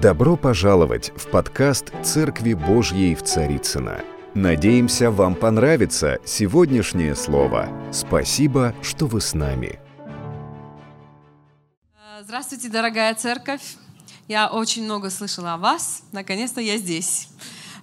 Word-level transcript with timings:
Добро 0.00 0.36
пожаловать 0.36 1.10
в 1.16 1.28
подкаст 1.28 1.92
«Церкви 2.04 2.54
Божьей 2.54 3.16
в 3.16 3.24
Царицыно». 3.24 4.04
Надеемся, 4.32 5.10
вам 5.10 5.34
понравится 5.34 6.18
сегодняшнее 6.24 7.16
слово. 7.16 7.68
Спасибо, 7.92 8.76
что 8.80 9.06
вы 9.06 9.20
с 9.20 9.34
нами. 9.34 9.80
Здравствуйте, 12.22 12.68
дорогая 12.68 13.12
церковь. 13.16 13.74
Я 14.28 14.46
очень 14.46 14.84
много 14.84 15.10
слышала 15.10 15.54
о 15.54 15.58
вас. 15.58 16.04
Наконец-то 16.12 16.60
я 16.60 16.76
здесь 16.76 17.30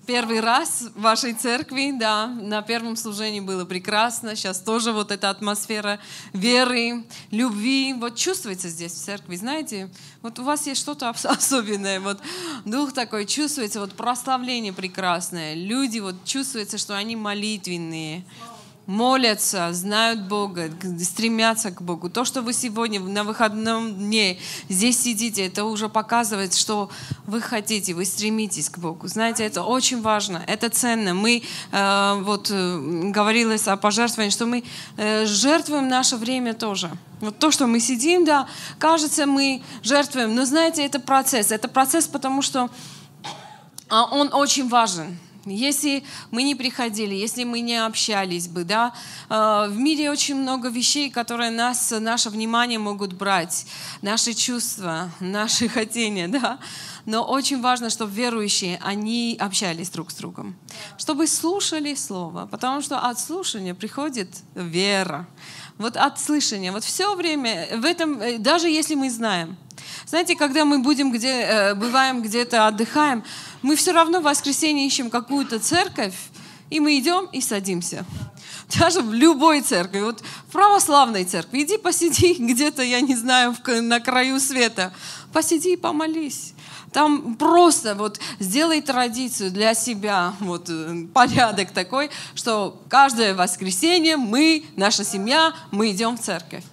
первый 0.05 0.39
раз 0.39 0.89
в 0.95 1.01
вашей 1.01 1.33
церкви, 1.33 1.91
да, 1.97 2.27
на 2.27 2.61
первом 2.61 2.95
служении 2.95 3.39
было 3.39 3.65
прекрасно, 3.65 4.35
сейчас 4.35 4.59
тоже 4.59 4.91
вот 4.91 5.11
эта 5.11 5.29
атмосфера 5.29 5.99
веры, 6.33 7.03
любви, 7.31 7.93
вот 7.93 8.15
чувствуется 8.15 8.69
здесь 8.69 8.93
в 8.93 9.03
церкви, 9.03 9.35
знаете, 9.35 9.89
вот 10.21 10.39
у 10.39 10.43
вас 10.43 10.67
есть 10.67 10.81
что-то 10.81 11.09
особенное, 11.23 11.99
вот 11.99 12.19
дух 12.65 12.93
такой 12.93 13.25
чувствуется, 13.25 13.79
вот 13.79 13.93
прославление 13.93 14.73
прекрасное, 14.73 15.53
люди 15.55 15.99
вот 15.99 16.23
чувствуется, 16.25 16.77
что 16.77 16.95
они 16.95 17.15
молитвенные, 17.15 18.23
молятся, 18.87 19.73
знают 19.73 20.21
Бога, 20.27 20.69
стремятся 21.01 21.71
к 21.71 21.81
Богу. 21.81 22.09
То, 22.09 22.25
что 22.25 22.41
вы 22.41 22.53
сегодня 22.53 22.99
на 22.99 23.23
выходном 23.23 23.93
дне 23.93 24.37
здесь 24.69 24.99
сидите, 25.01 25.47
это 25.47 25.65
уже 25.65 25.89
показывает, 25.89 26.53
что 26.53 26.89
вы 27.25 27.41
хотите, 27.41 27.93
вы 27.93 28.05
стремитесь 28.05 28.69
к 28.69 28.77
Богу. 28.77 29.07
Знаете, 29.07 29.43
это 29.43 29.63
очень 29.63 30.01
важно, 30.01 30.43
это 30.47 30.69
ценно. 30.69 31.13
Мы, 31.13 31.41
э, 31.71 32.21
вот 32.21 32.49
э, 32.51 32.79
говорилось 33.11 33.67
о 33.67 33.77
пожертвовании, 33.77 34.31
что 34.31 34.45
мы 34.45 34.63
э, 34.97 35.25
жертвуем 35.25 35.87
наше 35.87 36.17
время 36.17 36.53
тоже. 36.53 36.91
Вот 37.21 37.39
то, 37.39 37.49
что 37.49 37.65
мы 37.65 37.79
сидим, 37.79 38.25
да, 38.25 38.47
кажется, 38.77 39.25
мы 39.25 39.63
жертвуем, 39.81 40.35
но 40.35 40.45
знаете, 40.45 40.85
это 40.85 40.99
процесс. 40.99 41.51
Это 41.51 41.67
процесс, 41.67 42.07
потому 42.07 42.41
что 42.41 42.69
а, 43.89 44.05
он 44.05 44.33
очень 44.33 44.67
важен. 44.67 45.17
Если 45.45 46.03
мы 46.31 46.41
не 46.43 46.55
приходили, 46.55 47.13
если 47.13 47.43
мы 47.43 47.59
не 47.59 47.77
общались 47.77 48.47
бы, 48.47 48.63
да, 48.63 48.93
э, 49.29 49.67
в 49.69 49.77
мире 49.77 50.09
очень 50.09 50.35
много 50.35 50.69
вещей, 50.69 51.11
которые 51.11 51.51
нас, 51.51 51.91
наше 51.91 52.29
внимание 52.29 52.79
могут 52.79 53.13
брать, 53.13 53.67
наши 54.01 54.33
чувства, 54.33 55.11
наши 55.19 55.69
хотения, 55.69 56.27
да. 56.27 56.59
Но 57.05 57.23
очень 57.23 57.61
важно, 57.61 57.91
чтобы 57.91 58.11
верующие, 58.11 58.79
они 58.81 59.37
общались 59.39 59.89
друг 59.91 60.09
с 60.09 60.15
другом, 60.15 60.55
чтобы 60.97 61.27
слушали 61.27 61.93
Слово, 61.93 62.47
потому 62.49 62.81
что 62.81 62.99
от 62.99 63.19
слушания 63.19 63.75
приходит 63.75 64.29
вера. 64.55 65.27
Вот 65.77 65.97
от 65.97 66.19
слышания, 66.19 66.71
вот 66.71 66.83
все 66.83 67.15
время, 67.15 67.67
в 67.77 67.85
этом, 67.85 68.19
э, 68.19 68.37
даже 68.39 68.67
если 68.67 68.95
мы 68.95 69.11
знаем, 69.11 69.57
знаете, 70.07 70.35
когда 70.35 70.65
мы 70.65 70.79
будем 70.79 71.11
где, 71.11 71.41
э, 71.41 71.73
бываем 71.75 72.21
где-то, 72.21 72.67
отдыхаем, 72.67 73.23
мы 73.61 73.75
все 73.75 73.91
равно 73.91 74.19
в 74.19 74.23
воскресенье 74.23 74.85
ищем 74.85 75.09
какую-то 75.09 75.59
церковь, 75.59 76.13
и 76.69 76.79
мы 76.79 76.97
идем 76.99 77.25
и 77.31 77.41
садимся. 77.41 78.05
Даже 78.79 79.01
в 79.01 79.13
любой 79.13 79.61
церкви, 79.61 80.01
вот 80.01 80.21
в 80.21 80.51
православной 80.51 81.23
церкви, 81.23 81.63
иди 81.63 81.77
посиди 81.77 82.33
где-то, 82.39 82.83
я 82.83 83.01
не 83.01 83.15
знаю, 83.15 83.55
на 83.65 83.99
краю 83.99 84.39
света, 84.39 84.93
посиди 85.33 85.73
и 85.73 85.77
помолись. 85.77 86.53
Там 86.91 87.35
просто 87.35 87.93
вот 87.93 88.19
сделай 88.39 88.81
традицию 88.81 89.51
для 89.51 89.73
себя, 89.73 90.33
вот 90.39 90.69
э, 90.69 91.07
порядок 91.13 91.71
такой, 91.71 92.09
что 92.35 92.81
каждое 92.87 93.33
воскресенье 93.33 94.15
мы, 94.15 94.63
наша 94.77 95.03
семья, 95.03 95.53
мы 95.71 95.91
идем 95.91 96.15
в 96.15 96.21
церковь. 96.21 96.63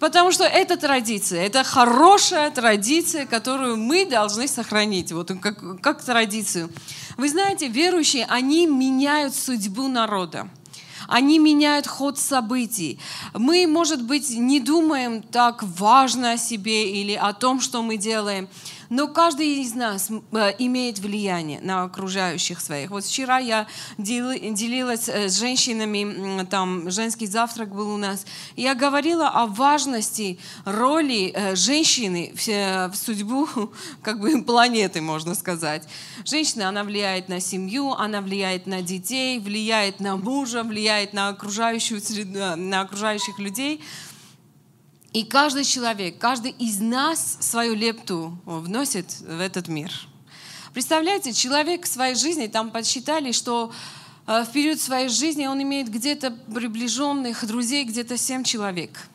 Потому 0.00 0.32
что 0.32 0.44
это 0.44 0.78
традиция, 0.78 1.44
это 1.44 1.62
хорошая 1.62 2.50
традиция, 2.50 3.26
которую 3.26 3.76
мы 3.76 4.06
должны 4.06 4.48
сохранить, 4.48 5.12
вот 5.12 5.30
как, 5.40 5.80
как 5.82 6.02
традицию. 6.02 6.70
Вы 7.18 7.28
знаете, 7.28 7.68
верующие, 7.68 8.24
они 8.30 8.66
меняют 8.66 9.34
судьбу 9.34 9.88
народа. 9.88 10.48
Они 11.06 11.38
меняют 11.38 11.86
ход 11.86 12.18
событий. 12.18 12.98
Мы, 13.34 13.66
может 13.66 14.02
быть, 14.02 14.30
не 14.30 14.60
думаем 14.60 15.22
так 15.22 15.62
важно 15.62 16.32
о 16.32 16.38
себе 16.38 16.90
или 16.92 17.12
о 17.12 17.32
том, 17.32 17.60
что 17.60 17.82
мы 17.82 17.96
делаем, 17.96 18.48
но 18.90 19.06
каждый 19.06 19.62
из 19.62 19.74
нас 19.74 20.10
э, 20.10 20.52
имеет 20.58 20.98
влияние 20.98 21.60
на 21.60 21.84
окружающих 21.84 22.60
своих. 22.60 22.90
Вот 22.90 23.04
вчера 23.04 23.38
я 23.38 23.66
делилась 23.98 25.08
э, 25.08 25.28
с 25.28 25.38
женщинами, 25.38 26.44
там 26.46 26.90
женский 26.90 27.26
завтрак 27.26 27.72
был 27.72 27.94
у 27.94 27.96
нас, 27.96 28.26
я 28.56 28.74
говорила 28.74 29.28
о 29.28 29.46
важности 29.46 30.38
роли 30.64 31.32
э, 31.32 31.54
женщины 31.54 32.34
в 32.34 32.94
судьбу 32.94 33.48
как 34.02 34.20
бы 34.20 34.42
планеты, 34.42 35.00
можно 35.00 35.36
сказать. 35.36 35.88
Женщина, 36.24 36.68
она 36.68 36.82
влияет 36.82 37.28
на 37.28 37.40
семью, 37.40 37.92
она 37.92 38.20
влияет 38.20 38.66
на 38.66 38.82
детей, 38.82 39.38
влияет 39.38 40.00
на 40.00 40.16
мужа, 40.16 40.64
влияет 40.64 41.12
на, 41.12 41.28
окружающую 41.28 42.00
среду, 42.00 42.56
на 42.56 42.80
окружающих 42.80 43.38
людей. 43.38 43.80
И 45.12 45.24
каждый 45.24 45.64
человек, 45.64 46.18
каждый 46.18 46.52
из 46.52 46.78
нас 46.80 47.38
свою 47.40 47.74
лепту 47.74 48.38
вносит 48.44 49.20
в 49.20 49.40
этот 49.40 49.66
мир. 49.66 49.92
Представляете, 50.72 51.32
человек 51.32 51.84
в 51.84 51.88
своей 51.88 52.14
жизни, 52.14 52.46
там 52.46 52.70
подсчитали, 52.70 53.32
что 53.32 53.72
э, 54.28 54.44
в 54.44 54.52
период 54.52 54.80
своей 54.80 55.08
жизни 55.08 55.46
он 55.46 55.60
имеет 55.62 55.88
где-то 55.88 56.30
приближенных 56.30 57.44
друзей, 57.44 57.84
где-то 57.84 58.16
7 58.16 58.44
человек. 58.44 59.08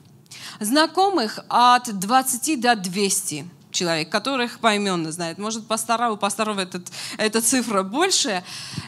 Знакомых 0.59 1.39
от 1.47 1.97
20 1.97 2.59
до 2.59 2.75
200 2.75 3.45
человек, 3.75 4.09
которых 4.09 4.59
поименно 4.59 5.11
знает. 5.11 5.37
Может, 5.37 5.67
пастора, 5.67 6.11
у 6.11 6.17
пасторов 6.17 6.57
этот, 6.57 6.87
эта 7.17 7.41
цифра 7.41 7.83
больше. 7.83 8.43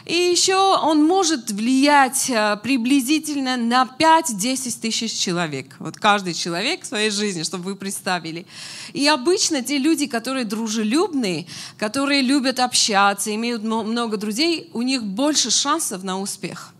И 0.06 0.14
еще 0.14 0.56
он 0.56 1.04
может 1.04 1.50
влиять 1.50 2.30
э, 2.30 2.56
приблизительно 2.62 3.56
на 3.56 3.88
5-10 3.98 4.80
тысяч 4.80 5.12
человек. 5.12 5.76
Вот 5.78 5.96
каждый 5.96 6.34
человек 6.34 6.82
в 6.82 6.86
своей 6.86 7.10
жизни, 7.10 7.42
чтобы 7.42 7.64
вы 7.64 7.76
представили. 7.76 8.46
И 8.92 9.06
обычно 9.06 9.62
те 9.62 9.78
люди, 9.78 10.06
которые 10.06 10.44
дружелюбные, 10.44 11.46
которые 11.76 12.22
любят 12.22 12.58
общаться, 12.58 13.34
имеют 13.34 13.62
много 13.62 14.16
друзей, 14.16 14.70
у 14.72 14.82
них 14.82 15.04
больше 15.04 15.50
шансов 15.50 16.02
на 16.02 16.18
успех. 16.18 16.72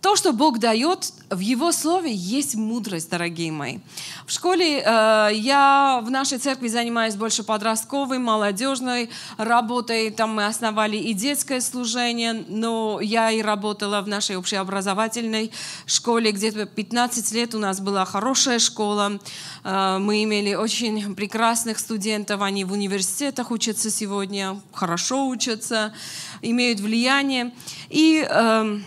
То, 0.00 0.16
что 0.16 0.32
Бог 0.32 0.58
дает, 0.58 1.12
в 1.28 1.40
Его 1.40 1.72
Слове 1.72 2.10
есть 2.14 2.54
мудрость, 2.54 3.10
дорогие 3.10 3.52
мои. 3.52 3.80
В 4.26 4.32
школе 4.32 4.78
э, 4.78 5.28
я 5.34 6.00
в 6.02 6.10
нашей 6.10 6.38
церкви 6.38 6.68
занимаюсь 6.68 7.16
больше 7.16 7.42
подростковой, 7.42 8.18
молодежной 8.18 9.10
работой. 9.36 10.10
Там 10.10 10.34
мы 10.34 10.46
основали 10.46 10.96
и 10.96 11.12
детское 11.12 11.60
служение, 11.60 12.32
но 12.48 12.98
я 13.02 13.30
и 13.30 13.42
работала 13.42 14.00
в 14.00 14.08
нашей 14.08 14.38
общеобразовательной 14.38 15.52
школе. 15.84 16.32
Где-то 16.32 16.64
15 16.64 17.32
лет 17.32 17.54
у 17.54 17.58
нас 17.58 17.80
была 17.80 18.06
хорошая 18.06 18.58
школа. 18.58 19.20
Э, 19.64 19.98
мы 19.98 20.24
имели 20.24 20.54
очень 20.54 21.14
прекрасных 21.14 21.78
студентов. 21.78 22.40
Они 22.40 22.64
в 22.64 22.72
университетах 22.72 23.50
учатся 23.50 23.90
сегодня, 23.90 24.58
хорошо 24.72 25.26
учатся, 25.28 25.92
имеют 26.40 26.80
влияние. 26.80 27.52
И... 27.90 28.26
Э, 28.26 28.80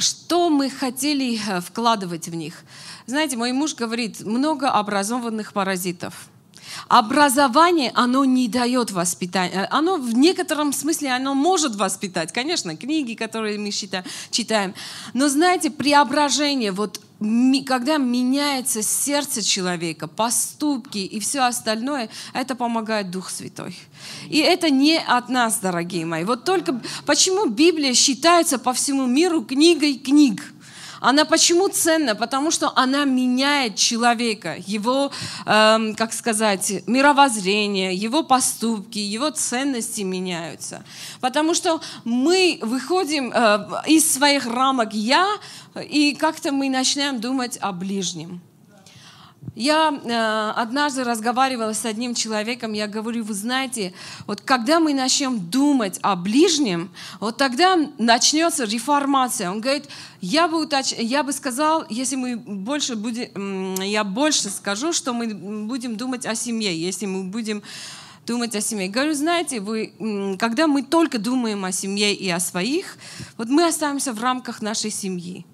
что 0.00 0.48
мы 0.50 0.70
хотели 0.70 1.40
э, 1.48 1.60
вкладывать 1.60 2.28
в 2.28 2.34
них. 2.34 2.64
Знаете, 3.06 3.36
мой 3.36 3.52
муж 3.52 3.74
говорит, 3.74 4.20
много 4.20 4.70
образованных 4.70 5.52
паразитов. 5.52 6.28
Образование, 6.88 7.92
оно 7.94 8.24
не 8.24 8.48
дает 8.48 8.90
воспитания. 8.90 9.66
Оно 9.70 9.96
в 9.96 10.14
некотором 10.14 10.72
смысле, 10.72 11.12
оно 11.12 11.34
может 11.34 11.74
воспитать. 11.76 12.32
Конечно, 12.32 12.76
книги, 12.76 13.14
которые 13.14 13.58
мы 13.58 13.70
читаем. 13.70 14.74
Но 15.14 15.28
знаете, 15.28 15.70
преображение, 15.70 16.72
вот 16.72 17.00
когда 17.66 17.98
меняется 17.98 18.82
сердце 18.82 19.42
человека, 19.42 20.08
поступки 20.08 20.98
и 20.98 21.20
все 21.20 21.40
остальное, 21.40 22.08
это 22.32 22.54
помогает 22.54 23.10
Дух 23.10 23.28
Святой. 23.28 23.76
И 24.28 24.38
это 24.38 24.70
не 24.70 24.98
от 24.98 25.28
нас, 25.28 25.58
дорогие 25.58 26.06
мои. 26.06 26.24
Вот 26.24 26.44
только 26.44 26.80
почему 27.04 27.46
Библия 27.46 27.92
считается 27.92 28.58
по 28.58 28.72
всему 28.72 29.06
миру 29.06 29.42
книгой 29.42 29.94
книг? 29.94 30.42
Она 31.00 31.24
почему 31.24 31.68
ценна? 31.68 32.14
Потому 32.14 32.50
что 32.50 32.72
она 32.76 33.04
меняет 33.04 33.76
человека, 33.76 34.56
его, 34.66 35.10
э, 35.46 35.94
как 35.96 36.12
сказать, 36.12 36.82
мировоззрение, 36.86 37.94
его 37.94 38.22
поступки, 38.22 38.98
его 38.98 39.30
ценности 39.30 40.02
меняются. 40.02 40.84
Потому 41.20 41.54
что 41.54 41.80
мы 42.04 42.58
выходим 42.60 43.32
э, 43.34 43.66
из 43.86 44.12
своих 44.12 44.46
рамок 44.46 44.92
«я», 44.92 45.26
и 45.74 46.14
как-то 46.14 46.52
мы 46.52 46.68
начинаем 46.68 47.20
думать 47.20 47.58
о 47.60 47.72
ближнем. 47.72 48.40
Я 49.54 49.90
э, 49.90 50.60
однажды 50.60 51.02
разговаривала 51.02 51.72
с 51.72 51.84
одним 51.84 52.14
человеком, 52.14 52.72
я 52.72 52.86
говорю, 52.86 53.24
вы 53.24 53.34
знаете, 53.34 53.92
вот 54.26 54.42
когда 54.42 54.80
мы 54.80 54.94
начнем 54.94 55.38
думать 55.50 55.98
о 56.02 56.14
ближнем, 56.14 56.90
вот 57.20 57.36
тогда 57.36 57.76
начнется 57.98 58.64
реформация. 58.64 59.50
Он 59.50 59.60
говорит, 59.60 59.88
я 60.20 60.46
бы, 60.46 60.62
уточ... 60.62 60.92
я 60.92 61.22
бы 61.22 61.32
сказал, 61.32 61.84
если 61.88 62.16
мы 62.16 62.36
больше 62.36 62.96
будем, 62.96 63.74
я 63.82 64.04
больше 64.04 64.50
скажу, 64.50 64.92
что 64.92 65.12
мы 65.12 65.34
будем 65.66 65.96
думать 65.96 66.26
о 66.26 66.34
семье, 66.34 66.78
если 66.78 67.06
мы 67.06 67.24
будем 67.24 67.62
думать 68.26 68.54
о 68.54 68.60
семье. 68.60 68.88
Говорю, 68.88 69.14
знаете, 69.14 69.60
вы, 69.60 70.36
когда 70.38 70.68
мы 70.68 70.82
только 70.82 71.18
думаем 71.18 71.64
о 71.64 71.72
семье 71.72 72.14
и 72.14 72.28
о 72.28 72.40
своих, 72.40 72.98
вот 73.36 73.48
мы 73.48 73.66
остаемся 73.66 74.12
в 74.12 74.22
рамках 74.22 74.62
нашей 74.62 74.90
семьи. 74.90 75.44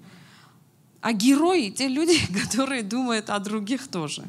А 1.07 1.13
герои— 1.13 1.69
те 1.77 1.87
люди, 1.87 2.19
которые 2.43 2.83
думают 2.83 3.29
о 3.29 3.39
других 3.39 3.87
тоже. 3.87 4.25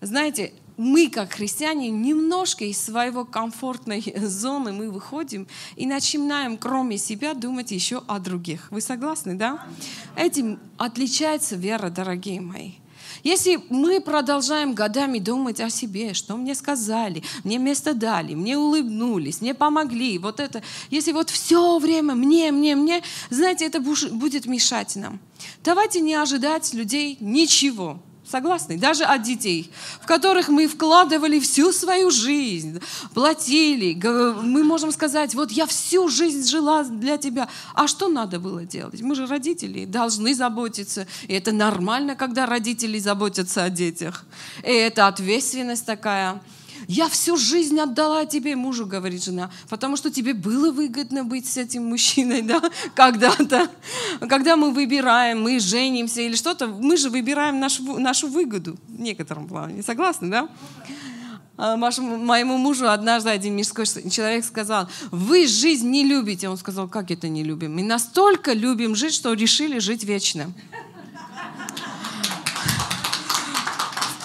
Знаете, 0.00 0.52
мы, 0.76 1.10
как 1.10 1.32
христиане, 1.32 1.90
немножко 1.90 2.64
из 2.64 2.80
своего 2.80 3.24
комфортной 3.24 4.00
зоны 4.16 4.72
мы 4.72 4.88
выходим 4.88 5.48
и 5.74 5.86
начинаем, 5.86 6.58
кроме 6.58 6.96
себя, 6.96 7.34
думать 7.34 7.72
еще 7.72 8.04
о 8.06 8.20
других. 8.20 8.70
Вы 8.70 8.80
согласны, 8.80 9.34
да? 9.34 9.66
Этим 10.14 10.60
отличается 10.76 11.56
вера, 11.56 11.90
дорогие 11.90 12.40
мои. 12.40 12.74
Если 13.22 13.60
мы 13.68 14.00
продолжаем 14.00 14.74
годами 14.74 15.18
думать 15.18 15.60
о 15.60 15.70
себе, 15.70 16.14
что 16.14 16.36
мне 16.36 16.54
сказали, 16.54 17.22
мне 17.44 17.58
место 17.58 17.94
дали, 17.94 18.34
мне 18.34 18.58
улыбнулись, 18.58 19.40
мне 19.40 19.54
помогли, 19.54 20.18
вот 20.18 20.40
это, 20.40 20.62
если 20.90 21.12
вот 21.12 21.30
все 21.30 21.78
время 21.78 22.14
мне, 22.14 22.50
мне, 22.52 22.74
мне, 22.74 23.02
знаете, 23.30 23.66
это 23.66 23.80
будет 23.80 24.46
мешать 24.46 24.96
нам. 24.96 25.20
Давайте 25.62 26.00
не 26.00 26.14
ожидать 26.14 26.74
людей 26.74 27.16
ничего. 27.20 28.00
Согласны? 28.30 28.78
Даже 28.78 29.04
от 29.04 29.22
детей, 29.22 29.70
в 30.00 30.06
которых 30.06 30.48
мы 30.48 30.66
вкладывали 30.66 31.38
всю 31.40 31.72
свою 31.72 32.10
жизнь, 32.10 32.80
платили. 33.12 33.94
Мы 34.42 34.64
можем 34.64 34.92
сказать, 34.92 35.34
вот 35.34 35.52
я 35.52 35.66
всю 35.66 36.08
жизнь 36.08 36.48
жила 36.48 36.84
для 36.84 37.18
тебя. 37.18 37.48
А 37.74 37.86
что 37.86 38.08
надо 38.08 38.40
было 38.40 38.64
делать? 38.64 39.02
Мы 39.02 39.14
же 39.14 39.26
родители, 39.26 39.84
должны 39.84 40.34
заботиться. 40.34 41.06
И 41.28 41.34
это 41.34 41.52
нормально, 41.52 42.16
когда 42.16 42.46
родители 42.46 42.98
заботятся 42.98 43.64
о 43.64 43.70
детях. 43.70 44.24
И 44.62 44.72
это 44.72 45.06
ответственность 45.06 45.84
такая. 45.84 46.40
Я 46.88 47.08
всю 47.08 47.36
жизнь 47.36 47.78
отдала 47.78 48.26
тебе, 48.26 48.56
мужу, 48.56 48.86
говорит 48.86 49.22
жена, 49.24 49.50
потому 49.68 49.96
что 49.96 50.10
тебе 50.10 50.34
было 50.34 50.70
выгодно 50.70 51.24
быть 51.24 51.46
с 51.46 51.56
этим 51.56 51.86
мужчиной, 51.86 52.42
да, 52.42 52.62
когда-то. 52.94 53.68
Когда 54.20 54.56
мы 54.56 54.72
выбираем, 54.72 55.42
мы 55.42 55.60
женимся 55.60 56.22
или 56.22 56.36
что-то, 56.36 56.66
мы 56.66 56.96
же 56.96 57.10
выбираем 57.10 57.60
нашу, 57.60 57.98
нашу 57.98 58.28
выгоду 58.28 58.76
в 58.88 59.00
некотором 59.00 59.46
плане. 59.48 59.82
Согласны, 59.82 60.28
да? 60.28 60.48
А, 61.56 61.76
моему 61.76 62.58
мужу 62.58 62.88
однажды 62.88 63.30
один 63.30 63.54
мирской 63.54 63.86
человек 63.86 64.44
сказал, 64.44 64.88
вы 65.10 65.46
жизнь 65.46 65.88
не 65.88 66.04
любите. 66.04 66.48
Он 66.48 66.56
сказал, 66.56 66.88
как 66.88 67.10
это 67.10 67.28
не 67.28 67.44
любим? 67.44 67.76
Мы 67.76 67.82
настолько 67.82 68.52
любим 68.52 68.94
жить, 68.94 69.14
что 69.14 69.32
решили 69.32 69.78
жить 69.78 70.04
вечно. 70.04 70.52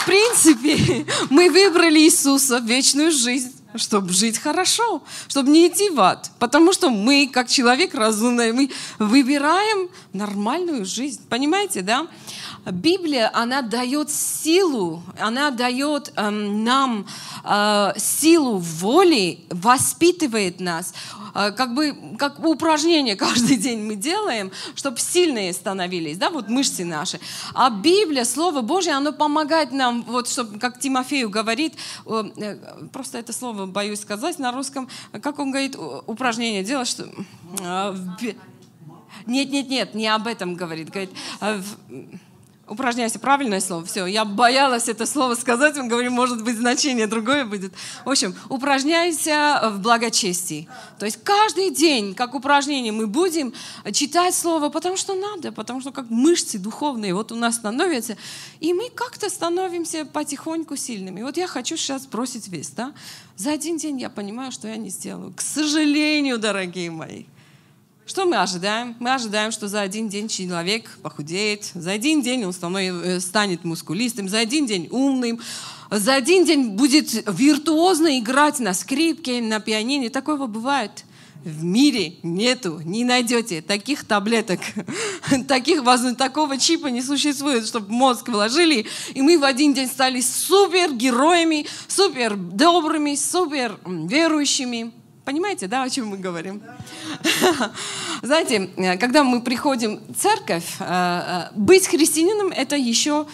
Принципе, 0.06 1.06
мы 1.30 1.50
выбрали 1.50 2.00
Иисуса, 2.00 2.60
вечную 2.60 3.12
жизнь 3.12 3.54
чтобы 3.76 4.12
жить 4.14 4.40
хорошо, 4.40 5.04
чтобы 5.28 5.52
не 5.52 5.68
идти 5.68 5.90
в 5.90 6.00
ад. 6.00 6.32
Потому 6.40 6.74
что 6.74 6.90
мы, 6.90 7.30
как 7.32 7.48
человек 7.48 7.94
разумный, 7.94 8.52
мы 8.52 8.72
выбираем 8.98 9.90
нормальную 10.12 10.86
жизнь. 10.86 11.22
Понимаете, 11.30 11.82
да? 11.82 12.08
Библия, 12.66 13.32
она 13.34 13.62
дает 13.62 14.10
силу, 14.10 15.04
она 15.20 15.52
дает 15.52 16.12
эм, 16.16 16.64
нам 16.64 17.06
э, 17.44 17.94
силу 17.98 18.58
воли, 18.58 19.40
воспитывает 19.50 20.60
нас. 20.60 20.94
Э, 21.34 21.52
как 21.52 21.74
бы 21.74 21.96
как 22.18 22.40
упражнение 22.40 23.16
каждый 23.28 23.58
день 23.58 23.80
мы 23.84 23.96
делаем, 23.96 24.52
чтобы 24.76 25.00
сильные 25.00 25.54
становились, 25.54 26.18
да, 26.18 26.30
вот 26.30 26.50
мышцы 26.50 26.86
наши. 26.86 27.20
А 27.54 27.70
Библия, 27.70 28.26
Слово 28.26 28.62
Божье, 28.62 28.94
оно 28.94 29.12
помогает 29.12 29.72
нам, 29.72 30.04
вот, 30.04 30.28
чтобы, 30.28 30.60
как 30.60 30.80
Тимофею 30.80 31.30
говорит, 31.30 31.74
э, 32.06 32.58
просто 32.92 33.18
это 33.18 33.34
слово 33.34 33.66
боюсь 33.66 34.02
сказать 34.02 34.40
на 34.40 34.52
русском, 34.52 34.90
как 35.22 35.40
он 35.40 35.52
говорит, 35.52 35.76
упражнение 36.06 36.64
делать, 36.64 36.88
что... 36.88 37.10
Э, 37.62 37.96
нет, 39.26 39.52
нет, 39.52 39.70
нет, 39.70 39.96
не 39.96 40.08
об 40.08 40.28
этом 40.28 40.56
говорит. 40.56 40.90
Говорит, 40.90 41.12
упражняйся, 42.70 43.20
правильное 43.20 43.60
слово, 43.60 43.86
все, 43.86 44.06
я 44.06 44.26
боялась 44.26 44.88
это 44.88 45.06
слово 45.06 45.36
сказать, 45.36 45.78
он 45.78 45.88
говорит, 45.88 46.12
может 46.12 46.44
быть, 46.44 46.58
значение 46.58 47.08
другое 47.08 47.46
будет. 47.46 47.74
В 48.06 48.10
общем, 48.10 48.36
упражняйся 48.50 49.72
в 49.74 49.80
благочестии. 49.80 50.68
То 51.00 51.06
есть 51.06 51.20
каждый 51.24 51.72
день, 51.72 52.14
как 52.14 52.36
упражнение, 52.36 52.92
мы 52.92 53.08
будем 53.08 53.54
читать 53.92 54.36
слово, 54.36 54.70
потому 54.70 54.98
что 54.98 55.16
надо, 55.16 55.52
потому 55.52 55.82
что 55.82 55.92
как 55.92 56.10
мышцы 56.10 56.60
духовные 56.60 57.14
вот 57.14 57.32
у 57.32 57.36
нас 57.36 57.56
становятся, 57.56 58.18
и 58.60 58.74
мы 58.74 58.90
как-то 58.90 59.30
становимся 59.30 60.06
потихоньку 60.06 60.76
сильными. 60.76 61.22
Вот 61.22 61.38
я 61.38 61.48
хочу 61.48 61.78
сейчас 61.78 62.06
бросить 62.06 62.48
вес, 62.48 62.70
да? 62.70 62.94
За 63.36 63.52
один 63.52 63.78
день 63.78 64.00
я 64.00 64.10
понимаю, 64.10 64.52
что 64.52 64.68
я 64.68 64.78
не 64.78 64.90
сделаю. 64.90 65.34
К 65.36 65.42
сожалению, 65.42 66.38
дорогие 66.38 66.92
мои. 66.92 67.26
Что 68.10 68.26
мы 68.26 68.38
ожидаем? 68.38 68.96
Мы 69.00 69.14
ожидаем, 69.14 69.52
что 69.52 69.68
за 69.68 69.82
один 69.82 70.10
день 70.10 70.28
человек 70.30 70.98
похудеет, 71.04 71.70
за 71.76 71.92
один 71.92 72.24
день 72.24 72.44
он 72.44 72.56
э, 72.76 73.20
станет 73.20 73.64
мускулистым, 73.64 74.28
за 74.28 74.40
один 74.40 74.66
день 74.66 74.88
умным, 74.90 75.40
за 75.92 76.16
один 76.16 76.44
день 76.44 76.70
будет 76.70 77.24
виртуозно 77.32 78.18
играть 78.18 78.60
на 78.60 78.74
скрипке, 78.74 79.44
на 79.44 79.60
пианине. 79.60 80.10
Такого 80.10 80.48
бывает. 80.48 81.06
В 81.46 81.64
мире 81.64 82.16
нету, 82.24 82.82
не 82.84 83.06
найдете 83.06 83.62
таких 83.62 84.04
таблеток, 84.04 84.60
таких, 85.48 85.84
такого 86.18 86.58
чипа 86.58 86.88
не 86.88 87.04
существует, 87.04 87.68
чтобы 87.68 87.94
мозг 87.94 88.28
вложили, 88.28 88.88
и 89.14 89.22
мы 89.22 89.38
в 89.38 89.44
один 89.44 89.76
день 89.76 89.88
стали 89.88 90.20
супер 90.20 90.94
героями, 90.94 91.68
супер 91.88 92.36
добрыми, 92.36 93.14
супер 93.14 93.78
верующими. 93.86 94.99
Понимаете, 95.30 95.68
да, 95.68 95.84
о 95.84 95.90
чем 95.92 96.08
мы 96.08 96.18
говорим? 96.18 96.60
Знаете, 98.24 98.72
э, 98.76 98.98
когда 98.98 99.24
мы 99.24 99.44
приходим 99.44 100.00
в 100.10 100.16
церковь, 100.16 100.66
э, 100.80 100.86
э, 100.90 101.50
быть 101.54 101.86
христианином 101.86 102.48
это 102.48 102.76
еще 102.76 103.28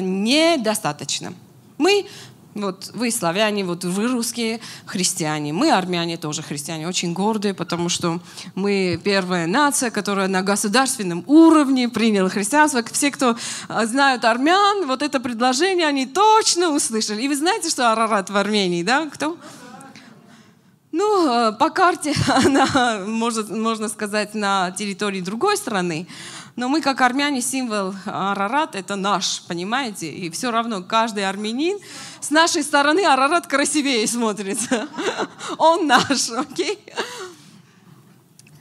недостаточно. 0.00 1.34
Мы 1.76 2.06
вот 2.54 2.90
вы 2.94 3.10
славяне, 3.10 3.64
вот 3.64 3.84
вы 3.84 4.08
русские 4.08 4.60
христиане, 4.86 5.52
мы 5.52 5.70
армяне 5.70 6.16
тоже 6.16 6.42
христиане, 6.42 6.88
очень 6.88 7.12
гордые, 7.12 7.52
потому 7.52 7.90
что 7.90 8.20
мы 8.54 8.98
первая 9.04 9.46
нация, 9.46 9.90
которая 9.90 10.28
на 10.28 10.42
государственном 10.42 11.22
уровне 11.26 11.90
приняла 11.90 12.30
христианство. 12.30 12.82
Все, 12.90 13.10
кто 13.10 13.36
знают 13.84 14.24
армян, 14.24 14.86
вот 14.86 15.02
это 15.02 15.20
предложение 15.20 15.86
они 15.86 16.06
точно 16.06 16.70
услышали. 16.70 17.22
И 17.22 17.28
вы 17.28 17.36
знаете, 17.36 17.68
что 17.68 17.92
Арарат 17.92 18.30
в 18.30 18.36
Армении, 18.36 18.82
да? 18.82 19.08
Кто? 19.12 19.36
Ну, 20.92 21.26
э, 21.26 21.52
по 21.52 21.70
карте 21.70 22.14
она, 22.28 23.02
может, 23.06 23.48
можно 23.48 23.88
сказать, 23.88 24.34
на 24.34 24.70
территории 24.72 25.20
другой 25.20 25.56
страны. 25.56 26.06
Но 26.54 26.68
мы, 26.68 26.82
как 26.82 27.00
армяне, 27.00 27.40
символ 27.40 27.94
Арарат– 28.04 28.74
это 28.76 28.94
наш, 28.94 29.42
понимаете? 29.48 30.12
И 30.12 30.28
все 30.28 30.50
равно 30.50 30.82
каждый 30.82 31.26
армянин 31.26 31.78
с 32.20 32.30
нашей 32.30 32.62
стороны 32.62 33.06
Арарат 33.06 33.46
красивее 33.46 34.06
смотрится. 34.06 34.86
Он 35.58 35.86
наш, 35.86 36.30
окей? 36.30 36.78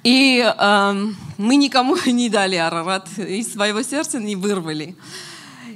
И 0.04 0.42
э, 0.42 1.06
мы 1.38 1.56
никому 1.58 1.98
не 2.06 2.30
дали 2.30 2.56
Арарат, 2.56 3.10
из 3.18 3.52
своего 3.52 3.84
сердца 3.84 4.20
не 4.20 4.38
вырвали. 4.38 4.96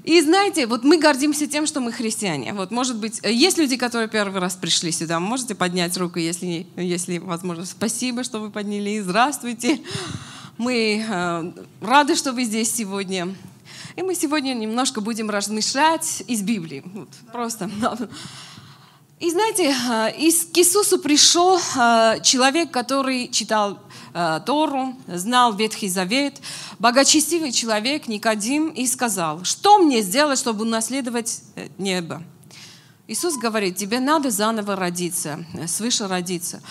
И 0.06 0.22
знаете, 0.22 0.68
вот 0.68 0.84
мы 0.84 1.00
гордимся 1.00 1.48
тем, 1.48 1.66
что 1.66 1.80
мы 1.80 1.92
христиане. 1.92 2.54
Вот, 2.54 2.70
может 2.70 2.98
быть, 2.98 3.20
есть 3.24 3.58
люди, 3.58 3.76
которые 3.76 4.08
первый 4.08 4.40
раз 4.40 4.56
пришли 4.56 4.92
сюда. 4.92 5.20
Можете 5.20 5.56
поднять 5.56 5.98
руку, 5.98 6.20
если, 6.20 6.68
если 6.76 7.18
возможно. 7.18 7.66
Спасибо, 7.66 8.24
что 8.24 8.40
вы 8.40 8.52
подняли. 8.52 9.00
Здравствуйте. 9.00 9.82
Мы 10.60 11.04
э, 11.04 11.52
рады, 11.82 12.16
что 12.16 12.34
вы 12.34 12.44
здесь 12.44 12.72
сегодня. 12.72 13.36
И 13.96 14.04
мы 14.04 14.14
сегодня 14.14 14.54
немножко 14.54 15.02
будем 15.02 15.32
размышлять 15.32 16.24
из 16.28 16.44
Библии. 16.44 16.84
Вот, 16.94 17.10
просто. 17.32 17.68
И 19.20 19.32
знаете, 19.32 19.70
э, 19.70 20.12
к 20.54 20.58
Иисусу 20.60 21.00
пришел 21.00 21.58
э, 21.58 22.20
человек, 22.22 22.70
который 22.70 23.28
читал 23.30 23.80
э, 24.16 24.40
Тору, 24.46 24.96
знал 25.08 25.54
Ветхий 25.54 25.90
Завет, 25.90 26.42
богочестивый 26.80 27.52
человек 27.52 28.08
Никодим 28.08 28.70
и 28.70 28.88
сказал, 28.88 29.44
что 29.44 29.78
мне 29.78 30.02
сделать, 30.02 30.40
чтобы 30.40 30.64
унаследовать 30.64 31.42
э, 31.56 31.68
небо? 31.78 32.24
Иисус 33.08 33.38
говорит, 33.38 33.76
тебе 33.76 34.00
надо 34.00 34.32
заново 34.32 34.76
родиться, 34.76 35.46
э, 35.54 35.68
свыше 35.68 36.08
родиться. 36.08 36.62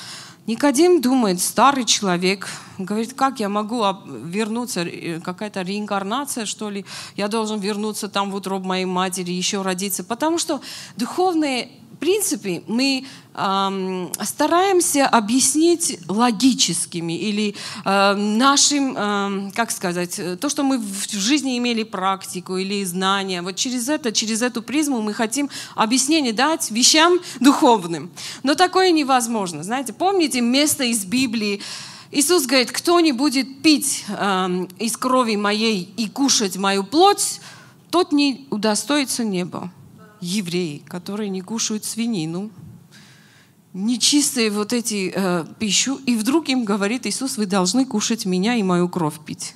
Никодим 0.46 1.00
думает, 1.00 1.40
старый 1.40 1.84
человек, 1.84 2.48
говорит, 2.76 3.14
как 3.14 3.40
я 3.40 3.48
могу 3.48 3.82
вернуться, 4.06 4.86
какая-то 5.22 5.62
реинкарнация, 5.62 6.44
что 6.44 6.68
ли, 6.68 6.84
я 7.16 7.28
должен 7.28 7.60
вернуться 7.60 8.08
там 8.08 8.30
в 8.30 8.34
утробу 8.34 8.66
моей 8.66 8.84
матери, 8.84 9.32
еще 9.32 9.62
родиться, 9.62 10.04
потому 10.04 10.36
что 10.36 10.60
духовные 10.96 11.70
в 11.94 11.96
принципе, 11.96 12.62
мы 12.66 13.06
эм, 13.34 14.12
стараемся 14.22 15.06
объяснить 15.06 16.00
логическими 16.08 17.16
или 17.16 17.54
э, 17.84 18.14
нашим, 18.14 18.94
э, 18.96 19.50
как 19.54 19.70
сказать, 19.70 20.20
то, 20.40 20.48
что 20.48 20.64
мы 20.64 20.78
в 20.78 21.08
жизни 21.12 21.56
имели 21.56 21.84
практику 21.84 22.56
или 22.56 22.82
знания. 22.84 23.42
Вот 23.42 23.54
через 23.54 23.88
это, 23.88 24.10
через 24.10 24.42
эту 24.42 24.60
призму 24.62 25.00
мы 25.02 25.14
хотим 25.14 25.50
объяснение 25.76 26.32
дать 26.32 26.70
вещам 26.72 27.20
духовным. 27.40 28.10
Но 28.42 28.56
такое 28.56 28.90
невозможно. 28.90 29.62
Знаете, 29.62 29.92
помните 29.92 30.40
место 30.40 30.84
из 30.84 31.04
Библии, 31.04 31.62
Иисус 32.10 32.46
говорит, 32.46 32.72
кто 32.72 32.98
не 33.00 33.12
будет 33.12 33.62
пить 33.62 34.04
э, 34.08 34.66
из 34.78 34.96
крови 34.96 35.36
моей 35.36 35.92
и 35.96 36.08
кушать 36.08 36.56
мою 36.56 36.82
плоть, 36.82 37.40
тот 37.90 38.10
не 38.10 38.46
удостоится 38.50 39.22
неба. 39.22 39.70
Евреи, 40.24 40.82
которые 40.88 41.28
не 41.28 41.42
кушают 41.42 41.84
свинину, 41.84 42.50
нечистые 43.74 44.50
вот 44.50 44.72
эти 44.72 45.12
э, 45.14 45.44
пищу, 45.58 46.00
и 46.06 46.16
вдруг 46.16 46.48
им 46.48 46.64
говорит 46.64 47.06
Иисус, 47.06 47.36
вы 47.36 47.44
должны 47.44 47.84
кушать 47.84 48.24
меня 48.24 48.54
и 48.54 48.62
мою 48.62 48.88
кровь 48.88 49.20
пить. 49.26 49.54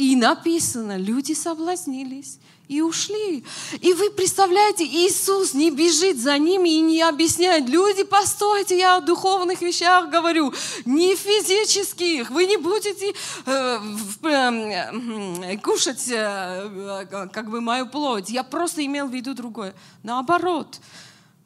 И 0.00 0.16
написано, 0.16 0.96
люди 0.96 1.34
соблазнились 1.34 2.38
и 2.68 2.80
ушли. 2.80 3.44
И 3.82 3.92
вы 3.92 4.08
представляете, 4.10 4.82
Иисус 4.86 5.52
не 5.52 5.70
бежит 5.70 6.18
за 6.18 6.38
ними 6.38 6.70
и 6.70 6.80
не 6.80 7.02
объясняет, 7.02 7.68
люди, 7.68 8.04
постойте, 8.04 8.78
я 8.78 8.96
о 8.96 9.02
духовных 9.02 9.60
вещах 9.60 10.08
говорю, 10.08 10.54
не 10.86 11.14
физических. 11.14 12.30
Вы 12.30 12.46
не 12.46 12.56
будете 12.56 13.12
э, 13.44 13.78
э, 14.22 15.58
кушать 15.58 16.08
э, 16.08 17.06
как 17.30 17.50
бы 17.50 17.60
мою 17.60 17.86
плоть. 17.86 18.30
Я 18.30 18.42
просто 18.42 18.82
имел 18.86 19.06
в 19.06 19.12
виду 19.14 19.34
другое. 19.34 19.74
Наоборот. 20.02 20.80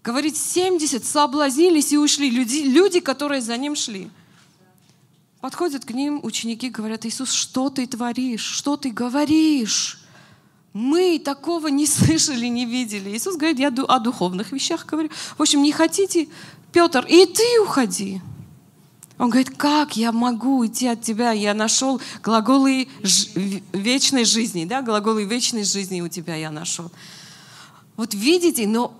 Говорит, 0.04 0.36
70 0.36 1.04
соблазнились 1.04 1.90
и 1.90 1.98
ушли. 1.98 2.30
Люди, 2.30 2.58
люди, 2.58 3.00
которые 3.00 3.40
за 3.40 3.56
ним 3.56 3.74
шли. 3.74 4.10
Подходят 5.44 5.84
к 5.84 5.90
ним 5.90 6.20
ученики, 6.22 6.70
говорят, 6.70 7.04
Иисус, 7.04 7.30
что 7.30 7.68
ты 7.68 7.86
творишь? 7.86 8.40
Что 8.40 8.78
ты 8.78 8.90
говоришь? 8.90 10.00
Мы 10.72 11.20
такого 11.22 11.68
не 11.68 11.86
слышали, 11.86 12.46
не 12.46 12.64
видели. 12.64 13.10
Иисус 13.10 13.36
говорит, 13.36 13.58
я 13.58 13.68
о 13.68 13.98
духовных 13.98 14.52
вещах 14.52 14.86
говорю. 14.86 15.10
В 15.36 15.42
общем, 15.42 15.62
не 15.62 15.70
хотите, 15.70 16.28
Петр, 16.72 17.04
и 17.06 17.26
ты 17.26 17.60
уходи. 17.60 18.22
Он 19.18 19.28
говорит, 19.28 19.50
как 19.54 19.98
я 19.98 20.12
могу 20.12 20.64
идти 20.64 20.86
от 20.86 21.02
тебя? 21.02 21.32
Я 21.32 21.52
нашел 21.52 22.00
глаголы 22.22 22.88
вечной 23.74 24.24
жизни, 24.24 24.64
да, 24.64 24.80
глаголы 24.80 25.24
вечной 25.24 25.64
жизни 25.64 26.00
у 26.00 26.08
тебя 26.08 26.36
я 26.36 26.50
нашел. 26.50 26.90
Вот 27.98 28.14
видите, 28.14 28.66
но 28.66 28.94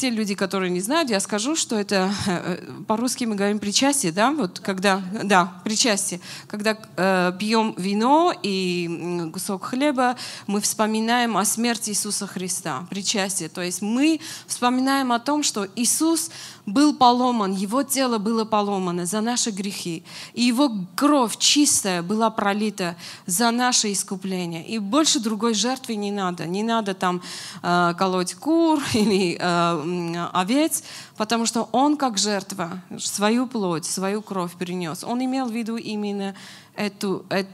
те 0.00 0.08
люди, 0.08 0.34
которые 0.34 0.70
не 0.70 0.80
знают, 0.80 1.10
я 1.10 1.20
скажу, 1.20 1.54
что 1.54 1.78
это 1.78 2.10
э, 2.26 2.56
по-русски 2.86 3.26
мы 3.26 3.34
говорим 3.34 3.58
причастие, 3.58 4.12
да, 4.12 4.30
вот 4.30 4.58
когда, 4.58 5.02
да, 5.24 5.52
причастие, 5.62 6.20
когда 6.46 6.74
э, 6.96 7.32
пьем 7.38 7.74
вино 7.76 8.32
и 8.42 9.30
кусок 9.30 9.64
хлеба, 9.64 10.16
мы 10.46 10.62
вспоминаем 10.62 11.36
о 11.36 11.44
смерти 11.44 11.90
Иисуса 11.90 12.26
Христа, 12.26 12.86
причастие, 12.88 13.50
то 13.50 13.60
есть 13.60 13.82
мы 13.82 14.20
вспоминаем 14.46 15.12
о 15.12 15.18
том, 15.18 15.42
что 15.42 15.66
Иисус 15.76 16.30
был 16.70 16.94
поломан, 16.94 17.52
его 17.52 17.82
тело 17.82 18.18
было 18.18 18.44
поломано 18.44 19.04
за 19.06 19.20
наши 19.20 19.50
грехи, 19.50 20.02
и 20.32 20.42
его 20.42 20.72
кровь 20.96 21.36
чистая 21.36 22.02
была 22.02 22.30
пролита 22.30 22.96
за 23.26 23.50
наше 23.50 23.92
искупление. 23.92 24.66
И 24.66 24.78
больше 24.78 25.20
другой 25.20 25.54
жертвы 25.54 25.96
не 25.96 26.10
надо. 26.10 26.46
Не 26.46 26.62
надо 26.62 26.94
там 26.94 27.22
э, 27.62 27.94
колоть 27.98 28.34
кур 28.34 28.80
или 28.94 29.36
э, 29.38 29.82
овец, 30.32 30.82
потому 31.16 31.46
что 31.46 31.68
он 31.72 31.96
как 31.96 32.18
жертва 32.18 32.82
свою 32.98 33.46
плоть, 33.46 33.84
свою 33.84 34.22
кровь 34.22 34.56
перенес. 34.56 35.04
Он 35.04 35.24
имел 35.24 35.46
в 35.46 35.52
виду 35.52 35.76
именно 35.76 36.34
эту, 36.74 37.24
это, 37.28 37.46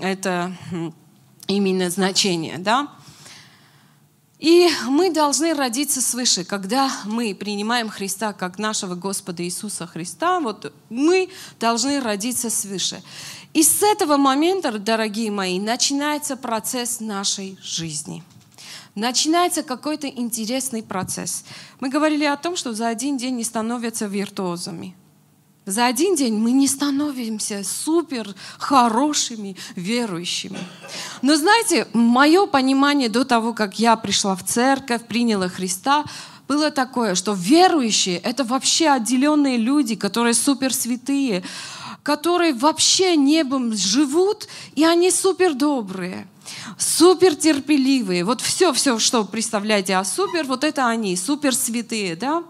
это 0.00 0.52
именно 1.46 1.90
значение, 1.90 2.58
да? 2.58 2.88
И 4.38 4.68
мы 4.86 5.10
должны 5.10 5.52
родиться 5.52 6.00
свыше, 6.00 6.44
когда 6.44 6.88
мы 7.04 7.34
принимаем 7.34 7.88
Христа 7.88 8.32
как 8.32 8.56
нашего 8.56 8.94
Господа 8.94 9.42
Иисуса 9.42 9.84
Христа, 9.86 10.38
вот 10.38 10.72
мы 10.90 11.28
должны 11.58 12.00
родиться 12.00 12.48
свыше. 12.48 13.02
И 13.52 13.64
с 13.64 13.82
этого 13.82 14.16
момента, 14.16 14.78
дорогие 14.78 15.32
мои, 15.32 15.58
начинается 15.58 16.36
процесс 16.36 17.00
нашей 17.00 17.58
жизни. 17.60 18.22
Начинается 18.98 19.62
какой-то 19.62 20.08
интересный 20.08 20.82
процесс. 20.82 21.44
Мы 21.78 21.88
говорили 21.88 22.24
о 22.24 22.36
том, 22.36 22.56
что 22.56 22.72
за 22.72 22.88
один 22.88 23.16
день 23.16 23.36
не 23.36 23.44
становятся 23.44 24.06
виртуозами. 24.06 24.96
За 25.66 25.86
один 25.86 26.16
день 26.16 26.34
мы 26.34 26.50
не 26.50 26.66
становимся 26.66 27.62
супер 27.62 28.34
хорошими 28.58 29.56
верующими. 29.76 30.58
Но 31.22 31.36
знаете, 31.36 31.86
мое 31.92 32.46
понимание 32.46 33.08
до 33.08 33.24
того, 33.24 33.52
как 33.52 33.78
я 33.78 33.94
пришла 33.94 34.34
в 34.34 34.42
церковь, 34.42 35.04
приняла 35.06 35.48
Христа, 35.48 36.04
было 36.48 36.72
такое, 36.72 37.14
что 37.14 37.34
верующие— 37.34 38.18
это 38.24 38.42
вообще 38.42 38.88
отделенные 38.88 39.58
люди, 39.58 39.94
которые 39.94 40.34
супер 40.34 40.74
святые, 40.74 41.44
которые 42.02 42.52
вообще 42.52 43.14
небом 43.14 43.76
живут, 43.76 44.48
и 44.74 44.84
они 44.84 45.12
супер 45.12 45.54
добрые 45.54 46.26
супер 46.76 47.34
терпеливые. 47.34 48.24
Вот 48.24 48.40
все, 48.40 48.72
все, 48.72 48.98
что 48.98 49.24
представляете 49.24 49.96
о 49.96 50.04
супер, 50.04 50.44
вот 50.44 50.64
это 50.64 50.86
они, 50.86 51.16
супер 51.16 51.54
святые, 51.54 52.16
да? 52.16 52.44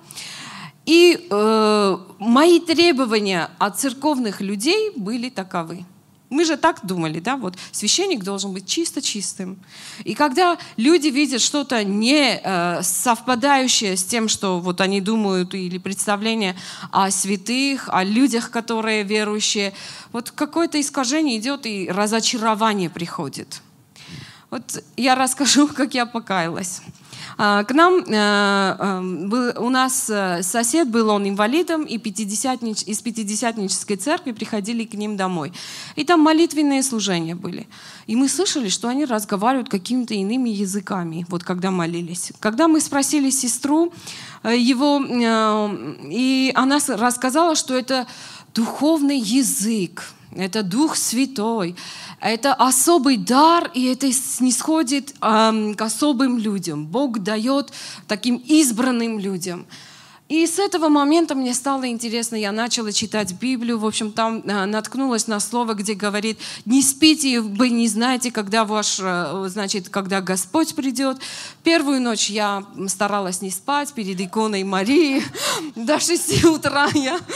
И 0.87 1.27
э, 1.31 1.99
мои 2.19 2.61
требования 2.61 3.51
от 3.59 3.79
церковных 3.79 4.41
людей 4.41 4.91
были 4.97 5.29
таковы. 5.29 5.85
Мы 6.31 6.45
же 6.45 6.57
так 6.59 6.81
думали, 6.85 7.21
да, 7.21 7.37
вот 7.37 7.57
священник 7.73 8.23
должен 8.23 8.53
быть 8.53 8.67
чисто 8.67 9.01
чистым. 9.01 9.59
И 10.05 10.15
когда 10.15 10.59
люди 10.77 11.09
видят 11.09 11.41
что-то 11.41 11.85
не 11.85 12.41
э, 12.43 12.83
совпадающее 12.83 13.97
с 13.97 14.05
тем, 14.05 14.29
что 14.29 14.61
вот 14.61 14.81
они 14.83 15.01
думают 15.01 15.55
или 15.55 15.79
представление 15.79 16.55
о 16.91 17.11
святых, 17.11 17.89
о 17.91 18.05
людях, 18.05 18.51
которые 18.51 19.05
верующие, 19.05 19.73
вот 20.13 20.31
какое-то 20.31 20.79
искажение 20.79 21.39
идет 21.39 21.65
и 21.65 21.89
разочарование 21.91 22.91
приходит. 22.91 23.63
Вот 24.51 24.83
я 24.97 25.15
расскажу, 25.15 25.69
как 25.77 25.95
я 25.95 26.07
покаялась. 26.07 26.81
А, 27.41 27.63
к 27.63 27.73
нам, 27.73 28.01
э, 28.01 28.11
э, 28.11 29.53
у 29.59 29.71
нас 29.71 30.11
э, 30.11 30.43
сосед 30.43 30.89
был, 30.89 31.09
он 31.11 31.29
инвалидом, 31.29 31.85
и 31.85 31.97
пятидесятнич, 31.99 32.83
из 32.83 33.01
пятидесятнической 33.01 33.97
церкви 33.97 34.33
приходили 34.33 34.85
к 34.85 34.95
ним 34.95 35.17
домой. 35.17 35.53
И 35.95 36.05
там 36.05 36.21
молитвенные 36.21 36.83
служения 36.83 37.37
были. 37.37 37.69
И 38.09 38.17
мы 38.17 38.29
слышали, 38.29 38.69
что 38.69 38.89
они 38.89 39.05
разговаривают 39.05 39.69
какими-то 39.69 40.15
иными 40.15 40.49
языками, 40.51 41.27
вот 41.29 41.45
когда 41.45 41.71
молились. 41.71 42.33
Когда 42.41 42.67
мы 42.67 42.81
спросили 42.81 43.31
сестру 43.31 43.93
его, 44.43 45.01
и 46.11 46.53
она 46.55 46.79
рассказала, 46.89 47.55
что 47.55 47.75
это 47.75 48.07
духовный 48.53 49.19
язык, 49.19 50.03
это 50.35 50.63
Дух 50.63 50.97
Святой. 50.97 51.77
Это 52.21 52.55
особый 52.55 53.17
дар, 53.17 53.71
и 53.75 53.85
это 53.87 54.13
снисходит 54.13 55.15
эм, 55.21 55.75
к 55.75 55.83
особым 55.83 56.39
людям. 56.39 56.87
Бог 56.87 57.21
дает 57.21 57.73
таким 58.07 58.37
избранным 58.37 59.19
людям. 59.19 59.67
И 60.29 60.47
с 60.47 60.59
этого 60.59 60.91
момента 60.91 61.35
мне 61.35 61.55
стало 61.55 61.89
интересно, 61.89 62.37
я 62.37 62.53
начала 62.53 62.93
читать 62.93 63.33
Библию, 63.33 63.79
в 63.79 63.87
общем, 63.87 64.13
там 64.13 64.43
э, 64.45 64.67
наткнулась 64.67 65.27
на 65.27 65.41
слово, 65.41 65.73
где 65.73 65.95
говорит, 65.95 66.39
не 66.67 66.83
спите, 66.83 67.41
вы 67.41 67.71
не 67.71 67.89
знаете, 67.89 68.31
когда 68.31 68.67
ваш, 68.67 68.99
э, 69.01 69.47
значит, 69.49 69.89
когда 69.89 70.21
Господь 70.21 70.75
придет. 70.75 71.17
Первую 71.65 72.03
ночь 72.03 72.29
я 72.29 72.63
старалась 72.89 73.41
не 73.41 73.51
спать 73.51 73.95
перед 73.95 74.21
иконой 74.21 74.65
Марии, 74.65 75.23
до 75.75 75.99
6 75.99 76.45
утра 76.45 76.89
я. 76.95 77.19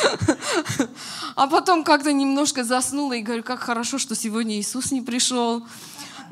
А 1.35 1.47
потом 1.47 1.83
как-то 1.83 2.13
немножко 2.13 2.63
заснула 2.63 3.15
и 3.15 3.23
говорю, 3.23 3.43
как 3.43 3.61
хорошо, 3.61 3.97
что 3.97 4.15
сегодня 4.15 4.61
Иисус 4.61 4.93
не 4.93 5.01
пришел. 5.01 5.63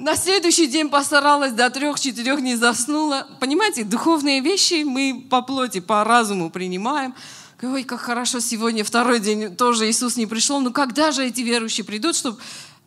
На 0.00 0.16
следующий 0.16 0.66
день 0.66 0.88
постаралась, 0.88 1.52
до 1.52 1.69
трех-четырех 1.69 2.40
не 2.40 2.57
заснула. 2.57 3.26
Понимаете, 3.38 3.85
духовные 3.85 4.40
вещи 4.40 4.83
мы 4.83 5.26
по 5.28 5.42
плоти, 5.42 5.80
по 5.80 6.04
разуму 6.04 6.49
принимаем. 6.49 7.14
Ой, 7.61 7.85
как 7.85 8.00
хорошо, 8.00 8.40
сегодня 8.40 8.83
второй 8.83 9.21
день 9.21 9.54
тоже 9.54 9.90
Иисус 9.90 10.16
не 10.16 10.25
пришел. 10.25 10.59
Ну 10.61 10.73
когда 10.73 11.12
же 11.12 11.26
эти 11.26 11.42
верующие 11.42 11.85
придут, 11.85 12.16
чтобы... 12.16 12.38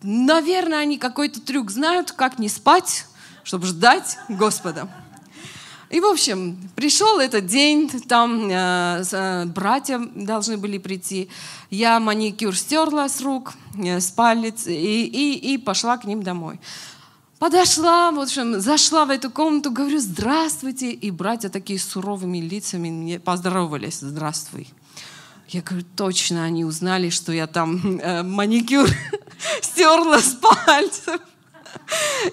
Наверное, 0.01 0.79
они 0.79 0.97
какой-то 0.97 1.39
трюк 1.39 1.69
знают, 1.69 2.11
как 2.11 2.39
не 2.39 2.49
спать, 2.49 3.05
чтобы 3.43 3.67
ждать 3.67 4.17
Господа. 4.27 4.89
И, 5.91 5.99
в 5.99 6.05
общем, 6.05 6.57
пришел 6.75 7.19
этот 7.19 7.45
день, 7.45 7.87
там 8.07 8.49
э, 8.49 9.03
э, 9.11 9.45
братья 9.45 9.99
должны 10.15 10.57
были 10.57 10.79
прийти. 10.79 11.29
Я 11.69 11.99
маникюр 11.99 12.57
стерла 12.57 13.07
с 13.07 13.21
рук, 13.21 13.53
э, 13.77 13.99
с 13.99 14.09
палец 14.09 14.65
и, 14.65 15.05
и, 15.05 15.53
и 15.53 15.57
пошла 15.59 15.97
к 15.97 16.05
ним 16.05 16.23
домой. 16.23 16.59
Подошла, 17.43 18.09
в 18.11 18.21
общем, 18.21 18.61
зашла 18.61 19.03
в 19.03 19.09
эту 19.09 19.29
комнату, 19.29 19.69
говорю, 19.69 19.99
здравствуйте. 19.99 20.91
И 20.91 21.11
братья 21.11 21.49
такие 21.49 21.77
суровыми 21.77 22.37
лицами 22.37 22.89
мне 22.89 23.19
поздоровались, 23.19 23.99
здравствуй. 23.99 24.69
Я 25.49 25.61
говорю, 25.61 25.85
точно 25.97 26.45
они 26.45 26.63
узнали, 26.63 27.09
что 27.09 27.33
я 27.33 27.47
там 27.47 27.99
э, 27.99 28.23
маникюр 28.23 28.87
стерла 29.61 30.19
с 30.19 30.35
пальцев. 30.35 31.19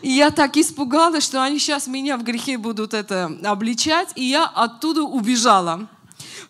И 0.01 0.11
я 0.11 0.31
так 0.31 0.57
испугалась, 0.57 1.25
что 1.25 1.43
они 1.43 1.59
сейчас 1.59 1.89
меня 1.89 2.17
в 2.17 2.23
грехе 2.23 2.57
будут 2.57 2.95
это 2.95 3.37
обличать, 3.43 4.11
и 4.15 4.25
я 4.25 4.45
оттуда 4.45 5.03
убежала 5.03 5.89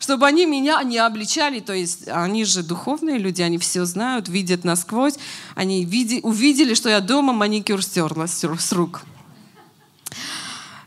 чтобы 0.01 0.27
они 0.27 0.47
меня 0.47 0.83
не 0.83 0.97
обличали, 0.97 1.61
то 1.61 1.75
есть 1.75 2.09
они 2.09 2.45
же 2.45 2.63
духовные 2.63 3.19
люди, 3.19 3.43
они 3.43 3.59
все 3.59 3.85
знают, 3.85 4.29
видят 4.29 4.65
насквозь, 4.65 5.15
они 5.55 5.85
увидели, 6.23 6.75
что 6.75 6.89
я 6.89 7.01
дома 7.01 7.35
маникюр 7.35 7.83
стерла 7.83 8.27
с 8.27 8.73
рук. 8.73 9.03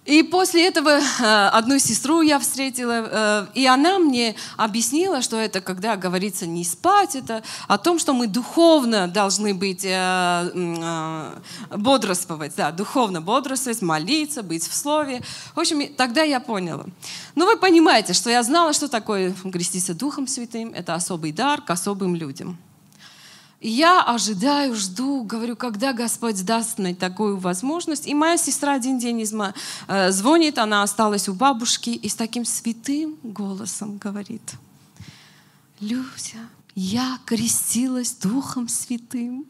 И 0.06 0.22
после 0.22 0.68
этого 0.68 1.00
э, 1.00 1.48
одну 1.54 1.80
сестру 1.80 2.22
я 2.22 2.38
встретила, 2.38 3.08
э, 3.10 3.48
и 3.54 3.66
она 3.66 4.00
мне 4.00 4.36
объяснила, 4.58 5.22
что 5.22 5.38
это, 5.38 5.62
когда 5.62 5.96
говорится 5.96 6.46
не 6.46 6.66
спать, 6.66 7.16
это 7.16 7.42
о 7.70 7.78
том, 7.78 8.00
что 8.00 8.14
мы 8.14 8.28
духовно 8.28 9.08
должны 9.08 9.54
быть, 9.54 9.86
э, 9.86 11.32
бодрствовать, 11.70 12.54
да, 12.58 12.72
духовно 12.72 13.22
бодрствовать, 13.22 13.82
молиться, 13.82 14.44
быть 14.44 14.68
в 14.68 14.76
слове. 14.76 15.22
В 15.56 15.60
общем, 15.60 15.94
тогда 15.96 16.24
я 16.24 16.42
поняла. 16.42 16.84
Но 17.36 17.46
ну, 17.46 17.46
вы 17.46 17.58
понимаете, 17.58 18.12
что 18.12 18.30
я 18.30 18.44
знала, 18.44 18.74
что 18.74 18.90
такое 18.90 19.34
креститься 19.54 19.94
Духом 19.94 20.28
Святым, 20.28 20.74
это 20.74 20.96
особый 20.96 21.32
дар 21.32 21.62
к 21.62 21.70
особым 21.70 22.16
людям. 22.16 22.58
Я 23.66 24.04
ожидаю, 24.04 24.76
жду, 24.76 25.24
говорю, 25.24 25.56
когда 25.56 25.94
Господь 25.94 26.44
даст 26.44 26.80
мне 26.80 26.94
такую 26.94 27.38
возможность. 27.38 28.06
И 28.06 28.14
моя 28.14 28.36
сестра 28.36 28.74
один 28.74 29.00
день 29.00 29.22
из 29.22 29.32
ма... 29.32 29.54
Э, 29.88 30.12
звонит, 30.12 30.58
она 30.58 30.84
осталась 30.84 31.30
у 31.30 31.34
бабушки 31.34 31.92
и 31.92 32.10
с 32.10 32.16
таким 32.16 32.44
святым 32.44 33.16
голосом 33.24 34.00
говорит, 34.00 34.42
Люся, 35.80 36.50
я 36.76 37.18
крестилась 37.26 38.12
Духом 38.12 38.68
Святым. 38.68 39.46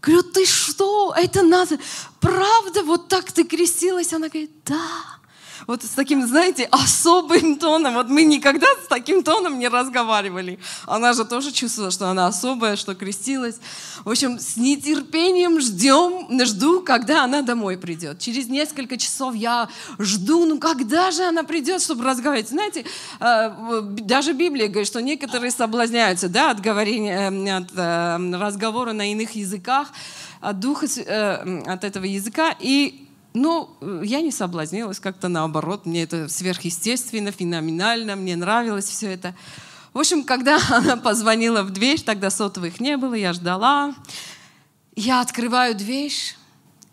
Говорю, 0.00 0.22
ты 0.22 0.46
что? 0.46 1.12
Это 1.16 1.42
надо? 1.42 1.80
Правда, 2.20 2.84
вот 2.84 3.08
так 3.08 3.32
ты 3.32 3.42
крестилась? 3.42 4.12
Она 4.12 4.28
говорит, 4.28 4.52
да 4.66 5.17
вот 5.66 5.82
с 5.82 5.90
таким, 5.90 6.26
знаете, 6.26 6.68
особым 6.70 7.58
тоном. 7.58 7.94
Вот 7.94 8.08
мы 8.08 8.24
никогда 8.24 8.66
с 8.84 8.88
таким 8.88 9.22
тоном 9.22 9.58
не 9.58 9.68
разговаривали. 9.68 10.58
Она 10.86 11.12
же 11.12 11.24
тоже 11.24 11.52
чувствовала, 11.52 11.90
что 11.90 12.08
она 12.08 12.26
особая, 12.26 12.76
что 12.76 12.94
крестилась. 12.94 13.56
В 14.04 14.10
общем, 14.10 14.38
с 14.38 14.56
нетерпением 14.56 15.60
ждем, 15.60 16.28
жду, 16.44 16.80
когда 16.82 17.24
она 17.24 17.42
домой 17.42 17.76
придет. 17.76 18.18
Через 18.18 18.48
несколько 18.48 18.96
часов 18.96 19.34
я 19.34 19.68
жду, 19.98 20.46
ну 20.46 20.58
когда 20.58 21.10
же 21.10 21.24
она 21.24 21.42
придет, 21.42 21.82
чтобы 21.82 22.04
разговаривать. 22.04 22.50
Знаете, 22.50 22.84
э, 23.20 23.80
даже 23.82 24.32
Библия 24.32 24.68
говорит, 24.68 24.86
что 24.86 25.02
некоторые 25.02 25.50
соблазняются 25.50 26.28
да, 26.28 26.50
от, 26.50 26.60
говорения, 26.60 27.30
э, 27.30 27.56
от 27.56 27.70
э, 27.74 28.36
разговора 28.38 28.92
на 28.92 29.10
иных 29.10 29.32
языках, 29.32 29.88
от 30.40 30.60
духа, 30.60 30.86
от 31.66 31.84
этого 31.84 32.04
языка. 32.04 32.54
И 32.60 33.07
ну, 33.34 33.70
я 34.02 34.20
не 34.20 34.30
соблазнилась, 34.30 35.00
как-то 35.00 35.28
наоборот. 35.28 35.86
Мне 35.86 36.04
это 36.04 36.28
сверхъестественно, 36.28 37.30
феноменально, 37.30 38.16
мне 38.16 38.36
нравилось 38.36 38.86
все 38.86 39.12
это. 39.12 39.34
В 39.92 39.98
общем, 39.98 40.24
когда 40.24 40.58
она 40.70 40.96
позвонила 40.96 41.62
в 41.62 41.70
дверь, 41.70 42.00
тогда 42.00 42.30
сотовых 42.30 42.80
не 42.80 42.96
было, 42.96 43.14
я 43.14 43.32
ждала. 43.32 43.94
Я 44.96 45.20
открываю 45.20 45.74
дверь, 45.74 46.12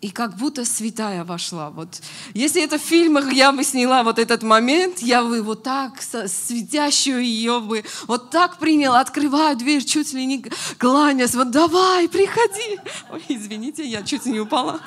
и 0.00 0.10
как 0.10 0.36
будто 0.36 0.64
святая 0.64 1.24
вошла. 1.24 1.70
Вот. 1.70 1.88
Если 2.34 2.62
это 2.62 2.78
в 2.78 2.82
фильмах, 2.82 3.32
я 3.32 3.50
бы 3.52 3.64
сняла 3.64 4.02
вот 4.02 4.18
этот 4.18 4.42
момент, 4.42 4.98
я 4.98 5.22
бы 5.22 5.42
вот 5.42 5.62
так, 5.62 6.02
светящую 6.02 7.24
ее 7.24 7.60
бы, 7.60 7.84
вот 8.06 8.30
так 8.30 8.58
приняла, 8.58 9.00
открываю 9.00 9.56
дверь, 9.56 9.84
чуть 9.84 10.12
ли 10.12 10.26
не 10.26 10.44
кланясь, 10.78 11.34
вот 11.34 11.50
давай, 11.50 12.08
приходи. 12.08 12.78
Ой, 13.10 13.24
извините, 13.28 13.84
я 13.84 14.02
чуть 14.02 14.26
не 14.26 14.38
упала. 14.38 14.80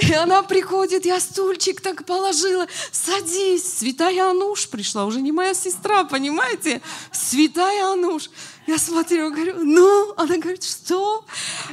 И 0.00 0.12
она 0.12 0.42
приходит, 0.42 1.04
я 1.04 1.20
стульчик 1.20 1.80
так 1.80 2.04
положила, 2.04 2.66
садись. 2.92 3.78
Святая 3.78 4.30
Ануш 4.30 4.68
пришла, 4.68 5.04
уже 5.04 5.20
не 5.20 5.32
моя 5.32 5.52
сестра, 5.52 6.04
понимаете? 6.04 6.80
Святая 7.12 7.92
Ануш. 7.92 8.30
Я 8.66 8.78
смотрю, 8.78 9.30
говорю, 9.30 9.64
ну, 9.64 10.12
она 10.16 10.38
говорит, 10.38 10.64
что? 10.64 11.24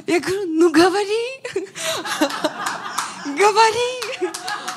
Я 0.05 0.19
говорю, 0.19 0.45
ну 0.47 0.71
говори, 0.71 1.41
говори. 3.25 4.31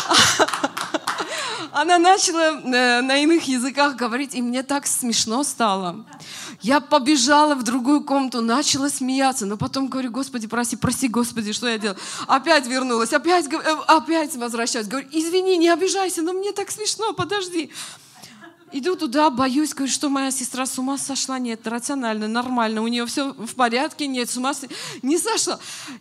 Она 1.72 1.98
начала 1.98 2.58
э, 2.58 3.00
на 3.02 3.22
иных 3.22 3.48
языках 3.48 3.96
говорить, 3.96 4.34
и 4.34 4.40
мне 4.40 4.62
так 4.62 4.86
смешно 4.86 5.44
стало. 5.44 6.06
Я 6.62 6.80
побежала 6.80 7.54
в 7.54 7.64
другую 7.64 8.02
комнату, 8.02 8.40
начала 8.40 8.88
смеяться, 8.88 9.44
но 9.44 9.58
потом 9.58 9.88
говорю, 9.88 10.10
Господи, 10.10 10.46
прости, 10.46 10.76
прости, 10.76 11.08
Господи, 11.08 11.52
что 11.52 11.68
я 11.68 11.76
делала? 11.76 11.98
Опять 12.28 12.66
вернулась, 12.66 13.12
опять, 13.12 13.52
э, 13.52 13.58
опять 13.88 14.34
возвращаюсь. 14.36 14.86
Говорю, 14.86 15.06
извини, 15.12 15.58
не 15.58 15.68
обижайся, 15.68 16.22
но 16.22 16.32
мне 16.32 16.52
так 16.52 16.70
смешно, 16.70 17.12
подожди. 17.12 17.70
Иду 18.72 18.96
туда, 18.96 19.30
боюсь, 19.30 19.74
говорю, 19.74 19.92
что 19.92 20.08
моя 20.08 20.30
сестра 20.30 20.66
с 20.66 20.78
ума 20.78 20.98
сошла. 20.98 21.38
Нет, 21.38 21.66
рационально, 21.66 22.26
нормально, 22.26 22.82
у 22.82 22.88
нее 22.88 23.06
все 23.06 23.32
в 23.32 23.54
порядке, 23.54 24.06
нет, 24.06 24.28
с 24.28 24.36
ума 24.36 24.52
не 25.02 25.18
сошла. 25.18 25.58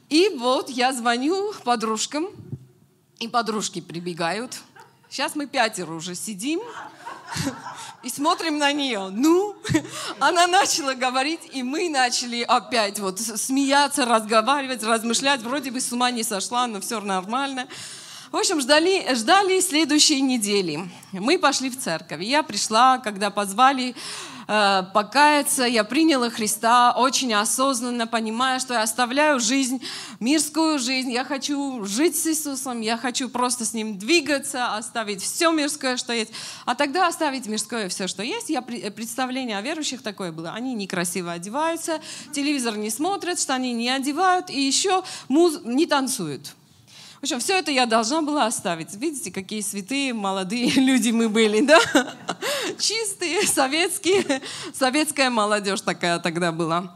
И 0.09 0.29
вот 0.37 0.69
я 0.69 0.91
звоню 0.91 1.53
подружкам, 1.63 2.27
и 3.19 3.27
подружки 3.27 3.81
прибегают. 3.81 4.59
Сейчас 5.09 5.35
мы 5.35 5.45
пятеро 5.45 5.93
уже 5.93 6.15
сидим 6.15 6.59
и 8.03 8.09
смотрим 8.09 8.57
на 8.57 8.71
нее. 8.71 9.09
Ну, 9.11 9.55
она 10.19 10.47
начала 10.47 10.93
говорить, 10.93 11.41
и 11.53 11.63
мы 11.63 11.89
начали 11.89 12.41
опять 12.41 12.99
вот 12.99 13.19
смеяться, 13.19 14.05
разговаривать, 14.05 14.83
размышлять. 14.83 15.41
Вроде 15.41 15.71
бы 15.71 15.79
с 15.79 15.91
ума 15.91 16.11
не 16.11 16.23
сошла, 16.23 16.67
но 16.67 16.81
все 16.81 16.99
нормально. 16.99 17.67
В 18.35 18.37
общем, 18.37 18.59
ждали, 18.59 19.15
ждали 19.15 19.61
следующей 19.61 20.19
недели. 20.19 20.81
Мы 21.13 21.39
пошли 21.39 21.69
в 21.69 21.79
церковь. 21.79 22.21
Я 22.21 22.43
пришла, 22.43 22.97
когда 22.97 23.29
позвали 23.29 23.95
э, 24.49 24.83
покаяться, 24.93 25.63
я 25.63 25.85
приняла 25.85 26.29
Христа 26.29 26.91
очень 26.97 27.33
осознанно, 27.33 28.07
понимая, 28.07 28.59
что 28.59 28.73
я 28.73 28.81
оставляю 28.81 29.39
жизнь, 29.39 29.81
мирскую 30.19 30.79
жизнь. 30.79 31.13
Я 31.13 31.23
хочу 31.23 31.85
жить 31.85 32.17
с 32.17 32.27
Иисусом, 32.27 32.81
я 32.81 32.97
хочу 32.97 33.29
просто 33.29 33.63
с 33.63 33.73
Ним 33.73 33.97
двигаться, 33.97 34.75
оставить 34.75 35.21
все 35.21 35.53
мирское, 35.53 35.95
что 35.95 36.11
есть. 36.11 36.33
А 36.65 36.75
тогда 36.75 37.07
оставить 37.07 37.45
мирское 37.45 37.87
все, 37.87 38.09
что 38.09 38.21
есть. 38.21 38.49
Я, 38.49 38.61
представление 38.61 39.57
о 39.57 39.61
верующих 39.61 40.01
такое 40.01 40.33
было. 40.33 40.51
Они 40.51 40.73
некрасиво 40.73 41.31
одеваются, 41.31 42.01
телевизор 42.33 42.75
не 42.75 42.89
смотрят, 42.89 43.39
что 43.39 43.55
они 43.55 43.71
не 43.71 43.89
одевают 43.89 44.49
и 44.49 44.59
еще 44.59 45.05
муз... 45.29 45.61
не 45.63 45.85
танцуют. 45.85 46.53
В 47.19 47.23
общем, 47.23 47.39
все 47.39 47.57
это 47.57 47.71
я 47.71 47.85
должна 47.85 48.21
была 48.21 48.45
оставить. 48.45 48.93
Видите, 48.93 49.31
какие 49.31 49.61
святые 49.61 50.13
молодые 50.13 50.69
люди 50.75 51.11
мы 51.11 51.29
были, 51.29 51.61
да? 51.61 51.79
Чистые, 52.77 53.47
советские, 53.47 54.41
советская 54.73 55.29
молодежь 55.29 55.81
такая 55.81 56.19
тогда 56.19 56.51
была. 56.51 56.95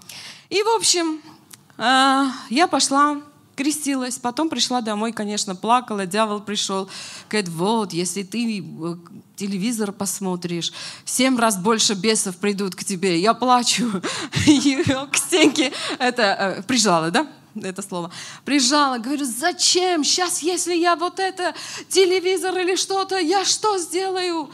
И, 0.49 0.62
в 0.62 0.75
общем, 0.75 1.21
а, 1.77 2.32
я 2.49 2.67
пошла, 2.67 3.21
крестилась, 3.60 4.17
потом 4.17 4.49
пришла 4.49 4.82
домой, 4.82 5.12
конечно, 5.12 5.53
плакала, 5.53 6.05
дьявол 6.05 6.39
пришел, 6.39 6.89
говорит, 7.29 7.49
вот, 7.49 7.91
если 7.91 8.23
ты 8.23 8.60
э, 8.60 8.95
телевизор 9.36 9.91
посмотришь, 9.91 10.71
семь 11.03 11.38
раз 11.38 11.58
больше 11.58 11.93
бесов 11.93 12.38
придут 12.38 12.73
к 12.73 12.86
тебе. 12.86 13.19
Я 13.19 13.34
плачу. 13.34 14.01
И 14.47 14.82
к 15.12 15.17
стенке 15.17 15.73
это 15.97 16.23
э, 16.23 16.63
прижала, 16.63 17.12
да? 17.12 17.27
Это 17.55 17.81
слово, 17.81 18.12
прижала, 18.45 18.97
говорю, 18.97 19.25
зачем? 19.25 20.03
Сейчас, 20.03 20.41
если 20.41 20.75
я 20.75 20.95
вот 20.95 21.19
это, 21.19 21.53
телевизор 21.88 22.57
или 22.57 22.75
что-то, 22.75 23.17
я 23.17 23.45
что 23.45 23.77
сделаю? 23.77 24.49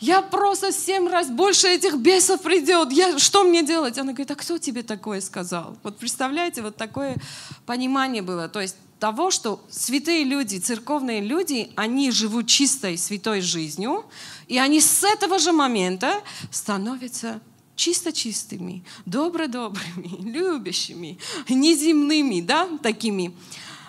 Я 0.00 0.20
просто 0.20 0.72
семь 0.72 1.08
раз 1.08 1.28
больше 1.28 1.68
этих 1.68 1.96
бесов 1.96 2.42
придет. 2.42 2.92
Я, 2.92 3.18
что 3.18 3.44
мне 3.44 3.62
делать? 3.62 3.96
Она 3.98 4.12
говорит, 4.12 4.30
а 4.30 4.34
кто 4.34 4.58
тебе 4.58 4.82
такое 4.82 5.20
сказал? 5.20 5.76
Вот 5.82 5.98
представляете, 5.98 6.62
вот 6.62 6.76
такое 6.76 7.16
понимание 7.64 8.22
было. 8.22 8.48
То 8.48 8.60
есть 8.60 8.76
того, 8.98 9.30
что 9.30 9.62
святые 9.70 10.24
люди, 10.24 10.58
церковные 10.58 11.20
люди, 11.20 11.70
они 11.76 12.10
живут 12.10 12.46
чистой, 12.46 12.96
святой 12.96 13.40
жизнью, 13.40 14.04
и 14.46 14.58
они 14.58 14.80
с 14.80 15.04
этого 15.04 15.38
же 15.38 15.52
момента 15.52 16.22
становятся 16.50 17.40
чисто 17.76 18.12
чистыми, 18.12 18.84
добро-добрыми, 19.06 20.20
любящими, 20.32 21.18
неземными, 21.48 22.40
да, 22.40 22.68
такими. 22.82 23.34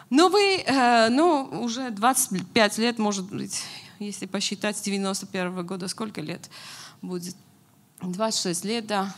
Но 0.10 0.30
вы, 0.30 0.64
э, 0.66 1.10
ну, 1.10 1.44
уже 1.62 1.90
25 1.90 2.78
лет, 2.78 3.00
может 3.00 3.26
быть, 3.26 3.64
если 4.00 4.26
посчитать 4.26 4.78
с 4.78 4.82
91 4.82 5.48
-го 5.48 5.64
года, 5.64 5.88
сколько 5.88 6.22
лет 6.22 6.50
будет? 7.02 7.36
26 8.02 8.66
лет, 8.66 8.88
да. 8.88 9.16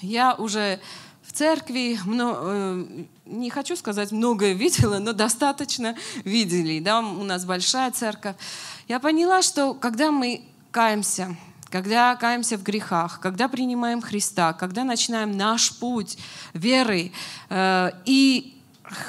Я 0.00 0.34
уже 0.34 0.80
в 1.22 1.32
церкви, 1.32 1.98
э, 2.04 3.04
не 3.26 3.50
хочу 3.50 3.76
сказать 3.76 4.12
многое 4.12 4.52
видела, 4.64 4.98
но 4.98 5.12
достаточно 5.12 5.96
видели. 6.24 6.80
Да? 6.80 7.00
У 7.00 7.22
нас 7.22 7.44
большая 7.44 7.90
церковь. 7.90 8.36
Я 8.88 8.98
поняла, 8.98 9.42
что 9.42 9.74
когда 9.74 10.10
мы 10.10 10.42
каемся, 10.70 11.36
когда 11.70 12.16
каемся 12.16 12.58
в 12.58 12.62
грехах, 12.62 13.20
когда 13.20 13.48
принимаем 13.48 14.02
Христа, 14.02 14.52
когда 14.52 14.84
начинаем 14.84 15.36
наш 15.36 15.72
путь 15.78 16.18
веры 16.52 17.12
э, 17.48 17.90
и 18.04 18.60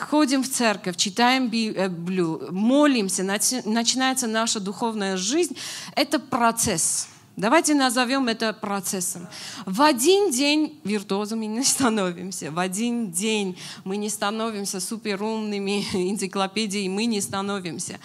ходим 0.09 0.43
в 0.43 0.49
церковь, 0.49 0.95
читаем 0.95 1.49
Библию, 1.49 2.47
молимся, 2.51 3.23
начинается 3.23 4.27
наша 4.27 4.59
духовная 4.59 5.17
жизнь, 5.17 5.57
это 5.95 6.19
процесс. 6.19 7.07
Давайте 7.37 7.73
назовем 7.73 8.27
это 8.27 8.53
процессом. 8.53 9.27
В 9.65 9.81
один 9.81 10.31
день 10.31 10.79
виртуозами 10.83 11.45
не 11.45 11.63
становимся. 11.63 12.51
В 12.51 12.59
один 12.59 13.11
день 13.11 13.57
мы 13.83 13.97
не 13.97 14.09
становимся 14.09 14.79
суперумными 14.79 15.83
энциклопедией, 15.93 16.89
мы 16.89 17.05
не 17.05 17.21
становимся. 17.21 17.99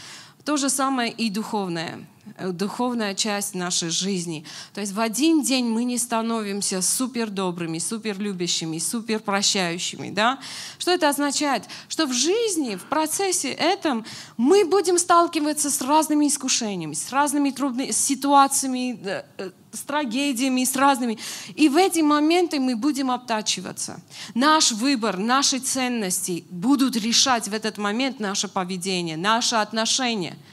То 0.45 0.57
же 0.57 0.71
самое 0.71 1.13
и 1.13 1.29
духовное. 1.29 2.07
Э, 2.39 2.51
духовная 2.51 3.15
часть 3.15 3.55
нашей 3.55 3.91
жизни. 3.91 4.45
То 4.75 4.81
есть 4.81 4.93
в 4.93 5.01
один 5.01 5.43
день 5.43 5.67
мы 5.67 5.85
не 5.85 5.97
становимся 5.97 6.83
супер 6.83 7.31
добрыми, 7.31 7.79
супер 7.79 8.19
любящими, 8.19 8.79
супер 8.79 9.21
прощающими. 9.21 10.11
Да? 10.11 10.39
Что 10.79 10.91
это 10.91 11.09
означает? 11.09 11.65
Что 11.89 12.07
в 12.07 12.13
жизни, 12.13 12.75
в 12.75 12.85
процессе 12.85 13.51
этом 13.53 14.05
мы 14.37 14.65
будем 14.65 14.99
сталкиваться 14.99 15.71
с 15.71 15.81
разными 15.81 16.27
искушениями, 16.27 16.95
с 16.95 17.13
разными 17.13 17.51
трудными 17.51 17.93
ситуациями, 17.93 18.99
э, 19.05 19.51
с 19.73 19.81
трагедиями, 19.83 20.65
с 20.65 20.75
разными. 20.75 21.19
И 21.55 21.69
в 21.69 21.77
эти 21.77 22.01
моменты 22.01 22.59
мы 22.59 22.75
будем 22.75 23.11
обтачиваться. 23.11 24.01
Наш 24.35 24.73
выбор, 24.73 25.17
наши 25.17 25.61
ценности 25.61 26.45
будут 26.51 26.97
решать 26.97 27.47
в 27.47 27.55
этот 27.55 27.79
момент 27.79 28.19
наше 28.19 28.49
поведение, 28.49 29.17
наше 29.17 29.55
отношение– 29.57 30.37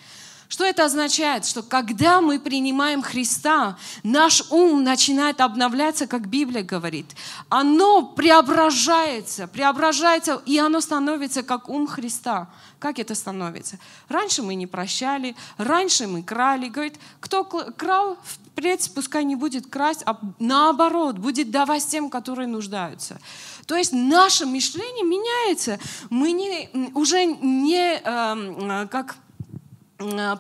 что 0.54 0.66
это 0.66 0.86
означает? 0.86 1.48
Что 1.48 1.64
когда 1.64 2.22
мы 2.22 2.40
принимаем 2.40 3.02
Христа, 3.02 3.76
наш 4.04 4.44
ум 4.52 4.84
начинает 4.84 5.42
обновляться, 5.42 6.06
как 6.06 6.28
Библия 6.28 6.62
говорит. 6.62 7.08
Оно 7.50 8.04
преображается, 8.04 9.48
преображается, 9.48 10.44
и 10.46 10.60
оно 10.60 10.80
становится 10.80 11.42
как 11.42 11.70
ум 11.70 11.88
Христа. 11.88 12.52
Как 12.78 13.00
это 13.00 13.16
становится? 13.16 13.80
Раньше 14.10 14.44
мы 14.44 14.54
не 14.54 14.68
прощали, 14.68 15.36
раньше 15.58 16.06
мы 16.06 16.22
крали. 16.22 16.70
Говорит, 16.70 17.00
кто 17.20 17.44
крал, 17.46 18.20
впредь 18.24 18.92
пускай 18.94 19.24
не 19.24 19.36
будет 19.36 19.66
красть, 19.66 20.04
а 20.06 20.20
наоборот, 20.38 21.18
будет 21.18 21.50
давать 21.50 21.88
тем, 21.88 22.12
которые 22.12 22.48
нуждаются. 22.48 23.20
То 23.66 23.76
есть 23.76 23.92
наше 23.92 24.46
мышление 24.46 25.04
меняется. 25.04 25.80
Мы 26.12 26.32
не, 26.32 26.92
уже 26.94 27.26
не 27.26 28.00
э, 28.04 28.88
как 28.92 29.16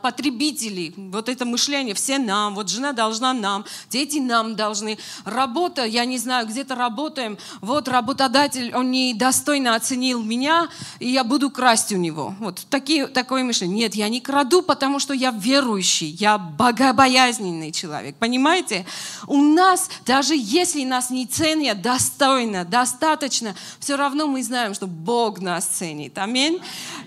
потребителей, 0.01 0.93
вот 0.97 1.29
это 1.29 1.45
мышление, 1.45 1.95
все 1.95 2.17
нам, 2.17 2.55
вот 2.55 2.69
жена 2.69 2.93
должна 2.93 3.33
нам, 3.33 3.65
дети 3.89 4.17
нам 4.17 4.55
должны, 4.55 4.97
работа, 5.25 5.85
я 5.85 6.05
не 6.05 6.17
знаю, 6.17 6.47
где-то 6.47 6.75
работаем, 6.75 7.37
вот 7.61 7.87
работодатель, 7.87 8.73
он 8.75 8.91
недостойно 8.91 9.75
оценил 9.75 10.21
меня, 10.21 10.69
и 10.99 11.09
я 11.09 11.23
буду 11.23 11.49
красть 11.49 11.91
у 11.91 11.97
него. 11.97 12.35
Вот 12.39 12.65
такие, 12.69 13.07
такое 13.07 13.43
мышление. 13.43 13.77
Нет, 13.77 13.95
я 13.95 14.09
не 14.09 14.21
краду, 14.21 14.61
потому 14.61 14.99
что 14.99 15.13
я 15.13 15.31
верующий, 15.31 16.09
я 16.09 16.37
богобоязненный 16.37 17.71
человек, 17.71 18.15
понимаете? 18.17 18.85
У 19.27 19.41
нас, 19.41 19.89
даже 20.05 20.33
если 20.35 20.83
нас 20.83 21.09
не 21.09 21.25
ценят 21.25 21.81
достойно, 21.81 22.65
достаточно, 22.65 23.55
все 23.79 23.95
равно 23.95 24.27
мы 24.27 24.43
знаем, 24.43 24.73
что 24.73 24.87
Бог 24.87 25.39
нас 25.39 25.65
ценит. 25.65 26.17
Аминь. 26.17 26.59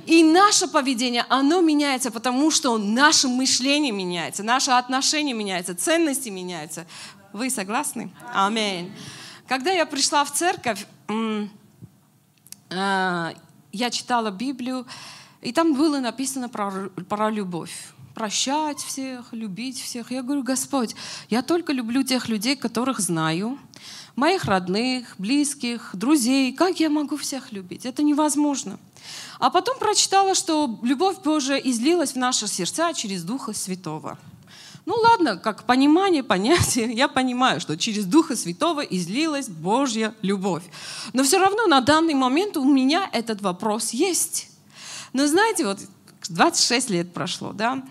И 0.06 0.22
наше 0.22 0.68
поведение, 0.68 1.24
оно 1.28 1.60
меняется, 1.60 2.10
потому 2.10 2.45
потому 2.46 2.56
что 2.56 2.78
наше 2.78 3.26
мышление 3.26 3.90
меняется, 3.90 4.44
наше 4.44 4.70
отношение 4.70 5.34
меняется, 5.34 5.74
ценности 5.74 6.28
меняются. 6.28 6.86
Вы 7.32 7.50
согласны? 7.50 8.12
Аминь. 8.32 8.92
Когда 9.48 9.72
я 9.72 9.84
пришла 9.84 10.24
в 10.24 10.32
церковь, 10.32 10.86
э, 11.08 11.46
я 13.72 13.90
читала 13.90 14.30
Библию, 14.30 14.86
и 15.42 15.52
там 15.52 15.74
было 15.74 15.98
написано 15.98 16.48
про, 16.48 16.88
про 17.08 17.30
любовь 17.30 17.88
прощать 18.14 18.78
всех, 18.78 19.32
любить 19.32 19.82
всех. 19.82 20.12
Я 20.12 20.22
говорю, 20.22 20.44
Господь, 20.44 20.94
я 21.28 21.42
только 21.42 21.72
люблю 21.72 22.04
тех 22.04 22.28
людей, 22.28 22.54
которых 22.54 23.00
знаю, 23.00 23.58
моих 24.14 24.44
родных, 24.44 25.16
близких, 25.18 25.90
друзей. 25.94 26.52
Как 26.52 26.78
я 26.78 26.90
могу 26.90 27.16
всех 27.16 27.50
любить? 27.50 27.84
Это 27.84 28.04
невозможно. 28.04 28.78
А 29.38 29.50
потом 29.50 29.78
прочитала, 29.78 30.34
что 30.34 30.78
любовь 30.82 31.18
Божия 31.22 31.56
излилась 31.56 32.12
в 32.12 32.16
наши 32.16 32.46
сердца 32.46 32.92
через 32.94 33.22
Духа 33.22 33.52
Святого. 33.52 34.18
Ну 34.86 34.94
ладно, 34.94 35.36
как 35.36 35.64
понимание, 35.64 36.22
понятие, 36.22 36.92
я 36.92 37.08
понимаю, 37.08 37.60
что 37.60 37.76
через 37.76 38.04
Духа 38.04 38.36
Святого 38.36 38.80
излилась 38.80 39.48
Божья 39.48 40.14
любовь. 40.22 40.62
Но 41.12 41.24
все 41.24 41.38
равно 41.38 41.66
на 41.66 41.80
данный 41.80 42.14
момент 42.14 42.56
у 42.56 42.64
меня 42.64 43.10
этот 43.12 43.42
вопрос 43.42 43.90
есть. 43.90 44.48
Но 45.12 45.26
знаете, 45.26 45.66
вот 45.66 45.80
26 46.28 46.90
лет 46.90 47.12
прошло, 47.12 47.52
да, 47.52 47.82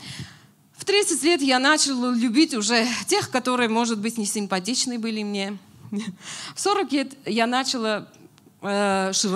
в 0.78 0.86
30 0.86 1.24
лет 1.24 1.42
я 1.42 1.60
начала 1.60 2.14
любить 2.14 2.54
уже 2.54 2.88
тех, 3.08 3.30
которые, 3.30 3.70
может 3.70 4.00
быть, 4.00 4.18
не 4.18 4.26
симпатичны 4.26 5.00
были 5.00 5.24
мне. 5.24 5.58
В 6.56 6.60
40 6.60 6.92
лет 6.92 7.14
я 7.26 7.48
начала 7.48 8.08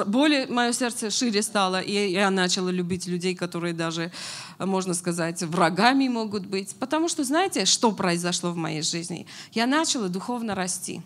более 0.06 0.48
мое 0.48 0.74
сердце 0.74 1.12
шире 1.12 1.42
стало, 1.42 1.82
и 1.82 2.12
я 2.12 2.30
начала 2.32 2.70
любить 2.70 3.08
людей, 3.08 3.36
которые 3.36 3.74
даже, 3.74 4.12
можно 4.58 4.94
сказать, 4.94 5.44
врагами 5.44 6.08
могут 6.08 6.46
быть. 6.46 6.76
Потому 6.80 7.10
что 7.10 7.24
знаете, 7.24 7.66
что 7.66 7.92
произошло 7.92 8.52
в 8.52 8.56
моей 8.56 8.82
жизни? 8.82 9.28
Я 9.52 9.68
начала 9.68 10.10
духовно 10.10 10.56
расти. 10.56 11.02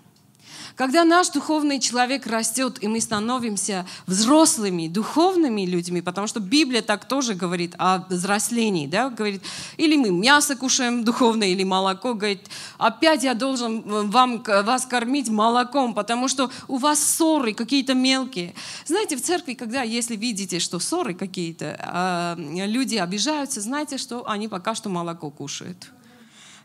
Когда 0.76 1.04
наш 1.04 1.30
духовный 1.30 1.80
человек 1.80 2.26
растет, 2.28 2.78
и 2.82 2.88
мы 2.88 3.00
становимся 3.00 3.86
взрослыми, 4.08 4.88
духовными 4.88 5.66
людьми, 5.66 6.02
потому 6.02 6.28
что 6.28 6.40
Библия 6.40 6.82
так 6.82 7.06
тоже 7.06 7.36
говорит 7.36 7.76
о 7.78 8.06
взрослении, 8.10 8.88
да, 8.88 9.10
говорит, 9.10 9.44
или 9.78 9.96
мы 9.96 10.10
мясо 10.10 10.56
кушаем 10.56 11.04
духовное, 11.04 11.50
или 11.50 11.64
молоко, 11.64 12.14
говорит, 12.14 12.48
опять 12.78 13.24
я 13.24 13.34
должен 13.34 13.82
вам, 14.10 14.44
вас 14.44 14.86
кормить 14.86 15.30
молоком, 15.30 15.94
потому 15.94 16.28
что 16.28 16.50
у 16.68 16.78
вас 16.78 17.04
ссоры 17.04 17.54
какие-то 17.54 17.94
мелкие. 17.94 18.56
Знаете, 18.86 19.16
в 19.16 19.22
церкви, 19.22 19.54
когда, 19.54 19.84
если 19.84 20.16
видите, 20.16 20.60
что 20.60 20.80
ссоры 20.80 21.14
какие-то, 21.14 21.78
а, 21.80 22.36
люди 22.38 22.96
обижаются, 22.96 23.62
знаете, 23.62 23.98
что 23.98 24.28
они 24.30 24.48
пока 24.48 24.76
что 24.76 24.90
молоко 24.90 25.30
кушают. 25.30 25.92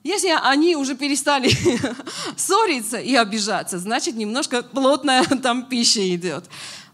Если 0.08 0.34
они 0.42 0.74
уже 0.74 0.94
перестали 0.96 1.50
ссориться 2.36 2.96
и 2.96 3.14
обижаться, 3.14 3.78
значит, 3.78 4.14
немножко 4.14 4.62
плотная 4.62 5.22
там 5.42 5.66
пища 5.66 6.00
идет. 6.14 6.44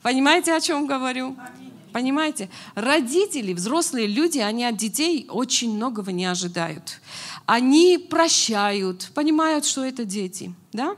Понимаете, 0.03 0.53
о 0.53 0.61
чем 0.61 0.89
говорю? 0.89 1.37
Понимаете? 1.93 2.51
Родители, 2.75 3.53
взрослые 3.53 4.09
люди, 4.09 4.41
они 4.41 4.65
от 4.65 4.77
детей 4.77 5.29
очень 5.31 5.77
многого 5.77 6.11
не 6.11 6.25
ожидают. 6.25 7.01
Они 7.47 7.99
прощают, 7.99 9.13
понимают, 9.15 9.65
что 9.65 9.85
это 9.85 10.05
дети. 10.05 10.53
Да? 10.73 10.97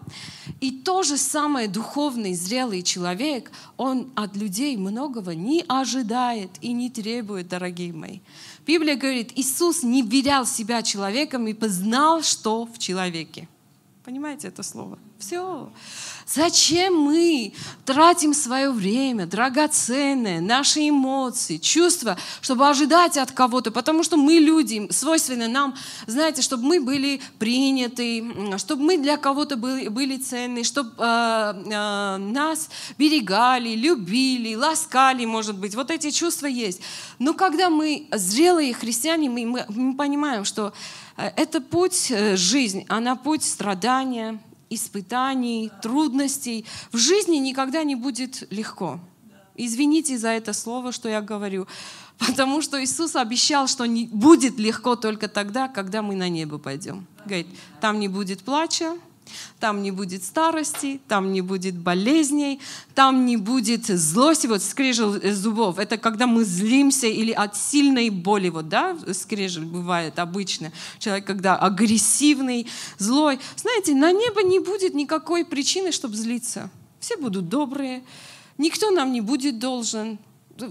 И 0.62 0.70
то 0.70 1.02
же 1.02 1.18
самое 1.18 1.68
духовный, 1.68 2.35
зрелый 2.35 2.83
человек, 2.83 3.50
он 3.76 4.11
от 4.14 4.35
людей 4.37 4.79
многого 4.79 5.35
не 5.35 5.62
ожидает 5.68 6.48
и 6.62 6.72
не 6.72 6.88
требует, 6.88 7.46
дорогие 7.48 7.92
мои. 7.92 8.20
Библия 8.66 8.96
говорит, 8.96 9.33
Иисус 9.37 9.85
не 9.85 10.02
верял 10.02 10.44
себя 10.44 10.83
человеком 10.83 11.46
и 11.46 11.55
познал, 11.55 12.22
что 12.22 12.66
в 12.66 12.79
человеке. 12.79 13.48
Понимаете 14.05 14.48
это 14.48 14.62
слово? 14.62 14.98
Все. 15.18 15.70
Зачем 16.26 16.94
мы 16.94 17.55
тратим 17.87 18.35
свое 18.35 18.70
время, 18.70 19.26
драгоценное, 19.26 20.40
наши 20.40 20.88
эмоции, 20.88 21.57
чувства, 21.57 22.18
чтобы 22.42 22.68
ожидать 22.68 23.16
от 23.16 23.31
кого-то? 23.33 23.70
Потому 23.70 24.02
что 24.02 24.18
мы 24.18 24.35
люди, 24.35 24.88
свойственно 24.90 25.48
нам, 25.48 25.74
знаете, 26.07 26.42
чтобы 26.42 26.64
мы 26.64 26.81
были 26.81 27.22
приняты, 27.38 28.59
чтобы 28.59 28.83
мы 28.83 28.98
для 28.98 29.16
кого-то 29.16 29.57
были, 29.57 29.88
были 29.88 30.18
ценны, 30.18 30.64
чтобы 30.64 30.90
э, 30.98 31.62
э, 31.64 32.16
нас 32.18 32.68
берегали, 32.98 33.74
любили, 33.74 34.55
ласкали, 34.55 35.24
может 35.24 35.57
быть. 35.57 35.74
Вот 35.74 35.90
эти 35.90 36.11
чувства 36.11 36.46
есть. 36.46 36.83
Но 37.18 37.33
когда 37.33 37.70
мы 37.70 38.07
зрелые 38.12 38.74
христиане, 38.74 39.31
мы, 39.31 39.46
мы, 39.46 39.64
мы 39.68 39.96
понимаем, 39.96 40.44
что 40.44 40.74
э, 41.16 41.31
это 41.37 41.62
путь, 41.62 42.11
э, 42.11 42.37
жизнь, 42.37 42.85
она 42.88 43.16
путь 43.16 43.44
страдания, 43.44 44.40
испытаний, 44.70 45.70
трудностей. 45.83 46.64
В 46.92 46.96
жизни 46.96 47.37
никогда 47.37 47.85
не 47.85 47.94
будет 47.94 48.46
легко. 48.50 49.00
Извините 49.55 50.18
за 50.18 50.29
это 50.29 50.52
слово, 50.52 50.92
что 50.92 51.09
я 51.09 51.20
говорю, 51.20 51.66
потому 52.18 52.62
что 52.62 52.83
Иисус 52.83 53.16
обещал, 53.16 53.68
что 53.68 53.87
не 53.87 54.07
будет 54.07 54.59
легко 54.59 54.96
только 54.96 55.29
тогда, 55.29 55.68
когда 55.68 56.02
мы 56.02 56.14
на 56.14 56.29
небо 56.29 56.59
пойдем. 56.59 57.07
Говорит, 57.24 57.46
там 57.81 57.98
не 57.98 58.09
будет 58.09 58.42
плача, 58.42 58.96
там 59.61 59.83
не 59.83 59.91
будет 59.91 60.25
старости, 60.25 61.01
там 61.09 61.33
не 61.33 61.41
будет 61.41 61.77
болезней, 61.77 62.61
там 62.95 63.27
не 63.27 63.37
будет 63.37 63.87
злости, 63.87 64.47
вот 64.47 64.62
скрежел 64.62 65.15
зубов. 65.33 65.79
Это 65.79 65.99
когда 65.99 66.27
мы 66.27 66.45
злимся 66.45 67.07
или 67.07 67.33
от 67.33 67.57
сильной 67.57 68.11
боли, 68.11 68.49
вот, 68.49 68.69
да, 68.69 68.97
скрежет 69.12 69.65
бывает 69.65 70.19
обычно. 70.19 70.73
Человек, 70.99 71.27
когда 71.27 71.57
агрессивный, 71.57 72.67
злой. 72.99 73.39
Знаете, 73.57 73.95
на 73.95 74.12
небо 74.12 74.43
не 74.43 74.61
будет 74.61 74.95
никакой 74.95 75.45
причины, 75.45 75.93
чтобы 75.93 76.17
злиться. 76.17 76.71
Все 77.01 77.17
будут 77.17 77.49
добрые, 77.49 78.03
никто 78.59 78.91
нам 78.91 79.12
не 79.12 79.21
будет 79.21 79.59
должен, 79.59 80.19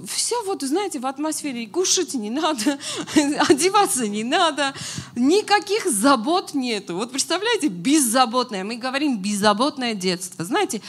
все 0.08 0.44
вот, 0.46 0.62
знаете, 0.62 1.00
в 1.00 1.06
атмосфере 1.06 1.68
кушать 1.68 2.14
не 2.14 2.30
надо, 2.30 2.80
одеваться 3.50 4.08
не 4.08 4.24
надо, 4.24 4.74
никаких 5.16 5.86
забот 5.86 6.54
нету. 6.54 6.96
Вот 6.96 7.12
представляете, 7.12 7.68
беззаботное, 7.68 8.64
мы 8.64 8.78
говорим 8.78 9.18
беззаботное 9.18 9.94
детство. 9.94 10.44
Знаете, 10.44 10.82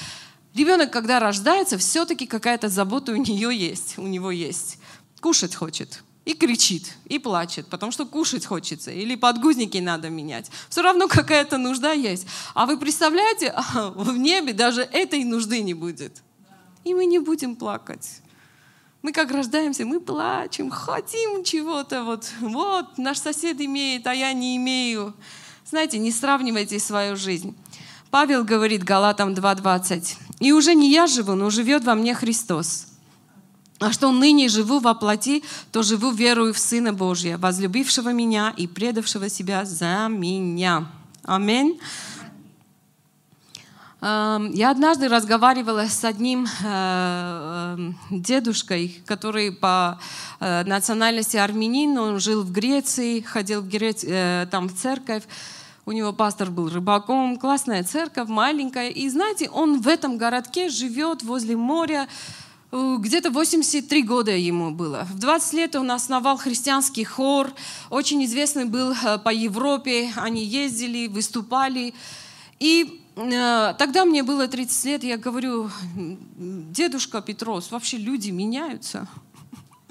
ребенок, 0.55 0.91
когда 0.91 1.21
рождается, 1.21 1.79
все-таки 1.79 2.27
какая-то 2.27 2.69
забота 2.69 3.13
у 3.13 3.17
нее 3.17 3.57
есть, 3.57 3.99
у 3.99 4.07
него 4.07 4.31
есть. 4.31 4.79
Кушать 5.21 5.55
хочет, 5.55 6.03
и 6.25 6.35
кричит, 6.35 6.95
и 7.07 7.19
плачет, 7.19 7.67
потому 7.69 7.93
что 7.93 8.05
кушать 8.05 8.45
хочется, 8.45 8.91
или 8.91 9.15
подгузники 9.15 9.79
надо 9.79 10.11
менять. 10.11 10.51
Все 10.69 10.83
равно 10.83 11.09
какая-то 11.09 11.59
нужда 11.59 11.93
есть. 11.93 12.27
А 12.55 12.67
вы 12.67 12.79
представляете, 12.79 13.55
в 13.95 14.17
небе 14.17 14.53
даже 14.53 14.83
этой 14.83 15.25
нужды 15.25 15.63
не 15.63 15.75
будет. 15.75 16.23
И 16.85 16.95
мы 16.95 17.07
не 17.07 17.19
будем 17.19 17.57
плакать. 17.57 18.21
Мы 19.07 19.13
как 19.13 19.31
рождаемся, 19.31 19.85
мы 19.85 20.01
плачем, 20.01 20.69
хотим 20.69 21.45
чего-то. 21.45 22.03
Вот, 22.03 22.29
вот, 22.41 22.99
наш 22.99 23.19
сосед 23.19 23.61
имеет, 23.61 24.05
а 24.09 24.13
я 24.13 24.33
не 24.33 24.57
имею. 24.57 25.15
Знаете, 25.65 25.99
не 25.99 26.11
сравнивайте 26.11 26.81
свою 26.81 27.15
жизнь. 27.15 27.57
Павел 28.11 28.43
говорит 28.43 28.83
Галатам 28.83 29.33
2.20. 29.33 30.17
«И 30.41 30.51
уже 30.51 30.75
не 30.75 30.91
я 30.91 31.07
живу, 31.07 31.37
но 31.37 31.51
живет 31.51 31.85
во 31.85 31.95
мне 31.95 32.17
Христос. 32.17 32.89
А 33.79 33.93
что 33.93 34.11
ныне 34.11 34.49
живу 34.49 34.81
во 34.81 34.93
плоти, 34.93 35.45
то 35.71 35.85
живу 35.85 36.11
верою 36.11 36.53
в 36.53 36.59
Сына 36.59 36.93
Божия, 36.93 37.39
возлюбившего 37.39 38.13
меня 38.13 38.53
и 38.57 38.67
предавшего 38.67 39.29
себя 39.29 39.65
за 39.65 40.09
меня». 40.11 40.89
Аминь. 41.23 41.79
Эм, 44.07 44.53
я 44.53 44.71
однажды 44.71 45.09
разговаривала 45.09 45.89
с 45.89 46.05
одним 46.05 46.47
э, 46.47 47.75
эм, 47.77 47.99
дедушкой, 48.11 49.03
который 49.05 49.51
по 49.51 49.99
э, 50.39 50.63
национальности 50.63 51.37
армянин, 51.37 51.99
он 51.99 52.21
жил 52.21 52.45
в 52.45 52.53
Греции, 52.53 53.21
ходил 53.21 53.63
в 53.63 53.69
Грец... 53.69 54.05
Э, 54.07 54.47
там 54.49 54.69
в 54.69 54.77
церковь. 54.77 55.25
У 55.87 55.91
него 55.91 56.13
пастор 56.13 56.53
был 56.53 56.69
рыбаком, 56.69 57.37
классная 57.37 57.83
церковь, 57.83 58.29
маленькая. 58.29 58.91
И 58.91 59.09
знаете, 59.09 59.51
он 59.51 59.81
в 59.81 59.89
этом 59.89 60.19
городке 60.19 60.69
живет 60.69 61.25
возле 61.25 61.57
моря, 61.57 62.07
где-то 62.71 63.31
83 63.31 64.03
года 64.03 64.31
ему 64.31 64.71
было. 64.71 65.05
В 65.11 65.19
20 65.19 65.53
лет 65.55 65.75
он 65.75 65.91
основал 65.91 66.37
христианский 66.37 67.05
хор, 67.05 67.51
очень 67.91 68.25
известный 68.25 68.67
был 68.67 68.95
по 69.25 69.33
Европе, 69.33 70.13
они 70.17 70.45
ездили, 70.45 71.09
выступали. 71.09 71.93
И 72.61 73.03
Э, 73.05 73.06
тогда 73.17 74.05
мне 74.05 74.23
было 74.23 74.47
30 74.47 74.85
лет, 74.85 75.05
я 75.05 75.17
говорю, 75.17 75.71
дедушка 75.97 77.23
Петрос, 77.23 77.71
вообще 77.71 77.97
люди 77.97 78.31
меняются. 78.31 79.09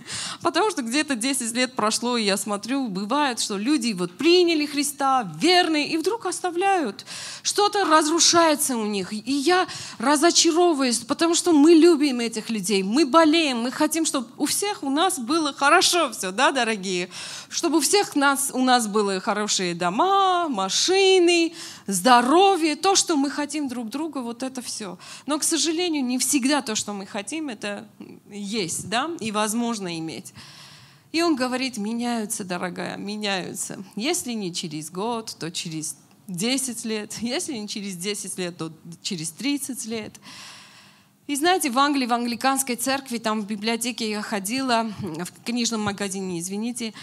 Потому 0.41 0.69
что 0.71 0.81
где-то 0.81 1.15
10 1.15 1.53
лет 1.53 1.73
прошло, 1.73 2.17
и 2.17 2.23
я 2.23 2.37
смотрю, 2.37 2.87
бывает, 2.87 3.39
что 3.39 3.57
люди 3.57 3.93
вот 3.93 4.17
приняли 4.17 4.65
Христа, 4.65 5.29
верные, 5.39 5.87
и 5.87 5.97
вдруг 5.97 6.25
оставляют. 6.25 7.05
Что-то 7.43 7.85
разрушается 7.85 8.77
у 8.77 8.85
них. 8.85 9.13
И 9.13 9.31
я 9.31 9.67
разочаровываюсь, 9.97 10.99
потому 10.99 11.35
что 11.35 11.51
мы 11.51 11.71
любим 11.73 12.19
этих 12.19 12.49
людей, 12.49 12.83
мы 12.83 13.05
болеем, 13.05 13.61
мы 13.61 13.71
хотим, 13.71 14.05
чтобы 14.05 14.27
у 14.37 14.45
всех 14.45 14.83
у 14.83 14.89
нас 14.89 15.19
было 15.19 15.53
хорошо 15.53 16.11
все, 16.11 16.31
да, 16.31 16.51
дорогие? 16.51 17.09
Чтобы 17.49 17.77
у 17.77 17.81
всех 17.81 18.15
нас, 18.15 18.51
у 18.53 18.63
нас 18.63 18.87
были 18.87 19.19
хорошие 19.19 19.73
дома, 19.73 20.47
машины, 20.49 21.53
здоровье, 21.87 22.75
то, 22.75 22.95
что 22.95 23.15
мы 23.15 23.29
хотим 23.29 23.67
друг 23.67 23.89
друга, 23.89 24.19
вот 24.19 24.43
это 24.43 24.61
все. 24.61 24.97
Но, 25.25 25.39
к 25.39 25.43
сожалению, 25.43 26.03
не 26.03 26.17
всегда 26.17 26.61
то, 26.61 26.75
что 26.75 26.93
мы 26.93 27.05
хотим, 27.05 27.49
это 27.49 27.87
есть, 28.29 28.89
да, 28.89 29.11
и 29.19 29.31
возможно 29.31 29.97
иметь. 29.99 30.33
И 31.11 31.21
он 31.21 31.35
говорит, 31.35 31.77
меняются, 31.77 32.43
дорогая, 32.43 32.97
меняются. 32.97 33.83
Если 33.95 34.33
не 34.33 34.53
через 34.53 34.91
год, 34.91 35.35
то 35.39 35.49
через 35.51 35.95
10 36.27 36.85
лет. 36.85 37.17
Если 37.21 37.53
не 37.53 37.67
через 37.67 37.95
10 37.95 38.37
лет, 38.37 38.57
то 38.57 38.73
через 39.01 39.31
30 39.31 39.85
лет. 39.85 40.19
И 41.27 41.35
знаете, 41.35 41.71
в 41.71 41.79
Англии, 41.79 42.05
в 42.05 42.13
англиканской 42.13 42.75
церкви, 42.75 43.17
там 43.17 43.41
в 43.41 43.47
библиотеке 43.47 44.09
я 44.09 44.21
ходила, 44.21 44.91
в 44.99 45.43
книжном 45.43 45.81
магазине, 45.81 46.39
извините, 46.39 46.93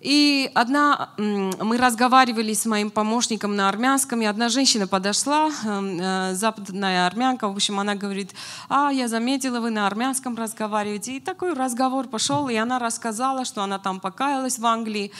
и 0.00 0.50
одна, 0.54 1.10
мы 1.18 1.76
разговаривали 1.76 2.54
с 2.54 2.64
моим 2.64 2.90
помощником 2.90 3.54
на 3.54 3.68
армянском, 3.68 4.22
и 4.22 4.24
одна 4.24 4.48
женщина 4.48 4.86
подошла, 4.86 5.50
эм, 5.66 6.00
э, 6.00 6.34
западная 6.34 7.06
армянка, 7.06 7.48
в 7.48 7.52
общем, 7.54 7.78
она 7.78 7.94
говорит, 7.94 8.30
а, 8.70 8.90
я 8.90 9.08
заметила, 9.08 9.60
вы 9.60 9.68
на 9.68 9.86
армянском 9.86 10.36
разговариваете. 10.36 11.18
И 11.18 11.20
такой 11.20 11.52
разговор 11.52 12.08
пошел, 12.08 12.48
и 12.48 12.54
она 12.54 12.78
рассказала, 12.78 13.44
что 13.44 13.62
она 13.62 13.78
там 13.78 14.00
покаялась 14.00 14.58
в 14.58 14.64
Англии. 14.64 15.12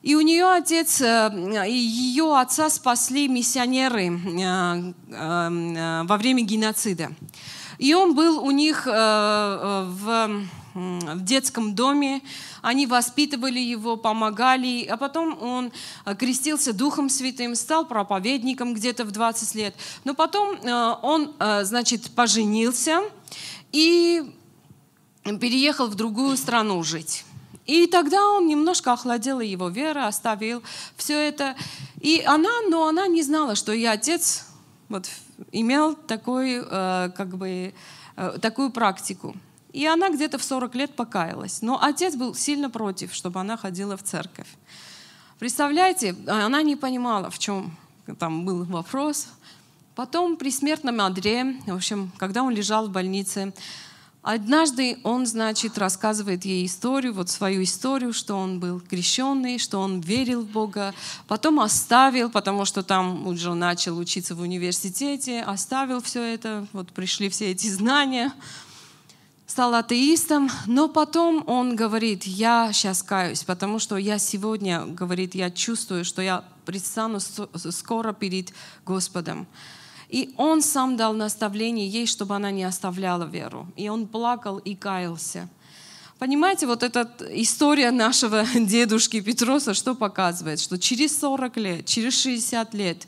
И 0.00 0.14
у 0.14 0.22
нее 0.22 0.46
отец, 0.46 1.02
э, 1.02 1.66
ее 1.68 2.38
отца 2.38 2.70
спасли 2.70 3.28
миссионеры 3.28 4.06
э, 4.08 6.02
во 6.02 6.16
время 6.16 6.42
геноцида. 6.42 7.10
И 7.76 7.92
он 7.92 8.14
был 8.14 8.42
у 8.42 8.50
них 8.52 8.86
в 8.86 10.44
в 10.74 11.22
детском 11.22 11.74
доме, 11.74 12.20
они 12.60 12.86
воспитывали 12.86 13.60
его, 13.60 13.96
помогали, 13.96 14.84
а 14.84 14.96
потом 14.96 15.40
он 15.40 15.72
э, 16.04 16.14
крестился 16.16 16.72
Духом 16.72 17.08
Святым, 17.08 17.54
стал 17.54 17.86
проповедником 17.86 18.74
где-то 18.74 19.04
в 19.04 19.12
20 19.12 19.54
лет. 19.54 19.74
Но 20.02 20.14
потом 20.14 20.56
э, 20.56 20.94
он, 21.02 21.32
э, 21.38 21.64
значит, 21.64 22.10
поженился 22.10 23.02
и 23.70 24.34
переехал 25.24 25.86
в 25.86 25.94
другую 25.94 26.36
страну 26.36 26.82
жить. 26.82 27.24
И 27.66 27.86
тогда 27.86 28.28
он 28.30 28.46
немножко 28.46 28.92
охладел 28.92 29.40
его 29.40 29.68
вера, 29.68 30.06
оставил 30.06 30.62
все 30.96 31.16
это. 31.16 31.54
И 32.00 32.22
она, 32.26 32.50
но 32.68 32.86
она 32.86 33.06
не 33.06 33.22
знала, 33.22 33.54
что 33.54 33.72
и 33.72 33.84
отец 33.84 34.44
вот, 34.90 35.08
имел 35.50 35.94
такой, 35.94 36.62
как 36.62 37.38
бы, 37.38 37.72
такую 38.42 38.68
практику. 38.68 39.34
И 39.74 39.86
она 39.86 40.08
где-то 40.08 40.38
в 40.38 40.44
40 40.44 40.76
лет 40.76 40.94
покаялась. 40.94 41.60
Но 41.60 41.82
отец 41.82 42.14
был 42.14 42.32
сильно 42.36 42.70
против, 42.70 43.12
чтобы 43.12 43.40
она 43.40 43.56
ходила 43.56 43.96
в 43.96 44.04
церковь. 44.04 44.46
Представляете, 45.40 46.14
она 46.28 46.62
не 46.62 46.76
понимала, 46.76 47.28
в 47.28 47.40
чем 47.40 47.76
там 48.20 48.44
был 48.44 48.62
вопрос. 48.64 49.26
Потом 49.96 50.36
при 50.36 50.52
смертном 50.52 51.00
одре, 51.00 51.56
в 51.66 51.74
общем, 51.74 52.12
когда 52.18 52.44
он 52.44 52.54
лежал 52.54 52.86
в 52.86 52.92
больнице, 52.92 53.52
однажды 54.22 54.98
он, 55.02 55.26
значит, 55.26 55.76
рассказывает 55.76 56.44
ей 56.44 56.66
историю, 56.66 57.12
вот 57.12 57.28
свою 57.28 57.64
историю, 57.64 58.12
что 58.12 58.36
он 58.36 58.60
был 58.60 58.78
крещенный, 58.78 59.58
что 59.58 59.80
он 59.80 60.00
верил 60.00 60.42
в 60.42 60.50
Бога, 60.50 60.94
потом 61.26 61.58
оставил, 61.58 62.30
потому 62.30 62.64
что 62.64 62.84
там 62.84 63.26
уже 63.26 63.52
начал 63.54 63.98
учиться 63.98 64.36
в 64.36 64.40
университете, 64.40 65.42
оставил 65.42 66.00
все 66.00 66.22
это, 66.22 66.64
вот 66.72 66.92
пришли 66.92 67.28
все 67.28 67.50
эти 67.50 67.66
знания– 67.66 68.32
стал 69.54 69.76
атеистом, 69.76 70.50
но 70.66 70.88
потом 70.88 71.44
он 71.46 71.76
говорит, 71.76 72.24
я 72.24 72.72
сейчас 72.72 73.04
каюсь, 73.04 73.44
потому 73.44 73.78
что 73.78 73.96
я 73.96 74.18
сегодня, 74.18 74.84
говорит, 74.84 75.36
я 75.36 75.48
чувствую, 75.48 76.04
что 76.04 76.22
я 76.22 76.42
предстану 76.64 77.20
скоро 77.20 78.12
перед 78.12 78.52
Господом. 78.84 79.46
И 80.08 80.34
он 80.38 80.60
сам 80.60 80.96
дал 80.96 81.12
наставление 81.12 81.86
ей, 81.86 82.08
чтобы 82.08 82.34
она 82.34 82.50
не 82.50 82.64
оставляла 82.64 83.26
веру. 83.26 83.68
И 83.76 83.88
он 83.88 84.08
плакал 84.08 84.58
и 84.58 84.74
каялся. 84.74 85.48
Понимаете, 86.18 86.66
вот 86.66 86.82
эта 86.82 87.08
история 87.30 87.92
нашего 87.92 88.44
дедушки 88.56 89.20
Петроса 89.20 89.72
что 89.72 89.94
показывает? 89.94 90.58
Что 90.58 90.80
через 90.80 91.16
40 91.20 91.56
лет, 91.58 91.86
через 91.86 92.20
60 92.20 92.74
лет 92.74 93.06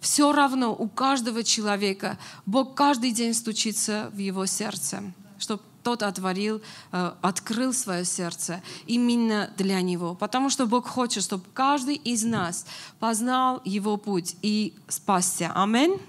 все 0.00 0.30
равно 0.30 0.74
у 0.74 0.88
каждого 0.88 1.42
человека 1.42 2.18
Бог 2.44 2.74
каждый 2.74 3.12
день 3.12 3.32
стучится 3.32 4.10
в 4.12 4.18
его 4.18 4.44
сердце, 4.44 5.02
чтобы 5.38 5.62
тот 5.86 6.02
отворил, 6.02 6.60
э, 6.90 7.12
открыл 7.22 7.72
свое 7.72 8.04
сердце 8.04 8.60
именно 8.88 9.50
для 9.56 9.80
него. 9.82 10.16
Потому 10.16 10.50
что 10.50 10.66
Бог 10.66 10.88
хочет, 10.88 11.22
чтобы 11.22 11.44
каждый 11.54 11.94
из 11.94 12.24
нас 12.24 12.66
познал 12.98 13.62
его 13.64 13.96
путь 13.96 14.34
и 14.42 14.74
спасся. 14.88 15.52
Аминь. 15.54 16.00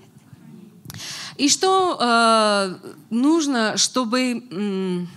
И 1.35 1.47
что 1.47 1.95
э, 2.01 2.93
нужно, 3.11 3.77
чтобы 3.77 4.41
А, 4.51 5.16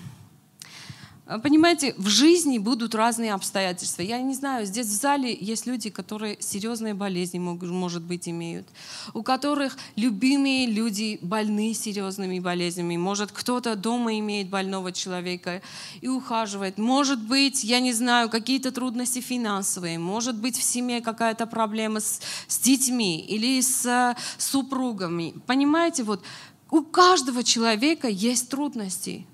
понимаете, 1.39 1.95
в 1.97 2.09
жизни 2.09 2.59
будут 2.59 2.95
разные 2.95 3.33
обстоятельства. 3.33 4.03
Я 4.03 4.21
не 4.21 4.35
знаю, 4.35 4.67
здесь 4.67 4.87
в 4.87 4.93
зале 4.93 5.37
есть 5.39 5.67
люди, 5.67 5.91
которые 5.91 6.37
серьезные 6.41 6.95
болезни, 6.95 7.39
может 7.39 8.03
быть, 8.03 8.29
имеют, 8.29 8.67
у 9.15 9.23
которых 9.23 9.77
любимые 9.97 10.67
люди 10.67 11.19
больны 11.23 11.73
серьезными 11.75 12.41
болезнями. 12.41 12.97
Может, 12.97 13.33
кто-то 13.33 13.77
дома 13.77 14.19
имеет 14.19 14.49
больного 14.49 14.93
человека 14.93 15.63
и 16.01 16.09
ухаживает. 16.09 16.79
Может 16.79 17.23
быть, 17.23 17.63
я 17.65 17.81
не 17.81 17.93
знаю, 17.93 18.29
какие-то 18.29 18.73
трудности 18.73 19.21
финансовые. 19.21 19.99
Может 19.99 20.37
быть, 20.37 20.59
в 20.59 20.63
семье 20.63 21.01
какая-то 21.01 21.47
проблема 21.47 22.01
с, 22.01 22.21
с 22.49 22.59
детьми 22.59 23.21
или 23.21 23.61
с 23.61 23.87
э, 23.87 24.17
супругами. 24.39 25.35
Понимаете, 25.47 26.03
вот 26.03 26.23
у 26.71 26.83
каждого 26.83 27.45
человека 27.45 28.09
есть 28.09 28.49
трудности. 28.49 29.27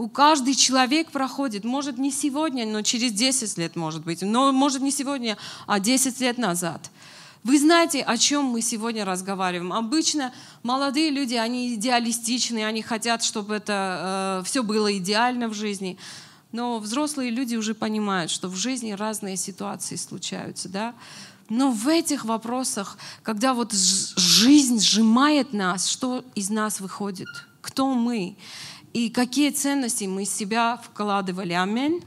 У 0.00 0.08
каждый 0.08 0.54
человек 0.54 1.10
проходит, 1.10 1.62
может 1.62 1.98
не 1.98 2.10
сегодня, 2.10 2.64
но 2.64 2.80
через 2.80 3.12
10 3.12 3.58
лет 3.58 3.76
может 3.76 4.02
быть, 4.02 4.22
но 4.22 4.50
может 4.50 4.80
не 4.80 4.90
сегодня, 4.90 5.36
а 5.66 5.78
10 5.78 6.18
лет 6.20 6.38
назад. 6.38 6.90
Вы 7.44 7.58
знаете, 7.58 8.00
о 8.00 8.16
чем 8.16 8.46
мы 8.46 8.62
сегодня 8.62 9.04
разговариваем? 9.04 9.74
Обычно 9.74 10.32
молодые 10.62 11.10
люди, 11.10 11.34
они 11.34 11.74
идеалистичны, 11.74 12.64
они 12.64 12.80
хотят, 12.80 13.22
чтобы 13.22 13.56
это 13.56 14.40
э, 14.40 14.46
все 14.46 14.62
было 14.62 14.96
идеально 14.96 15.48
в 15.48 15.52
жизни. 15.52 15.98
Но 16.50 16.78
взрослые 16.78 17.30
люди 17.30 17.56
уже 17.56 17.74
понимают, 17.74 18.30
что 18.30 18.48
в 18.48 18.56
жизни 18.56 18.92
разные 18.92 19.36
ситуации 19.36 19.96
случаются, 19.96 20.70
да? 20.70 20.94
Но 21.50 21.72
в 21.72 21.86
этих 21.88 22.24
вопросах, 22.24 22.96
когда 23.22 23.52
вот 23.52 23.74
жизнь 23.74 24.80
сжимает 24.80 25.52
нас, 25.52 25.88
что 25.88 26.24
из 26.34 26.48
нас 26.48 26.80
выходит? 26.80 27.28
Кто 27.60 27.92
мы? 27.92 28.38
И 28.92 29.10
какие 29.10 29.50
ценности 29.50 30.04
мы 30.04 30.24
в 30.24 30.28
себя 30.28 30.76
вкладывали. 30.76 31.52
Аминь. 31.52 32.02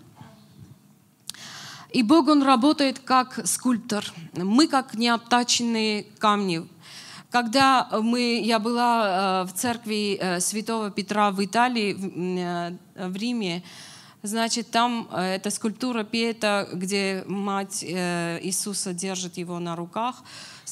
И 1.92 2.02
Бог, 2.02 2.28
Он 2.28 2.44
работает 2.44 3.00
как 3.00 3.46
скульптор. 3.46 4.04
Мы 4.34 4.68
как 4.68 4.96
необтаченные 4.96 6.04
камни. 6.18 6.68
Когда 7.30 7.90
мы, 7.92 8.42
я 8.44 8.60
была 8.60 9.44
э, 9.44 9.48
в 9.48 9.54
церкви 9.54 10.20
э, 10.20 10.40
Святого 10.40 10.92
Петра 10.92 11.32
в 11.32 11.44
Италии, 11.44 11.94
в 11.94 13.16
э, 13.16 13.18
Риме, 13.18 13.64
значит, 14.22 14.70
там 14.70 15.10
эта 15.12 15.50
скульптура 15.50 16.04
Пета, 16.04 16.68
где 16.72 17.24
мать 17.28 17.84
Иисуса 17.84 18.94
держит 18.94 19.38
его 19.38 19.60
на 19.60 19.76
руках. 19.76 20.24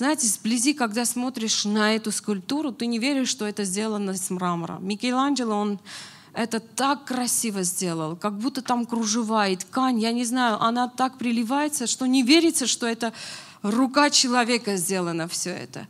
Знаете, 0.02 0.26
сблизи, 0.26 0.74
когда 0.74 1.06
смотришь 1.06 1.64
на 1.64 1.94
эту 1.96 2.12
скульптуру, 2.12 2.72
ты 2.72 2.88
не 2.88 2.98
веришь, 2.98 3.30
что 3.30 3.46
это 3.46 3.66
сделано 3.66 4.10
из 4.10 4.32
мрамора. 4.32 4.80
Микеланджело, 4.82 5.54
он 5.56 5.80
это 6.34 6.60
так 6.60 7.06
красиво 7.06 7.62
сделал, 7.62 8.16
как 8.16 8.36
будто 8.40 8.64
там 8.64 8.88
кружева 8.88 9.56
ткань, 9.56 10.00
я 10.00 10.12
не 10.12 10.26
знаю, 10.26 10.60
она 10.60 10.88
так 10.88 11.20
приливается, 11.20 11.86
что 11.86 12.08
не 12.08 12.24
верится, 12.24 12.66
что 12.66 12.88
это 12.88 13.14
рука 13.62 14.10
человека 14.10 14.76
сделана 14.76 15.28
все 15.28 15.52
это. 15.52 15.88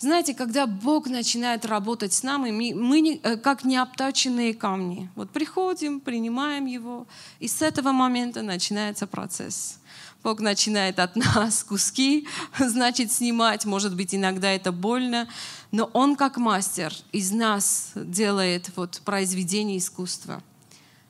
Знаете, 0.00 0.34
когда 0.34 0.66
Бог 0.66 1.06
начинает 1.06 1.64
работать 1.64 2.12
с 2.12 2.22
нами, 2.22 2.50
мы, 2.50 2.74
мы 2.74 3.18
э, 3.22 3.38
как 3.38 3.64
необтаченные 3.64 4.52
камни. 4.52 5.08
Вот 5.16 5.30
приходим, 5.30 6.00
принимаем 6.00 6.66
Его, 6.66 7.06
и 7.40 7.48
с 7.48 7.62
этого 7.62 7.92
момента 7.92 8.42
начинается 8.42 9.06
процесс. 9.06 9.78
Бог 10.22 10.40
начинает 10.40 10.98
от 10.98 11.16
нас 11.16 11.62
куски, 11.64 12.26
значит, 12.58 13.12
снимать. 13.12 13.64
Может 13.64 13.94
быть, 13.94 14.14
иногда 14.14 14.50
это 14.50 14.72
больно, 14.72 15.28
но 15.70 15.90
Он 15.92 16.16
как 16.16 16.36
мастер 16.36 16.92
из 17.12 17.30
нас 17.30 17.92
делает 17.94 18.70
вот 18.76 19.00
произведение 19.04 19.78
искусства. 19.78 20.42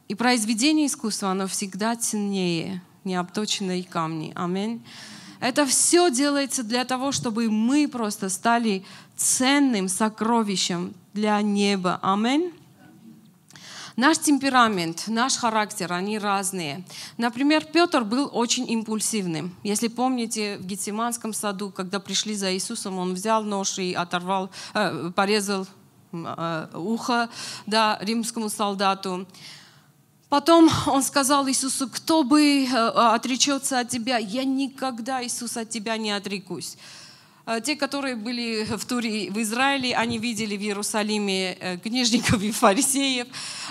И 0.08 0.14
произведение 0.14 0.86
искусства, 0.86 1.30
оно 1.30 1.46
всегда 1.46 1.96
ценнее 1.96 2.82
необточенной 3.04 3.82
камни. 3.82 4.32
Аминь. 4.34 4.82
Это 5.40 5.66
все 5.66 6.10
делается 6.10 6.62
для 6.62 6.84
того, 6.84 7.12
чтобы 7.12 7.50
мы 7.50 7.88
просто 7.88 8.28
стали 8.28 8.84
ценным 9.16 9.88
сокровищем 9.88 10.94
для 11.12 11.40
неба. 11.42 11.98
Аминь. 12.02 12.52
Наш 13.96 14.18
темперамент, 14.18 15.04
наш 15.08 15.36
характер, 15.36 15.90
они 15.94 16.18
разные. 16.18 16.84
Например, 17.16 17.64
Петр 17.64 18.04
был 18.04 18.28
очень 18.30 18.70
импульсивным. 18.70 19.56
Если 19.62 19.88
помните, 19.88 20.58
в 20.58 20.66
Гетсиманском 20.66 21.32
саду, 21.32 21.70
когда 21.70 21.98
пришли 21.98 22.34
за 22.34 22.52
Иисусом, 22.52 22.98
он 22.98 23.14
взял 23.14 23.42
нож 23.42 23.78
и 23.78 23.94
оторвал, 23.94 24.50
э, 24.74 25.10
порезал 25.16 25.66
э, 26.12 26.66
ухо 26.74 27.30
да, 27.64 27.98
римскому 28.02 28.50
солдату. 28.50 29.26
Потом 30.28 30.68
он 30.86 31.02
сказал 31.02 31.48
Иисусу, 31.48 31.88
кто 31.88 32.22
бы 32.22 32.66
э, 32.66 32.66
отречется 32.66 33.78
от 33.78 33.88
тебя, 33.88 34.18
я 34.18 34.44
никогда, 34.44 35.24
Иисус, 35.24 35.56
от 35.56 35.70
тебя 35.70 35.96
не 35.96 36.10
отрекусь. 36.10 36.76
А 37.46 37.60
те, 37.60 37.76
которые 37.76 38.16
были 38.16 38.64
в 38.64 38.84
туре 38.84 39.30
в 39.30 39.40
Израиле, 39.40 39.94
они 39.94 40.18
видели 40.18 40.56
в 40.56 40.60
Иерусалиме 40.60 41.52
э, 41.52 41.78
книжников 41.78 42.42
и 42.42 42.50
фарисеев. 42.50 43.28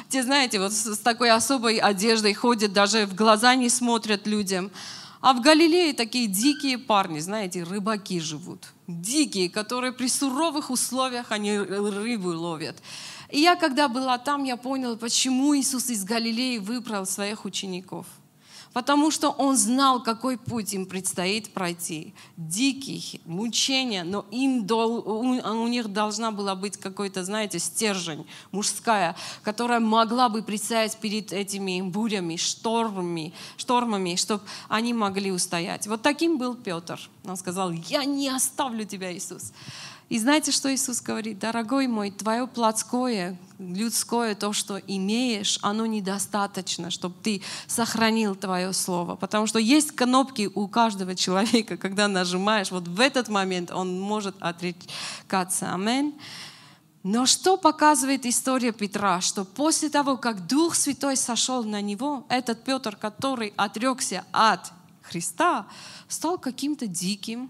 Те, 0.08 0.24
знаете, 0.24 0.60
вот 0.60 0.72
с 0.72 0.98
такой 1.00 1.30
особой 1.30 1.80
одеждой 1.80 2.34
ходят, 2.34 2.72
даже 2.72 3.06
в 3.06 3.14
глаза 3.16 3.54
не 3.56 3.68
смотрят 3.68 4.28
людям. 4.28 4.72
А 5.20 5.34
в 5.34 5.42
Галилее 5.42 5.94
такие 5.94 6.28
дикие 6.28 6.78
парни, 6.78 7.20
знаете, 7.20 7.64
рыбаки 7.64 8.22
живут. 8.22 8.64
Дикие, 8.88 9.50
которые 9.50 9.92
при 9.92 10.08
суровых 10.08 10.70
условиях 10.70 11.34
они 11.34 11.58
рыбу 11.58 12.30
ловят. 12.30 12.78
И 13.30 13.42
я, 13.42 13.58
когда 13.58 13.90
была 13.90 14.18
там, 14.18 14.46
я 14.46 14.56
поняла, 14.56 14.96
почему 14.96 15.54
Иисус 15.54 15.90
из 15.90 16.06
Галилеи 16.06 16.60
выбрал 16.60 17.06
своих 17.06 17.44
учеников– 17.44 18.06
потому 18.76 19.10
что 19.10 19.30
он 19.30 19.56
знал, 19.56 20.04
какой 20.04 20.38
путь 20.38 20.74
им 20.74 20.86
предстоит 20.86 21.54
пройти. 21.54 22.14
Дикий, 22.36 23.22
мучения, 23.24 24.04
но 24.04 24.26
им 24.32 24.68
дол, 24.68 24.98
у, 24.98 25.20
у 25.22 25.68
них 25.70 25.94
должна 25.94 26.32
была 26.32 26.56
быть 26.56 26.76
какой-то, 26.76 27.24
знаете, 27.24 27.58
стержень 27.58 28.28
мужская, 28.52 29.16
которая 29.44 29.80
могла 29.80 30.28
бы 30.28 30.44
предстоять 30.44 30.98
перед 30.98 31.32
этими 31.32 31.82
бурями, 31.84 32.36
штормами, 32.36 33.34
штормами, 33.56 34.18
чтобы 34.18 34.44
они 34.68 34.94
могли 34.94 35.32
устоять. 35.32 35.88
Вот 35.88 36.02
таким 36.02 36.38
был 36.38 36.54
Петр. 36.54 37.00
Он 37.24 37.38
сказал, 37.38 37.72
я 37.72 38.04
не 38.04 38.28
оставлю 38.28 38.84
тебя, 38.84 39.16
Иисус. 39.16 39.54
И 40.08 40.20
знаете, 40.20 40.52
что 40.52 40.74
Иисус 40.74 41.02
говорит? 41.02 41.39
Дорогой 41.39 41.88
мой, 41.88 42.12
твое 42.12 42.46
плотское, 42.46 43.39
людское, 43.58 44.36
то, 44.36 44.54
что 44.54 44.78
имеешь, 44.78 45.58
оно 45.63 45.88
недостаточно, 45.88 46.91
чтобы 46.91 47.15
ты 47.24 47.41
сохранил 47.65 48.36
твое 48.36 48.72
слово. 48.72 49.15
Потому 49.15 49.48
что 49.48 49.58
есть 49.58 49.91
кнопки 49.91 50.50
у 50.54 50.68
каждого 50.68 51.15
человека, 51.15 51.78
когда 51.78 52.08
нажимаешь, 52.08 52.70
вот 52.70 52.88
в 52.88 53.00
этот 53.00 53.30
момент 53.30 53.72
он 53.72 54.00
может 54.00 54.36
отрекаться. 54.39 55.74
Аминь. 55.74 56.13
Но 57.02 57.26
что 57.26 57.58
показывает 57.58 58.26
история 58.26 58.72
Петра? 58.72 59.22
Что 59.22 59.44
после 59.44 59.89
того, 59.89 60.18
как 60.18 60.48
Дух 60.48 60.76
Святой 60.76 61.15
сошел 61.18 61.63
на 61.63 61.82
него, 61.82 62.26
этот 62.30 62.63
Петр, 62.63 62.96
который 62.96 63.54
отрекся 63.58 64.24
от 64.32 64.72
Христа, 65.04 65.68
стал 66.08 66.38
каким-то 66.38 66.88
диким, 66.88 67.50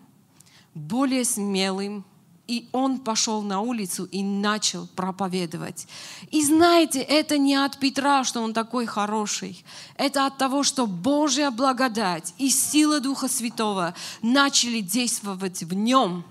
более 0.74 1.24
смелым, 1.24 2.04
и 2.48 2.68
он 2.72 3.00
пошел 3.00 3.42
на 3.42 3.62
улицу 3.62 4.06
и 4.06 4.24
начал 4.24 4.88
проповедовать. 4.96 5.88
И 6.32 6.44
знаете, 6.44 7.00
это 7.00 7.38
не 7.38 7.56
от 7.56 7.80
Петра, 7.80 8.24
что 8.24 8.42
он 8.42 8.54
такой 8.54 8.86
хороший. 8.86 9.66
Это 9.98 10.26
от 10.26 10.38
того, 10.38 10.64
что 10.64 10.86
Божья 10.86 11.52
благодать 11.52 12.34
и 12.38 12.50
сила 12.50 13.00
Духа 13.00 13.28
Святого 13.28 13.96
начали 14.22 14.82
действовать 14.82 15.64
в 15.64 15.74
нем. 15.74 16.24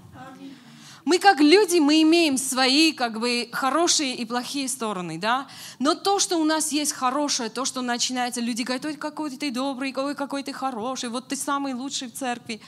Мы 1.04 1.18
как 1.18 1.40
люди, 1.40 1.78
мы 1.80 2.00
имеем 2.00 2.38
свои 2.38 2.92
как 2.92 3.20
бы 3.20 3.48
хорошие 3.52 4.14
и 4.14 4.24
плохие 4.24 4.68
стороны, 4.68 5.18
да? 5.18 5.46
Но 5.78 5.94
то, 5.94 6.18
что 6.18 6.38
у 6.38 6.44
нас 6.44 6.72
есть 6.72 6.92
хорошее, 6.92 7.50
то, 7.50 7.66
что 7.66 7.82
начинается, 7.82 8.40
люди 8.40 8.62
говорят, 8.62 8.86
ой, 8.86 8.94
какой 8.94 9.30
ты 9.30 9.50
добрый, 9.50 9.92
ой, 9.94 10.14
какой 10.14 10.42
ты 10.42 10.54
хороший, 10.54 11.10
вот 11.10 11.28
ты 11.28 11.36
самый 11.36 11.74
лучший 11.74 12.08
в 12.08 12.14
церкви. 12.14 12.60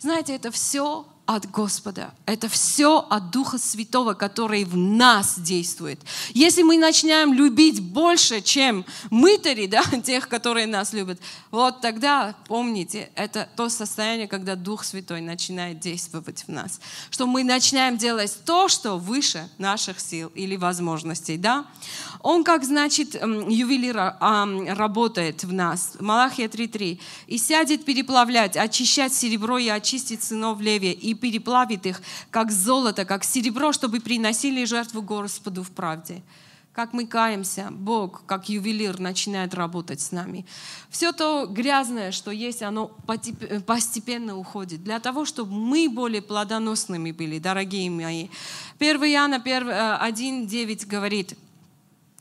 Знаете, 0.00 0.34
это 0.34 0.50
все 0.50 1.06
от 1.28 1.50
Господа. 1.50 2.14
Это 2.24 2.48
все 2.48 3.06
от 3.10 3.30
Духа 3.30 3.58
Святого, 3.58 4.14
который 4.14 4.64
в 4.64 4.78
нас 4.78 5.38
действует. 5.38 6.00
Если 6.30 6.62
мы 6.62 6.78
начинаем 6.78 7.34
любить 7.34 7.82
больше, 7.82 8.40
чем 8.40 8.86
мытари, 9.10 9.66
да, 9.66 9.82
тех, 10.02 10.26
которые 10.26 10.66
нас 10.66 10.94
любят, 10.94 11.20
вот 11.50 11.82
тогда, 11.82 12.34
помните, 12.46 13.10
это 13.14 13.46
то 13.56 13.68
состояние, 13.68 14.26
когда 14.26 14.56
Дух 14.56 14.84
Святой 14.84 15.20
начинает 15.20 15.80
действовать 15.80 16.44
в 16.46 16.48
нас. 16.48 16.80
Что 17.10 17.26
мы 17.26 17.44
начинаем 17.44 17.98
делать 17.98 18.34
то, 18.46 18.68
что 18.68 18.96
выше 18.96 19.50
наших 19.58 20.00
сил 20.00 20.32
или 20.34 20.56
возможностей. 20.56 21.36
Да? 21.36 21.66
Он, 22.20 22.42
как 22.44 22.64
значит, 22.64 23.14
ювелир 23.14 24.14
работает 24.76 25.44
в 25.44 25.52
нас. 25.52 25.96
Малахия 26.00 26.48
3.3. 26.48 26.98
«И 27.26 27.38
сядет 27.38 27.84
переплавлять, 27.84 28.56
очищать 28.56 29.12
серебро 29.14 29.58
и 29.58 29.68
очистить 29.68 30.22
сынов 30.22 30.60
Левия, 30.60 30.92
и 30.92 31.14
переплавит 31.14 31.86
их, 31.86 32.02
как 32.30 32.50
золото, 32.50 33.04
как 33.04 33.24
серебро, 33.24 33.72
чтобы 33.72 34.00
приносили 34.00 34.64
жертву 34.64 35.02
Господу 35.02 35.62
в 35.62 35.70
правде. 35.70 36.22
как 36.78 36.92
мы 36.92 37.08
каемся, 37.08 37.70
Бог, 37.72 38.22
как 38.24 38.48
ювелир, 38.48 39.00
начинает 39.00 39.52
работать 39.52 40.00
с 40.00 40.12
нами. 40.12 40.46
Все 40.90 41.10
то 41.10 41.44
грязное, 41.46 42.12
что 42.12 42.30
есть, 42.30 42.62
оно 42.62 42.92
постепенно 43.66 44.38
уходит. 44.38 44.84
Для 44.84 45.00
того, 45.00 45.24
чтобы 45.24 45.50
мы 45.54 45.88
более 45.88 46.22
плодоносными 46.22 47.10
были, 47.10 47.40
дорогие 47.40 47.90
мои. 47.90 48.28
1 48.78 48.96
Иоанна 49.06 49.42
1.9 49.44 50.86
говорит, 50.86 51.34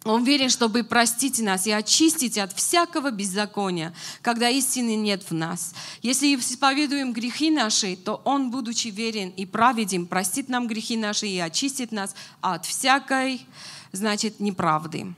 он 0.10 0.24
верен, 0.24 0.50
чтобы 0.50 0.84
простить 0.84 1.40
нас 1.40 1.68
и 1.68 1.72
очистить 1.72 2.38
от 2.38 2.54
всякого 2.54 3.12
беззакония, 3.12 3.94
когда 4.22 4.50
истины 4.50 4.96
нет 4.96 5.24
в 5.30 5.34
нас. 5.34 5.74
Если 6.02 6.36
исповедуем 6.36 7.14
грехи 7.14 7.52
наши, 7.52 7.96
то 7.96 8.22
Он, 8.24 8.52
будучи 8.52 8.88
верен 8.88 9.30
и 9.30 9.46
праведен, 9.46 10.06
простит 10.06 10.50
нам 10.50 10.68
грехи 10.68 10.98
наши 10.98 11.28
и 11.28 11.40
очистит 11.40 11.92
нас 11.92 12.16
от 12.42 12.66
всякой, 12.66 13.46
значит, 13.92 14.40
неправды. 14.40 15.14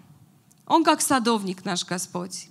Он 0.66 0.84
как 0.84 1.02
садовник 1.02 1.66
наш 1.66 1.86
Господь. 1.86 2.48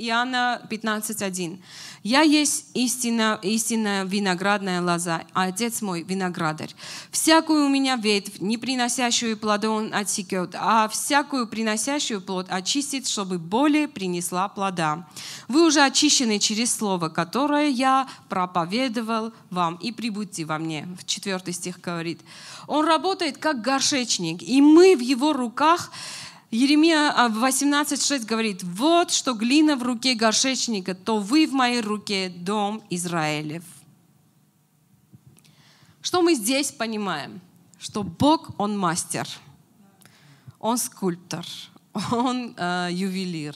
Иоанна 0.00 0.62
15.1. 0.70 1.58
«Я 2.02 2.22
есть 2.22 2.66
истина, 2.72 3.38
истинная 3.42 4.04
виноградная 4.04 4.80
лоза, 4.80 5.24
а 5.34 5.42
Отец 5.44 5.82
мой 5.82 6.02
виноградарь. 6.02 6.74
Всякую 7.10 7.66
у 7.66 7.68
меня 7.68 7.96
ветвь, 7.96 8.40
не 8.40 8.56
приносящую 8.56 9.36
плода 9.36 9.68
он 9.68 9.92
отсекет, 9.92 10.54
а 10.54 10.88
всякую 10.88 11.46
приносящую 11.46 12.22
плод 12.22 12.46
очистит, 12.48 13.06
чтобы 13.06 13.38
более 13.38 13.88
принесла 13.88 14.48
плода. 14.48 15.06
Вы 15.48 15.66
уже 15.66 15.82
очищены 15.82 16.38
через 16.38 16.74
слово, 16.74 17.10
которое 17.10 17.68
я 17.68 18.08
проповедовал 18.30 19.32
вам, 19.50 19.74
и 19.74 19.92
прибудьте 19.92 20.46
во 20.46 20.58
мне». 20.58 20.88
В 20.98 21.04
4 21.04 21.52
стих 21.52 21.78
говорит. 21.78 22.20
Он 22.66 22.86
работает 22.86 23.36
как 23.36 23.60
горшечник, 23.60 24.42
и 24.42 24.62
мы 24.62 24.96
в 24.96 25.00
его 25.00 25.34
руках– 25.34 25.92
Еремия 26.50 27.12
18.6 27.28 28.26
говорит, 28.26 28.64
вот 28.64 29.12
что 29.12 29.34
глина 29.34 29.76
в 29.76 29.84
руке 29.84 30.14
горшечника, 30.14 30.94
то 30.94 31.18
вы 31.18 31.46
в 31.46 31.52
моей 31.52 31.80
руке 31.80 32.28
дом 32.28 32.82
Израилев. 32.90 33.62
Что 36.02 36.22
мы 36.22 36.34
здесь 36.34 36.72
понимаем? 36.72 37.40
Что 37.78 38.02
Бог, 38.02 38.50
Он 38.58 38.76
мастер, 38.76 39.28
Он 40.58 40.76
скульптор, 40.76 41.46
Он 42.10 42.54
э, 42.56 42.88
ювелир, 42.90 43.54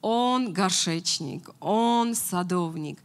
Он 0.00 0.50
горшечник, 0.52 1.50
Он 1.60 2.14
садовник. 2.14 3.00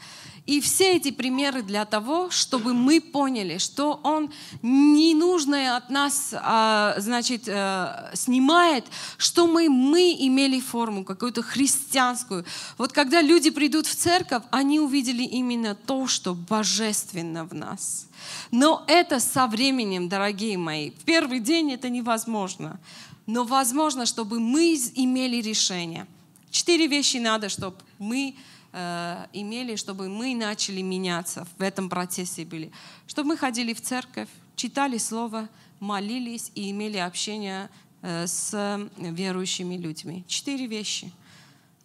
И 0.46 0.62
все 0.62 0.98
эти 0.98 1.10
примеры 1.10 1.64
для 1.64 1.86
того, 1.86 2.30
чтобы 2.30 2.76
мы 2.76 3.02
поняли, 3.02 3.58
что 3.58 4.00
Он 4.04 4.32
ненужное 4.62 5.76
от 5.76 5.90
нас 5.90 6.36
а, 6.36 6.94
значит, 7.00 7.48
э, 7.48 8.12
снимает, 8.14 8.86
что 9.18 9.48
мы, 9.48 9.70
мы 9.70 10.16
имели 10.20 10.60
форму 10.60 11.04
какую-то 11.04 11.42
христианскую. 11.42 12.46
Вот 12.78 12.92
когда 12.92 13.22
люди 13.22 13.50
придут 13.50 13.88
в 13.88 13.96
церковь, 13.96 14.44
они 14.52 14.80
увидели 14.80 15.24
именно 15.24 15.74
то, 15.74 16.06
что 16.06 16.36
божественно 16.36 17.46
в 17.46 17.56
нас. 17.56 18.08
Но 18.52 18.84
это 18.88 19.20
со 19.20 19.48
временем, 19.48 20.10
дорогие 20.10 20.60
мои. 20.60 20.92
В 20.92 21.06
первый 21.06 21.40
день 21.40 21.72
это 21.72 21.90
невозможно. 21.90 22.80
Но 23.26 23.46
возможно, 23.46 24.06
чтобы 24.06 24.40
мы 24.40 24.76
имели 24.94 25.42
решение. 25.42 26.06
Четыре 26.52 26.86
вещи 26.86 27.18
надо, 27.18 27.50
чтобы 27.50 27.78
мы 27.98 28.36
Э, 28.78 29.28
имели, 29.32 29.78
чтобы 29.78 30.10
мы 30.10 30.36
начали 30.36 30.82
меняться, 30.82 31.48
в 31.58 31.62
этом 31.62 31.88
процессе 31.88 32.44
были. 32.44 32.74
Чтобы 33.08 33.30
мы 33.30 33.38
ходили 33.38 33.74
в 33.74 33.80
церковь, 33.80 34.28
читали 34.58 34.98
Слово, 34.98 35.48
молились 35.80 36.52
и 36.56 36.72
имели 36.72 36.98
общение 36.98 37.70
э, 38.02 38.28
с 38.28 38.90
верующими 38.98 39.78
людьми. 39.78 40.26
Четыре 40.28 40.68
вещи. 40.68 41.10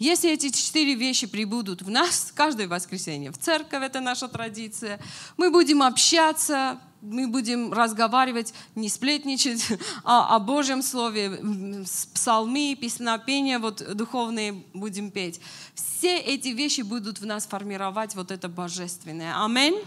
Если 0.01 0.33
эти 0.33 0.51
четыре 0.51 0.97
вещи 0.97 1.29
прибудут 1.29 1.83
в 1.83 1.91
нас 1.91 2.33
каждое 2.35 2.67
воскресенье, 2.67 3.31
в 3.31 3.39
церковь, 3.39 3.85
это 3.85 4.01
наша 4.01 4.27
традиция, 4.27 4.99
мы 5.37 5.53
будем 5.53 5.85
общаться, 5.85 6.81
мы 7.03 7.29
будем 7.29 7.73
разговаривать, 7.73 8.53
не 8.75 8.89
сплетничать, 8.89 9.67
а 10.05 10.37
о 10.37 10.39
Божьем 10.39 10.83
Слове, 10.83 11.85
псалмы, 12.15 12.77
песнопения 12.81 13.59
вот 13.59 13.83
духовные 13.95 14.63
будем 14.75 15.11
петь. 15.11 15.41
Все 15.75 16.19
эти 16.19 16.49
вещи 16.49 16.83
будут 16.83 17.21
в 17.21 17.27
нас 17.27 17.47
формировать 17.47 18.15
вот 18.15 18.31
это 18.31 18.49
божественное. 18.49 19.43
Аминь. 19.43 19.79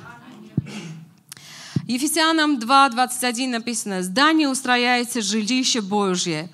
Ефесянам 1.86 2.60
2.21 2.60 3.50
написано, 3.50 4.04
«Здание 4.04 4.48
устрояется 4.48 5.22
жилище 5.22 5.82
Божье, 5.82 6.50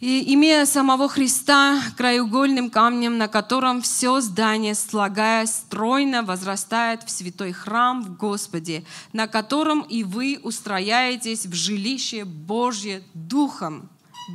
и 0.00 0.34
имея 0.34 0.64
самого 0.64 1.08
Христа 1.08 1.80
краеугольным 1.96 2.70
камнем, 2.70 3.18
на 3.18 3.28
котором 3.28 3.82
все 3.82 4.20
здание, 4.20 4.74
слагаясь 4.74 5.50
стройно, 5.50 6.22
возрастает 6.22 7.02
в 7.02 7.10
святой 7.10 7.52
храм 7.52 8.02
в 8.02 8.16
Господе, 8.16 8.84
на 9.12 9.28
котором 9.28 9.82
и 9.82 10.02
вы 10.02 10.40
устрояетесь 10.42 11.44
в 11.44 11.52
жилище 11.52 12.24
Божье 12.24 13.02
Духом 13.12 13.90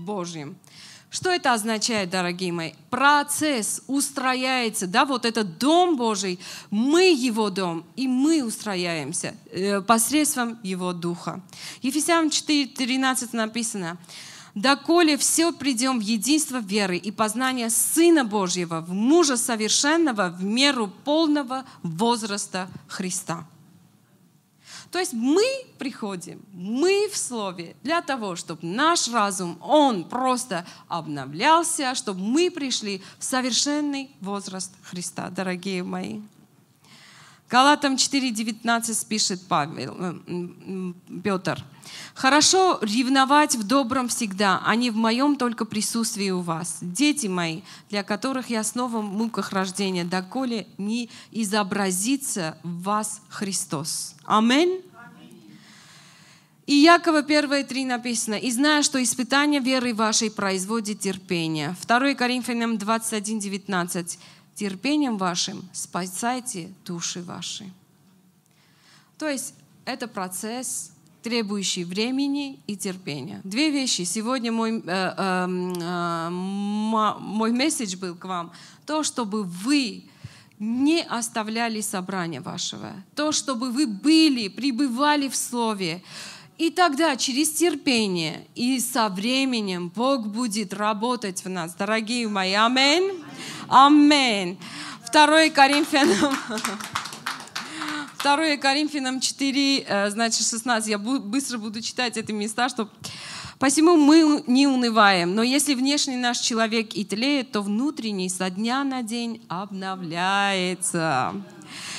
Божьим. 0.05 0.55
Что 1.09 1.31
это 1.31 1.53
означает, 1.53 2.09
дорогие 2.09 2.51
мои? 2.51 2.73
Процесс 2.89 3.81
устрояется, 3.87 4.85
да, 4.85 5.05
вот 5.05 5.25
этот 5.25 5.57
дом 5.57 5.95
Божий, 5.95 6.39
мы 6.69 7.13
его 7.13 7.49
дом, 7.49 7.85
и 7.95 8.07
мы 8.07 8.43
устрояемся 8.43 9.33
э, 9.49 9.81
посредством 9.81 10.59
его 10.61 10.91
духа. 10.91 11.41
Ефесянам 11.81 12.27
4.13 12.27 13.29
написано, 13.31 13.97
доколе 14.55 15.17
все 15.17 15.51
придем 15.51 15.99
в 15.99 16.01
единство 16.01 16.57
веры 16.57 16.97
и 16.97 17.11
познания 17.11 17.69
Сына 17.69 18.23
Божьего, 18.25 18.81
в 18.81 18.93
мужа 18.93 19.37
совершенного, 19.37 20.29
в 20.29 20.43
меру 20.43 20.87
полного 20.87 21.65
возраста 21.83 22.67
Христа. 22.87 23.45
То 24.91 24.99
есть 24.99 25.11
мы 25.11 25.43
приходим, 25.77 26.41
мы 26.53 27.09
в 27.11 27.17
Слове 27.17 27.75
для 27.83 28.01
того, 28.01 28.37
чтобы 28.37 28.65
наш 28.65 29.09
разум, 29.09 29.57
он 29.61 30.05
просто 30.05 30.65
обновлялся, 30.87 31.93
чтобы 31.95 32.21
мы 32.21 32.49
пришли 32.49 33.03
в 33.19 33.23
совершенный 33.25 34.09
возраст 34.21 34.71
Христа, 34.83 35.29
дорогие 35.29 35.83
мои. 35.83 36.21
Галатам 37.49 37.95
4.19 37.95 39.07
пишет 39.07 39.41
Павел, 39.49 39.95
э, 39.99 40.93
Петр. 41.21 41.61
«Хорошо 42.15 42.79
ревновать 42.81 43.55
в 43.55 43.63
добром 43.63 44.07
всегда, 44.07 44.61
а 44.65 44.75
не 44.75 44.89
в 44.89 44.95
моем 44.95 45.35
только 45.35 45.65
присутствии 45.65 46.29
у 46.29 46.39
вас. 46.39 46.77
Дети 46.79 47.27
мои, 47.27 47.61
для 47.89 48.03
которых 48.03 48.49
я 48.49 48.63
снова 48.63 49.01
в 49.01 49.03
муках 49.03 49.51
рождения, 49.51 50.05
доколе 50.05 50.65
не 50.77 51.09
изобразится 51.31 52.57
в 52.63 52.83
вас 52.83 53.21
Христос». 53.29 54.15
Аминь. 54.23 54.81
И 56.65 56.73
Якова 56.73 57.21
1.3 57.21 57.85
написано, 57.85 58.35
«И 58.35 58.49
зная, 58.49 58.81
что 58.81 59.03
испытание 59.03 59.59
веры 59.59 59.93
вашей 59.93 60.31
производит 60.31 61.01
терпение». 61.01 61.75
2 61.85 62.15
Коринфянам 62.15 62.77
21.19 62.77 64.17
терпением 64.55 65.17
вашим 65.17 65.67
спасайте 65.73 66.73
души 66.85 67.21
ваши. 67.21 67.69
То 69.19 69.29
есть 69.29 69.53
это 69.83 70.07
процесс, 70.07 70.91
требующий 71.25 71.85
времени 71.85 72.59
и 72.67 72.77
терпения. 72.77 73.41
Две 73.43 73.71
вещи. 73.71 74.03
Сегодня 74.03 74.51
мой, 74.51 74.77
э, 74.77 74.81
э, 74.85 75.47
э, 75.81 76.29
мой 76.29 77.51
месседж 77.51 77.97
был 77.97 78.13
к 78.13 78.25
вам. 78.25 78.51
То, 78.85 79.01
чтобы 79.01 79.43
вы 79.43 80.03
не 80.59 81.01
оставляли 81.01 81.81
собрания 81.81 82.41
вашего. 82.41 82.91
То, 83.15 83.31
чтобы 83.31 83.71
вы 83.71 83.87
были, 83.87 84.49
пребывали 84.49 85.27
в 85.27 85.35
Слове. 85.35 86.03
И 86.59 86.69
тогда 86.69 87.15
через 87.15 87.49
терпение 87.49 88.45
и 88.53 88.79
со 88.79 89.09
временем 89.09 89.91
Бог 89.95 90.27
будет 90.27 90.75
работать 90.75 91.43
в 91.43 91.49
нас. 91.49 91.73
Дорогие 91.73 92.27
мои, 92.27 92.53
аминь. 92.53 93.23
Аминь. 93.67 94.59
2 95.11 95.49
Коринфянам, 95.49 96.35
2 98.25 98.57
Коринфянам 98.57 99.19
4, 99.19 99.85
э, 99.87 100.09
значит, 100.09 100.47
16. 100.47 100.89
Я 100.89 100.97
быстро 100.97 101.59
буду 101.59 101.79
читать 101.81 102.17
эти 102.17 102.31
места, 102.31 102.69
чтобы... 102.69 102.89
Посему 103.59 103.95
мы 103.95 104.43
не 104.47 104.67
унываем, 104.67 105.35
но 105.35 105.43
если 105.43 105.75
внешний 105.75 106.17
наш 106.17 106.39
человек 106.39 106.93
и 106.95 107.05
тлеет, 107.05 107.51
то 107.51 107.61
внутренний 107.61 108.27
со 108.29 108.49
дня 108.49 108.83
на 108.83 109.03
день 109.03 109.41
обновляется. 109.47 111.33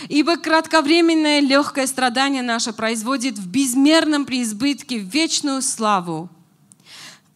Ибо 0.09 0.37
кратковременное 0.37 1.41
легкое 1.41 1.87
страдание 1.87 2.43
наше 2.43 2.73
производит 2.73 3.39
в 3.39 3.49
безмерном 3.49 4.27
преизбытке 4.27 4.99
вечную 4.99 5.63
славу, 5.63 6.29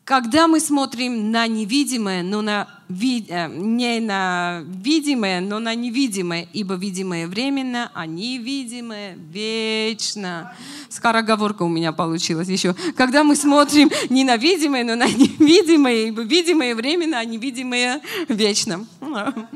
когда 0.05 0.49
мы 0.49 0.59
смотрим 0.59 1.31
на 1.31 1.47
невидимое, 1.47 2.23
но 2.23 2.43
на 2.43 2.80
ви, 2.91 3.25
э, 3.29 3.49
не 3.49 4.01
на 4.01 4.63
видимое, 4.67 5.41
но 5.41 5.59
на 5.59 5.75
невидимое, 5.75 6.47
ибо 6.53 6.75
видимое 6.75 7.27
временно, 7.27 7.91
а 7.95 8.07
невидимое 8.07 9.17
вечно. 9.33 10.53
Скороговорка 10.89 11.63
у 11.63 11.69
меня 11.69 11.93
получилась 11.93 12.49
еще. 12.49 12.75
Когда 12.97 13.23
мы 13.23 13.37
смотрим 13.37 13.91
не 14.11 14.25
на 14.25 14.37
видимое, 14.37 14.85
но 14.85 14.97
на 14.97 15.07
невидимое, 15.09 16.09
ибо 16.09 16.23
видимое 16.23 16.75
временно, 16.75 17.19
а 17.19 17.25
невидимое 17.25 18.01
вечно. 18.29 18.87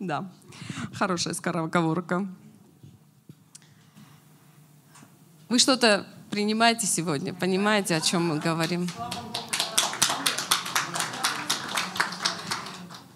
Да, 0.00 0.32
хорошая 0.94 1.34
скороговорка. 1.34 2.26
Вы 5.50 5.58
что-то 5.58 6.06
принимаете 6.30 6.86
сегодня? 6.86 7.34
Понимаете, 7.34 7.96
о 7.96 8.00
чем 8.00 8.28
мы 8.28 8.38
говорим? 8.38 8.88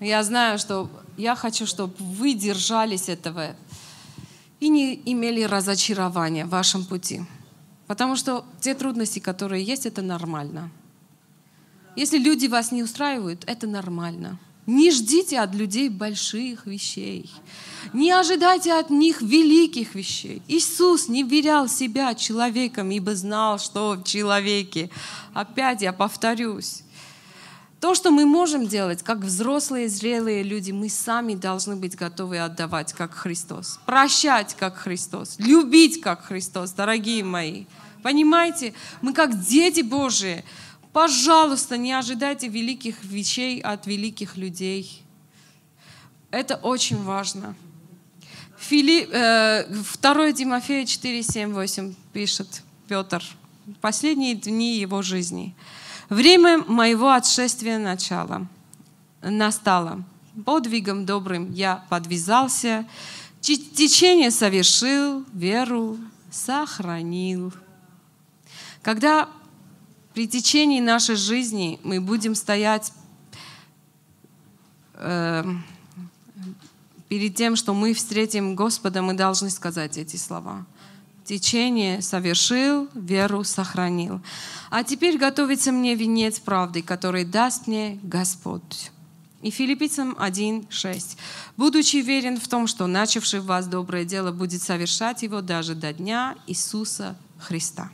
Я 0.00 0.22
знаю, 0.22 0.58
что 0.58 0.90
я 1.16 1.34
хочу, 1.34 1.66
чтобы 1.66 1.94
вы 1.98 2.34
держались 2.34 3.08
этого 3.08 3.54
и 4.60 4.68
не 4.68 5.00
имели 5.04 5.42
разочарования 5.42 6.46
в 6.46 6.50
вашем 6.50 6.84
пути. 6.84 7.22
Потому 7.86 8.16
что 8.16 8.44
те 8.60 8.74
трудности, 8.74 9.18
которые 9.18 9.62
есть, 9.62 9.86
это 9.86 10.02
нормально. 10.02 10.70
Если 11.96 12.18
люди 12.18 12.46
вас 12.46 12.72
не 12.72 12.82
устраивают, 12.82 13.44
это 13.46 13.66
нормально. 13.66 14.38
Не 14.66 14.90
ждите 14.90 15.38
от 15.40 15.54
людей 15.54 15.90
больших 15.90 16.66
вещей. 16.66 17.30
Не 17.92 18.10
ожидайте 18.12 18.72
от 18.72 18.88
них 18.88 19.20
великих 19.20 19.94
вещей. 19.94 20.40
Иисус 20.48 21.08
не 21.08 21.22
верял 21.22 21.68
себя 21.68 22.14
человеком, 22.14 22.90
ибо 22.90 23.14
знал, 23.14 23.58
что 23.58 23.96
в 23.96 24.04
человеке. 24.04 24.90
Опять 25.34 25.82
я 25.82 25.92
повторюсь. 25.92 26.82
То, 27.84 27.94
что 27.94 28.10
мы 28.10 28.24
можем 28.24 28.66
делать, 28.66 29.02
как 29.02 29.18
взрослые, 29.18 29.90
зрелые 29.90 30.42
люди, 30.42 30.70
мы 30.70 30.88
сами 30.88 31.34
должны 31.34 31.76
быть 31.76 31.96
готовы 31.96 32.38
отдавать, 32.38 32.94
как 32.94 33.12
Христос. 33.12 33.78
Прощать, 33.84 34.56
как 34.58 34.78
Христос. 34.78 35.36
Любить, 35.38 36.00
как 36.00 36.24
Христос, 36.24 36.70
дорогие 36.70 37.22
мои. 37.22 37.66
Понимаете? 38.02 38.72
Мы 39.02 39.12
как 39.12 39.38
дети 39.38 39.82
Божии. 39.82 40.46
Пожалуйста, 40.94 41.76
не 41.76 41.92
ожидайте 41.92 42.48
великих 42.48 43.04
вещей 43.04 43.60
от 43.60 43.86
великих 43.86 44.38
людей. 44.38 45.02
Это 46.30 46.56
очень 46.56 47.02
важно. 47.02 47.54
Фили, 48.56 49.06
э, 49.12 49.66
2 50.00 50.32
Тимофея 50.32 50.86
4, 50.86 51.22
7, 51.22 51.52
8 51.52 51.94
пишет 52.14 52.62
Петр. 52.88 53.22
Последние 53.82 54.36
дни 54.36 54.78
его 54.78 55.02
жизни. 55.02 55.54
Время 56.08 56.58
моего 56.58 57.12
отшествия 57.12 57.78
начала. 57.78 58.46
Настало. 59.22 60.04
Подвигом 60.44 61.06
добрым 61.06 61.52
я 61.52 61.84
подвязался, 61.88 62.86
течение 63.40 64.30
совершил, 64.30 65.24
веру 65.32 65.98
сохранил. 66.30 67.52
Когда 68.82 69.28
при 70.12 70.28
течении 70.28 70.80
нашей 70.80 71.16
жизни 71.16 71.78
мы 71.82 72.00
будем 72.00 72.34
стоять 72.34 72.92
э, 74.94 75.44
перед 77.08 77.34
тем, 77.34 77.56
что 77.56 77.74
мы 77.74 77.94
встретим 77.94 78.56
Господа, 78.56 79.02
мы 79.02 79.14
должны 79.14 79.50
сказать 79.50 79.96
эти 79.98 80.16
слова. 80.16 80.66
Течение 81.24 82.02
совершил, 82.02 82.88
веру 82.94 83.44
сохранил. 83.44 84.20
А 84.70 84.84
теперь 84.84 85.16
готовится 85.16 85.72
мне 85.72 85.94
венец 85.94 86.38
правды, 86.38 86.82
который 86.82 87.24
даст 87.24 87.66
мне 87.66 87.98
Господь. 88.02 88.90
И 89.42 89.50
Филиппийцам 89.50 90.12
1.6. 90.12 91.16
«Будучи 91.56 91.96
верен 91.96 92.38
в 92.38 92.48
том, 92.48 92.66
что 92.66 92.86
начавший 92.86 93.40
в 93.40 93.46
вас 93.46 93.66
доброе 93.66 94.04
дело 94.04 94.32
будет 94.32 94.62
совершать 94.62 95.22
его 95.22 95.40
даже 95.40 95.74
до 95.74 95.92
дня 95.92 96.36
Иисуса 96.46 97.16
Христа» 97.38 97.90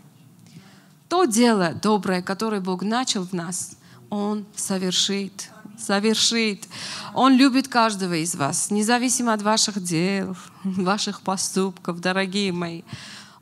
то 1.10 1.24
дело 1.24 1.74
доброе, 1.74 2.22
которое 2.22 2.60
Бог 2.60 2.82
начал 2.82 3.24
в 3.24 3.32
нас, 3.32 3.72
Он 4.10 4.46
совершит. 4.54 5.50
Совершит. 5.76 6.68
Он 7.14 7.36
любит 7.36 7.66
каждого 7.66 8.14
из 8.14 8.36
вас, 8.36 8.70
независимо 8.70 9.32
от 9.32 9.42
ваших 9.42 9.82
дел, 9.82 10.36
ваших 10.62 11.22
поступков, 11.22 12.00
дорогие 12.00 12.52
мои. 12.52 12.82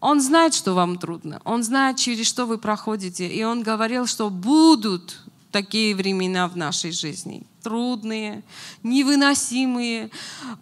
Он 0.01 0.21
знает, 0.21 0.55
что 0.55 0.75
вам 0.75 0.99
трудно. 0.99 1.41
Он 1.45 1.63
знает, 1.63 1.97
через 1.97 2.27
что 2.27 2.47
вы 2.47 2.59
проходите. 2.59 3.27
И 3.27 3.43
Он 3.43 3.63
говорил, 3.63 4.07
что 4.07 4.31
будут 4.31 5.21
такие 5.51 5.95
времена 5.95 6.47
в 6.49 6.57
нашей 6.57 6.93
жизни. 6.93 7.43
Трудные, 7.63 8.45
невыносимые. 8.83 10.11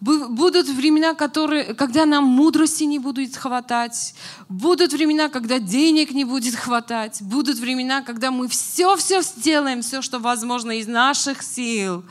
Будут 0.01 0.67
времена, 0.69 1.13
которые, 1.13 1.75
когда 1.75 2.05
нам 2.05 2.23
мудрости 2.23 2.83
не 2.83 2.97
будет 2.97 3.35
хватать. 3.35 4.15
Будут 4.49 4.93
времена, 4.93 5.29
когда 5.29 5.59
денег 5.59 6.11
не 6.11 6.25
будет 6.25 6.55
хватать. 6.55 7.21
Будут 7.21 7.59
времена, 7.59 8.01
когда 8.01 8.31
мы 8.31 8.47
все-все 8.47 9.21
сделаем, 9.21 9.81
все, 9.81 10.01
что 10.01 10.19
возможно 10.19 10.71
из 10.71 10.87
наших 10.87 11.43
сил. 11.43 12.03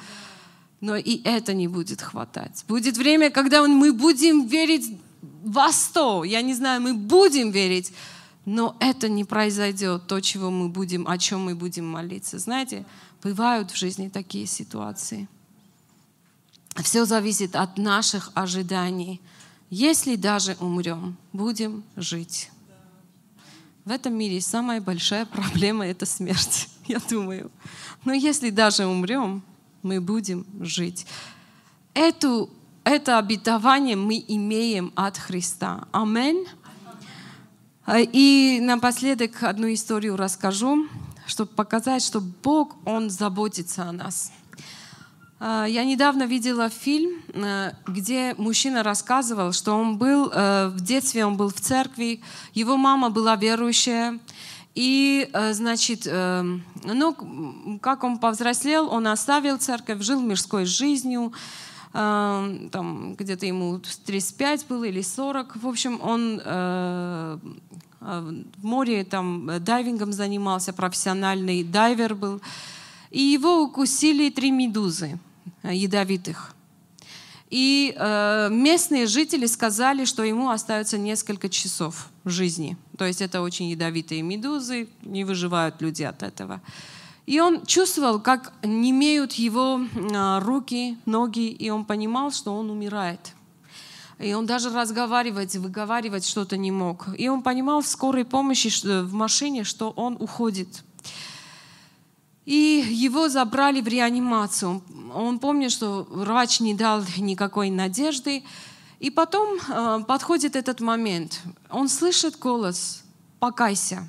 Но 0.81 0.97
и 0.97 1.23
это 1.25 1.55
не 1.55 1.69
будет 1.69 2.03
хватать. 2.03 2.65
Будет 2.69 2.97
время, 2.97 3.31
когда 3.31 3.67
мы 3.67 3.93
будем 3.93 4.47
верить 4.47 4.99
во 5.47 5.73
сто. 5.73 6.25
Я 6.25 6.43
не 6.43 6.55
знаю, 6.55 6.83
мы 6.83 6.93
будем 6.93 7.51
верить, 7.51 7.93
но 8.45 8.77
это 8.81 9.09
не 9.09 9.25
произойдет, 9.25 10.07
то, 10.07 10.21
чего 10.21 10.51
мы 10.51 10.69
будем, 10.69 11.07
о 11.09 11.17
чем 11.19 11.45
мы 11.45 11.55
будем 11.55 11.89
молиться. 11.89 12.39
Знаете, 12.39 12.85
бывают 13.23 13.71
в 13.71 13.77
жизни 13.77 14.09
такие 14.09 14.47
ситуации. 14.47 15.29
Все 16.83 17.05
зависит 17.05 17.55
от 17.55 17.79
наших 17.79 18.33
ожиданий. 18.35 19.21
Если 19.71 20.17
даже 20.17 20.57
умрем, 20.61 21.17
будем 21.33 21.85
жить. 21.97 22.51
В 23.85 23.91
этом 23.91 24.15
мире 24.15 24.41
самая 24.41 24.81
большая 24.81 25.27
проблема— 25.37 25.87
это 25.87 26.07
смерть, 26.07 26.69
я 26.89 26.99
думаю. 27.09 27.53
Но 28.05 28.13
если 28.13 28.51
даже 28.51 28.87
умрем, 28.87 29.43
мы 29.83 30.01
будем 30.01 30.45
жить. 30.61 31.07
Эту, 31.95 32.51
это 32.87 33.19
обетование 33.19 33.97
мы 33.97 34.25
имеем 34.29 34.93
от 34.95 35.19
Христа. 35.19 35.89
Аминь. 35.91 36.47
И 37.93 38.61
напоследок 38.63 39.43
одну 39.43 39.73
историю 39.75 40.17
расскажу, 40.17 40.87
чтобы 41.27 41.51
показать, 41.51 42.03
что 42.05 42.21
Бог, 42.21 42.77
Он 42.85 43.11
заботится 43.11 43.89
о 43.89 43.93
нас. 43.93 44.31
А, 45.41 45.67
я 45.67 45.85
недавно 45.85 46.23
видела 46.23 46.69
фильм, 46.69 47.23
э, 47.35 47.73
где 47.89 48.35
мужчина 48.39 48.85
рассказывал, 48.85 49.53
что 49.53 49.75
он 49.75 49.99
был 49.99 50.31
э, 50.33 50.69
в 50.69 50.81
детстве, 50.81 51.27
он 51.27 51.37
был 51.37 51.49
в 51.49 51.61
церкви, 51.61 52.23
его 52.55 52.77
мама 52.77 53.11
была 53.11 53.35
верующая, 53.35 54.21
и, 54.77 55.29
э, 55.33 55.53
значит, 55.55 56.07
ну, 56.07 57.79
как 57.83 58.05
он 58.05 58.19
повзрослел, 58.19 58.89
он 58.89 59.09
оставил 59.09 59.59
церковь, 59.59 60.03
жил 60.03 60.21
мирской 60.21 60.65
жизнью, 60.67 61.33
там 61.93 63.15
где-то 63.19 63.47
ему 63.47 63.79
35 63.79 64.67
было 64.67 64.85
или 64.85 65.03
40. 65.03 65.57
В 65.57 65.67
общем, 65.67 66.01
он 66.03 66.41
э, 66.45 67.39
в 68.01 68.65
море 68.65 69.05
там 69.05 69.51
дайвингом 69.61 70.13
занимался, 70.13 70.73
профессиональный 70.73 71.65
дайвер 71.65 72.15
был. 72.15 72.41
И 73.11 73.21
его 73.21 73.63
укусили 73.63 74.31
три 74.31 74.51
медузы 74.51 75.19
ядовитых. 75.63 76.55
И 77.49 77.95
э, 77.97 78.49
местные 78.51 79.07
жители 79.07 79.47
сказали, 79.47 80.05
что 80.05 80.25
ему 80.25 80.51
остается 80.51 80.99
несколько 80.99 81.49
часов 81.49 82.09
жизни. 82.25 82.77
То 82.99 83.05
есть 83.05 83.23
это 83.23 83.41
очень 83.41 83.71
ядовитые 83.71 84.23
медузы, 84.23 84.89
не 85.03 85.25
выживают 85.25 85.81
люди 85.81 86.03
от 86.03 86.23
этого. 86.23 86.61
И 87.27 87.41
он 87.41 87.67
чувствовал, 87.67 88.21
как 88.21 88.53
немеют 88.63 89.33
его 89.33 89.81
а, 90.15 90.41
руки, 90.41 90.97
ноги, 91.07 91.49
и 91.49 91.71
он 91.71 91.85
понимал, 91.85 92.31
что 92.31 92.57
он 92.57 92.71
умирает. 92.71 93.33
И 94.19 94.33
он 94.33 94.47
даже 94.47 94.71
разговаривать, 94.71 95.57
выговаривать 95.57 96.25
что-то 96.25 96.57
не 96.57 96.71
мог. 96.71 97.09
И 97.19 97.29
он 97.29 97.43
понимал 97.43 97.83
в 97.83 97.89
скорой 97.89 98.25
помощи 98.25 98.71
в 98.85 99.13
машине, 99.13 99.65
что 99.65 99.91
он 99.91 100.17
уходит. 100.21 100.85
И 102.47 102.87
его 102.89 103.29
забрали 103.29 103.81
в 103.81 103.89
реанимацию. 103.89 104.81
Он 105.13 105.39
помнит, 105.41 105.73
что 105.73 106.07
врач 106.09 106.61
не 106.61 106.75
дал 106.75 107.03
никакой 107.19 107.71
надежды. 107.71 108.45
И 109.01 109.11
потом 109.11 109.59
э, 109.69 110.05
подходит 110.07 110.57
этот 110.57 110.81
момент. 110.81 111.43
Он 111.69 111.89
слышит 111.89 112.39
голос 112.39 113.03
«Покайся». 113.41 114.09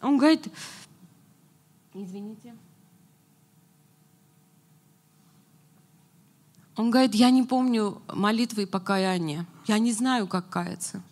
Он 0.00 0.16
говорит, 0.16 0.46
Извините. 2.00 2.54
Он 6.76 6.92
говорит, 6.92 7.14
я 7.16 7.30
не 7.30 7.42
помню 7.42 8.00
молитвы 8.06 8.62
и 8.62 8.66
покаяния. 8.66 9.46
Я 9.66 9.80
не 9.80 9.90
знаю, 9.90 10.28
как 10.28 10.48
каяться. 10.48 11.02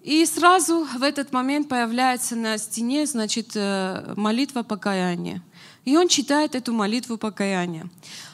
И 0.00 0.24
сразу 0.24 0.84
в 0.84 1.02
этот 1.02 1.32
момент 1.32 1.68
появляется 1.68 2.34
на 2.34 2.56
стене, 2.56 3.04
значит, 3.04 3.50
э, 3.54 4.14
молитва 4.16 4.62
покаяния. 4.62 5.42
И 5.84 5.98
он 5.98 6.08
читает 6.08 6.54
эту 6.54 6.72
молитву 6.72 7.18
покаяния. 7.18 7.86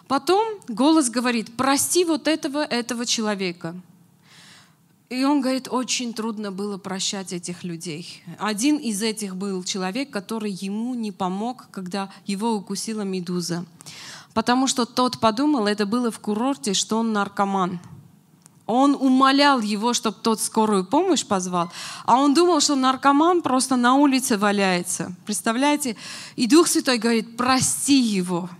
Потом 0.06 0.60
голос 0.68 1.10
говорит, 1.10 1.56
прости 1.56 2.04
вот 2.04 2.28
этого, 2.28 2.62
этого 2.64 3.04
человека. 3.04 3.74
И 5.09 5.24
он 5.24 5.40
говорит, 5.40 5.68
очень 5.70 6.12
трудно 6.12 6.50
было 6.50 6.78
прощать 6.78 7.32
этих 7.32 7.62
людей. 7.62 8.22
Один 8.38 8.76
из 8.76 9.02
этих 9.02 9.36
был 9.36 9.62
человек, 9.62 10.11
который 10.11 10.50
ему 10.50 10.94
не 10.94 11.12
помог, 11.12 11.68
когда 11.70 12.11
его 12.24 12.54
укусила 12.54 13.02
медуза. 13.02 13.64
Потому 14.34 14.66
что 14.66 14.84
тот 14.84 15.20
подумал, 15.20 15.66
это 15.66 15.86
было 15.86 16.11
в 16.11 16.18
курорте, 16.18 16.74
что 16.74 16.98
он 16.98 17.12
наркоман– 17.12 17.80
он 18.66 18.96
умолял 18.98 19.61
его, 19.61 19.94
чтобы 19.94 20.16
тот 20.20 20.40
скорую 20.40 20.84
помощь 20.84 21.24
позвал, 21.24 21.70
а 22.04 22.16
он 22.16 22.34
думал, 22.34 22.61
что 22.61 22.74
наркоман 22.74 23.42
просто 23.42 23.76
на 23.76 23.94
улице 23.94 24.36
валяется. 24.36 25.14
Представляете? 25.24 25.96
И 26.34 26.48
Дух 26.48 26.66
Святой 26.66 26.98
говорит, 26.98 27.36
прости 27.36 28.00
его. 28.00 28.50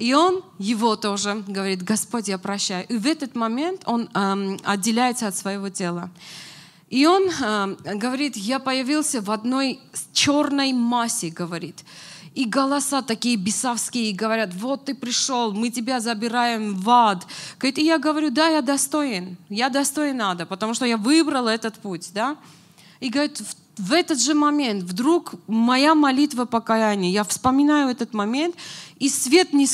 И 0.00 0.14
он 0.14 0.42
его 0.58 0.96
тоже 0.96 1.44
говорит, 1.46 1.82
Господь, 1.82 2.28
я 2.28 2.38
прощаю. 2.38 2.86
И 2.88 2.96
в 2.96 3.06
этот 3.06 3.34
момент 3.34 3.82
он 3.84 4.08
эм, 4.14 4.58
отделяется 4.64 5.28
от 5.28 5.36
своего 5.36 5.68
тела. 5.68 6.10
И 6.88 7.04
он 7.04 7.24
эм, 7.28 7.76
говорит, 7.98 8.34
я 8.34 8.60
появился 8.60 9.20
в 9.20 9.30
одной 9.30 9.78
черной 10.14 10.72
массе, 10.72 11.28
говорит. 11.28 11.84
И 12.34 12.46
голоса 12.46 13.02
такие 13.02 13.36
бесовские 13.36 14.14
говорят, 14.14 14.54
вот 14.54 14.86
ты 14.86 14.94
пришел, 14.94 15.52
мы 15.52 15.68
тебя 15.68 16.00
забираем 16.00 16.74
в 16.76 16.88
ад. 16.88 17.26
Говорит, 17.58 17.76
и 17.76 17.84
я 17.84 17.98
говорю, 17.98 18.30
да, 18.30 18.48
я 18.48 18.62
достоин, 18.62 19.36
я 19.50 19.68
достоин 19.68 20.22
ада, 20.22 20.46
потому 20.46 20.72
что 20.72 20.86
я 20.86 20.96
выбрал 20.96 21.46
этот 21.46 21.74
путь, 21.74 22.10
да. 22.14 22.38
И 23.00 23.10
говорит, 23.10 23.38
в, 23.38 23.54
в 23.80 23.92
этот 23.92 24.20
же 24.20 24.34
момент 24.34 24.82
вдруг 24.82 25.34
моя 25.46 25.94
молитва 25.94 26.44
покаяния, 26.44 27.10
я 27.10 27.24
вспоминаю 27.24 27.88
этот 27.88 28.12
момент, 28.14 28.54
и 28.98 29.08
свет 29.08 29.52
не, 29.52 29.66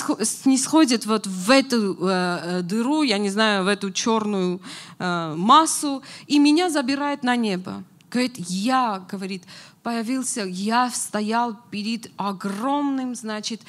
сходит 0.57 1.07
вот 1.07 1.27
в 1.27 1.51
эту 1.51 1.95
э, 1.95 2.07
э, 2.09 2.63
дыру, 2.63 3.03
я 3.03 3.19
не 3.19 3.31
знаю, 3.31 3.65
в 3.65 3.69
эту 3.69 3.91
черную 3.91 4.61
э, 4.99 5.35
массу, 5.37 6.03
и 6.29 6.39
меня 6.39 6.71
забирает 6.71 7.25
на 7.25 7.35
небо. 7.37 7.83
Говорит, 8.11 8.37
я, 8.39 9.05
говорит, 9.11 9.43
появился, 9.83 10.43
я 10.43 10.91
стоял 10.91 11.57
перед 11.71 12.11
огромным, 12.17 13.15
значит, 13.15 13.61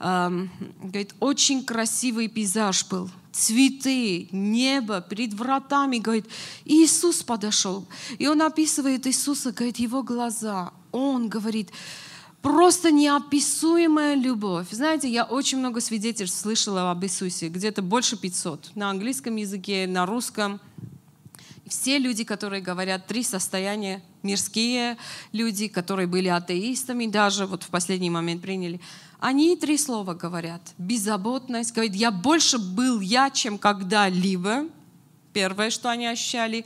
эм, 0.00 0.50
говорит, 0.82 1.14
очень 1.20 1.64
красивый 1.64 2.28
пейзаж 2.28 2.86
был. 2.88 3.10
Цветы, 3.36 4.28
небо, 4.32 5.02
перед 5.02 5.34
вратами, 5.34 5.98
говорит, 5.98 6.26
Иисус 6.64 7.22
подошел. 7.22 7.86
И 8.18 8.26
он 8.26 8.40
описывает 8.40 9.06
Иисуса, 9.06 9.52
говорит, 9.52 9.78
его 9.78 10.02
глаза. 10.02 10.72
Он 10.90 11.28
говорит, 11.28 11.70
просто 12.40 12.90
неописуемая 12.90 14.14
любовь. 14.14 14.68
Знаете, 14.70 15.10
я 15.10 15.24
очень 15.24 15.58
много 15.58 15.82
свидетельств 15.82 16.40
слышала 16.40 16.90
об 16.90 17.04
Иисусе, 17.04 17.48
где-то 17.48 17.82
больше 17.82 18.16
500. 18.16 18.70
На 18.74 18.88
английском 18.88 19.36
языке, 19.36 19.86
на 19.86 20.06
русском– 20.06 20.58
все 21.68 21.98
люди, 21.98 22.22
которые 22.22 22.62
говорят 22.62 23.06
три 23.06 23.22
состояния, 23.24 24.02
мирские 24.22 24.96
люди, 25.32 25.66
которые 25.66 26.06
были 26.06 26.28
атеистами, 26.28 27.06
даже 27.06 27.46
вот 27.46 27.64
в 27.64 27.68
последний 27.68 28.10
момент 28.10 28.40
приняли, 28.40 28.80
они 29.18 29.56
три 29.56 29.78
слова 29.78 30.14
говорят. 30.14 30.60
Беззаботность, 30.78 31.72
говорит, 31.72 31.94
я 31.94 32.10
больше 32.10 32.58
был 32.58 33.00
я, 33.00 33.30
чем 33.30 33.58
когда-либо. 33.58 34.66
Первое, 35.32 35.70
что 35.70 35.90
они 35.90 36.06
ощущали. 36.06 36.64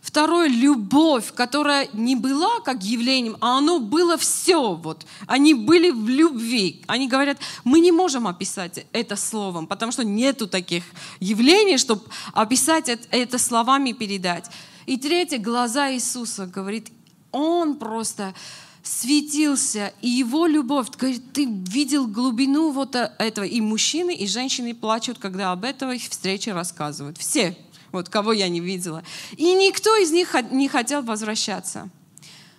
Второе, 0.00 0.48
любовь, 0.48 1.32
которая 1.34 1.88
не 1.92 2.16
была 2.16 2.60
как 2.60 2.82
явлением, 2.82 3.36
а 3.40 3.58
оно 3.58 3.78
было 3.80 4.16
все. 4.16 4.74
Вот. 4.74 5.04
Они 5.26 5.52
были 5.52 5.90
в 5.90 6.08
любви. 6.08 6.82
Они 6.86 7.06
говорят, 7.06 7.36
мы 7.64 7.80
не 7.80 7.92
можем 7.92 8.26
описать 8.26 8.86
это 8.92 9.16
словом, 9.16 9.66
потому 9.66 9.92
что 9.92 10.02
нету 10.02 10.48
таких 10.48 10.84
явлений, 11.20 11.76
чтобы 11.76 12.02
описать 12.32 12.88
это, 12.88 13.38
словами 13.38 13.92
передать. 13.92 14.50
И 14.86 14.96
третье, 14.96 15.38
глаза 15.38 15.92
Иисуса, 15.92 16.46
говорит, 16.46 16.90
Он 17.30 17.76
просто 17.76 18.34
светился, 18.82 19.92
и 20.00 20.08
его 20.08 20.46
любовь, 20.46 20.88
говорит, 20.96 21.32
ты 21.32 21.46
видел 21.46 22.06
глубину 22.06 22.70
вот 22.70 22.94
этого. 22.94 23.44
И 23.44 23.60
мужчины, 23.60 24.14
и 24.14 24.26
женщины 24.26 24.74
плачут, 24.74 25.18
когда 25.18 25.52
об 25.52 25.64
этой 25.64 25.98
встрече 25.98 26.52
рассказывают. 26.52 27.18
Все 27.18 27.56
вот 27.92 28.08
кого 28.08 28.32
я 28.32 28.48
не 28.48 28.60
видела. 28.60 29.02
И 29.36 29.52
никто 29.54 29.96
из 29.96 30.10
них 30.12 30.34
не 30.50 30.68
хотел 30.68 31.02
возвращаться. 31.02 31.88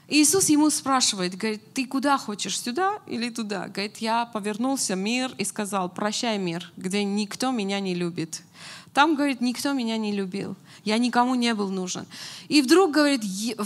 Иисус 0.08 0.50
ему 0.50 0.70
спрашивает, 0.70 1.38
говорит, 1.38 1.74
ты 1.74 1.86
куда 1.86 2.18
хочешь, 2.18 2.60
сюда 2.60 3.00
или 3.08 3.30
туда? 3.30 3.70
Говорит, 3.70 3.98
я 3.98 4.26
повернулся 4.26 4.96
мир 4.96 5.32
и 5.38 5.46
сказал, 5.46 5.88
прощай 5.88 6.38
мир, 6.38 6.70
где 6.76 7.06
никто 7.06 7.52
меня 7.52 7.80
не 7.80 7.96
любит. 7.96 8.42
Там, 8.94 9.16
говорит, 9.16 9.42
никто 9.42 9.74
меня 9.74 9.98
не 9.98 10.12
любил. 10.12 10.56
Я 10.84 10.98
никому 10.98 11.36
не 11.36 11.54
был 11.54 11.70
нужен. 11.70 12.06
И 12.50 12.62
вдруг, 12.62 12.92
говорит, 12.92 13.22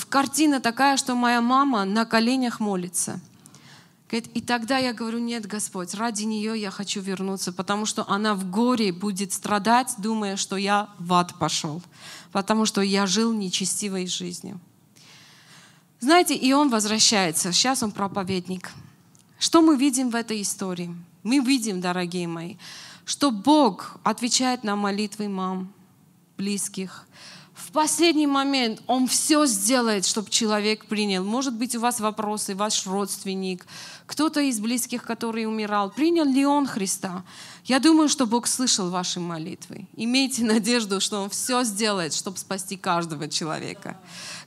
картина 0.10 0.60
такая, 0.60 0.98
что 0.98 1.16
моя 1.16 1.42
мама 1.42 1.86
на 1.86 2.06
коленях 2.06 2.60
молится– 2.60 3.20
Говорит, 4.10 4.30
и 4.36 4.42
тогда 4.42 4.78
я 4.78 4.94
говорю, 4.94 5.18
нет, 5.18 5.48
Господь, 5.48 5.96
ради 5.96 6.24
нее 6.24 6.60
я 6.60 6.70
хочу 6.70 7.02
вернуться, 7.02 7.52
потому 7.52 7.88
что 7.88 8.08
она 8.08 8.36
в 8.36 8.50
горе 8.50 8.92
будет 8.92 9.34
страдать, 9.34 9.96
думая, 9.98 10.38
что 10.38 10.58
я 10.58 10.90
в 11.00 11.12
ад 11.14 11.34
пошел, 11.40 11.82
потому 12.32 12.68
что 12.68 12.82
я 12.82 13.08
жил 13.08 13.34
нечестивой 13.34 14.06
жизнью. 14.06 14.60
Знаете, 16.00 16.36
и 16.36 16.54
он 16.54 16.70
возвращается, 16.70 17.52
сейчас 17.52 17.82
он 17.82 17.92
проповедник. 17.92 18.72
Что 19.40 19.64
мы 19.64 19.76
видим 19.76 20.12
в 20.12 20.16
этой 20.16 20.42
истории? 20.44 20.96
Мы 21.24 21.40
видим, 21.40 21.82
дорогие 21.82 22.28
мои, 22.28 22.58
что 23.06 23.32
Бог 23.32 23.98
отвечает 24.04 24.64
на 24.64 24.76
молитвы 24.76 25.30
мам, 25.30 25.72
близких, 26.38 27.06
в 27.56 27.72
последний 27.72 28.28
момент 28.28 28.82
Он 28.86 29.08
все 29.08 29.46
сделает, 29.46 30.06
чтобы 30.06 30.30
человек 30.30 30.86
принял. 30.86 31.24
Может 31.24 31.54
быть, 31.54 31.74
у 31.76 31.80
вас 31.80 32.02
вопросы, 32.02 32.54
ваш 32.54 32.86
родственник, 32.86 33.66
кто-то 34.06 34.42
из 34.42 34.60
близких, 34.60 35.04
который 35.04 35.46
умирал, 35.46 35.90
принял 35.90 36.26
ли 36.26 36.46
он 36.46 36.68
Христа? 36.68 37.24
Я 37.64 37.80
думаю, 37.80 38.10
что 38.10 38.28
Бог 38.28 38.46
слышал 38.46 38.90
ваши 38.90 39.20
молитвы. 39.20 39.88
Имейте 39.96 40.44
надежду, 40.44 41.00
что 41.00 41.22
Он 41.22 41.30
все 41.30 41.64
сделает, 41.64 42.14
чтобы 42.14 42.38
спасти 42.38 42.78
каждого 42.78 43.28
человека. 43.30 43.98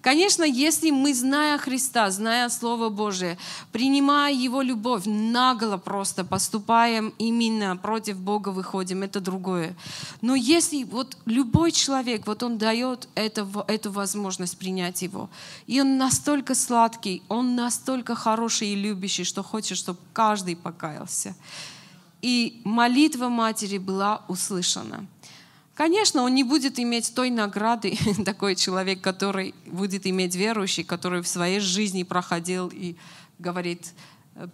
Конечно, 0.00 0.44
если 0.44 0.90
мы, 0.90 1.12
зная 1.12 1.58
Христа, 1.58 2.10
зная 2.10 2.48
Слово 2.48 2.88
Божие, 2.88 3.36
принимая 3.72 4.32
Его 4.32 4.62
любовь, 4.62 5.02
нагло 5.06 5.76
просто 5.76 6.24
поступаем 6.24 7.12
именно 7.18 7.76
против 7.76 8.18
Бога, 8.18 8.50
выходим, 8.50 9.02
это 9.02 9.20
другое. 9.20 9.74
Но 10.20 10.34
если 10.36 10.84
вот 10.84 11.16
любой 11.26 11.72
человек, 11.72 12.26
вот 12.26 12.42
он 12.42 12.58
дает 12.58 13.08
это, 13.14 13.46
эту 13.66 13.90
возможность 13.90 14.56
принять 14.56 15.02
Его, 15.02 15.28
и 15.66 15.80
он 15.80 15.98
настолько 15.98 16.54
сладкий, 16.54 17.22
он 17.28 17.56
настолько 17.56 18.14
хороший 18.14 18.68
и 18.68 18.76
любящий, 18.76 19.24
что 19.24 19.42
хочет, 19.42 19.76
чтобы 19.76 19.98
каждый 20.12 20.54
покаялся. 20.56 21.34
И 22.22 22.60
молитва 22.64 23.28
матери 23.28 23.78
была 23.78 24.22
услышана. 24.28 25.06
Конечно, 25.78 26.24
он 26.24 26.34
не 26.34 26.42
будет 26.42 26.80
иметь 26.80 27.14
той 27.14 27.30
награды, 27.30 27.96
такой 28.24 28.56
человек, 28.56 29.00
который 29.00 29.54
будет 29.64 30.08
иметь 30.08 30.34
верующий, 30.34 30.82
который 30.82 31.22
в 31.22 31.28
своей 31.28 31.60
жизни 31.60 32.02
проходил 32.02 32.68
и 32.74 32.96
говорит, 33.38 33.92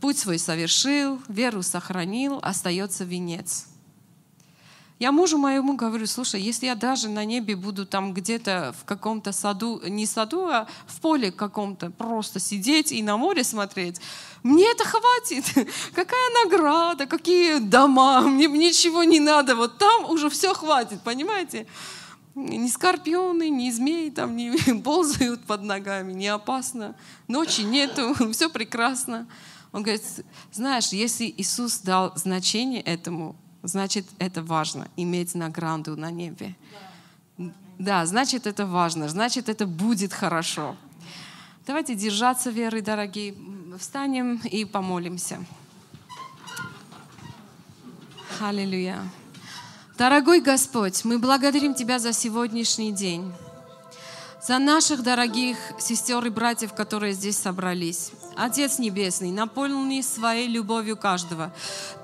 путь 0.02 0.18
свой 0.18 0.38
совершил, 0.38 1.18
веру 1.28 1.62
сохранил, 1.62 2.40
остается 2.42 3.04
венец. 3.04 3.68
Я 5.00 5.10
мужу 5.10 5.38
моему 5.38 5.74
говорю, 5.74 6.06
слушай, 6.06 6.40
если 6.40 6.66
я 6.66 6.76
даже 6.76 7.08
на 7.08 7.24
небе 7.24 7.56
буду 7.56 7.84
там 7.84 8.14
где-то 8.14 8.72
в 8.80 8.84
каком-то 8.84 9.32
саду, 9.32 9.80
не 9.88 10.06
саду, 10.06 10.46
а 10.46 10.68
в 10.86 11.00
поле 11.00 11.32
каком-то, 11.32 11.90
просто 11.90 12.38
сидеть 12.38 12.92
и 12.92 13.02
на 13.02 13.16
море 13.16 13.42
смотреть, 13.42 14.00
мне 14.44 14.70
это 14.70 14.84
хватит. 14.84 15.44
Какая 15.94 16.44
награда, 16.44 17.06
какие 17.06 17.58
дома, 17.58 18.20
мне 18.20 18.46
ничего 18.46 19.02
не 19.02 19.18
надо. 19.18 19.56
Вот 19.56 19.78
там 19.78 20.08
уже 20.10 20.30
все 20.30 20.54
хватит, 20.54 21.02
понимаете? 21.02 21.66
Ни 22.36 22.68
скорпионы, 22.68 23.48
ни 23.48 23.70
змеи 23.70 24.10
там 24.10 24.36
не 24.36 24.52
ползают 24.84 25.44
под 25.44 25.62
ногами, 25.62 26.12
не 26.12 26.28
опасно. 26.28 26.94
Ночи 27.26 27.62
нету, 27.62 28.14
все 28.32 28.48
прекрасно. 28.48 29.26
Он 29.72 29.82
говорит, 29.82 30.04
знаешь, 30.52 30.88
если 30.88 31.34
Иисус 31.36 31.78
дал 31.78 32.12
значение 32.14 32.80
этому, 32.80 33.34
значит, 33.64 34.06
это 34.18 34.42
важно, 34.42 34.88
иметь 34.96 35.34
награду 35.34 35.96
на 35.96 36.10
небе. 36.10 36.54
Да, 37.78 38.06
значит, 38.06 38.46
это 38.46 38.66
важно, 38.66 39.08
значит, 39.08 39.48
это 39.48 39.66
будет 39.66 40.12
хорошо. 40.12 40.76
Давайте 41.66 41.94
держаться 41.94 42.50
веры, 42.50 42.82
дорогие. 42.82 43.34
Встанем 43.78 44.36
и 44.44 44.64
помолимся. 44.64 45.44
Аллилуйя. 48.40 48.98
Дорогой 49.98 50.40
Господь, 50.40 51.04
мы 51.04 51.18
благодарим 51.18 51.74
Тебя 51.74 51.98
за 51.98 52.12
сегодняшний 52.12 52.92
день 52.92 53.32
за 54.46 54.58
наших 54.58 55.02
дорогих 55.02 55.56
сестер 55.78 56.22
и 56.26 56.28
братьев, 56.28 56.74
которые 56.74 57.14
здесь 57.14 57.38
собрались. 57.38 58.12
Отец 58.36 58.78
Небесный, 58.78 59.30
наполни 59.30 60.02
своей 60.02 60.48
любовью 60.48 60.96
каждого. 60.96 61.52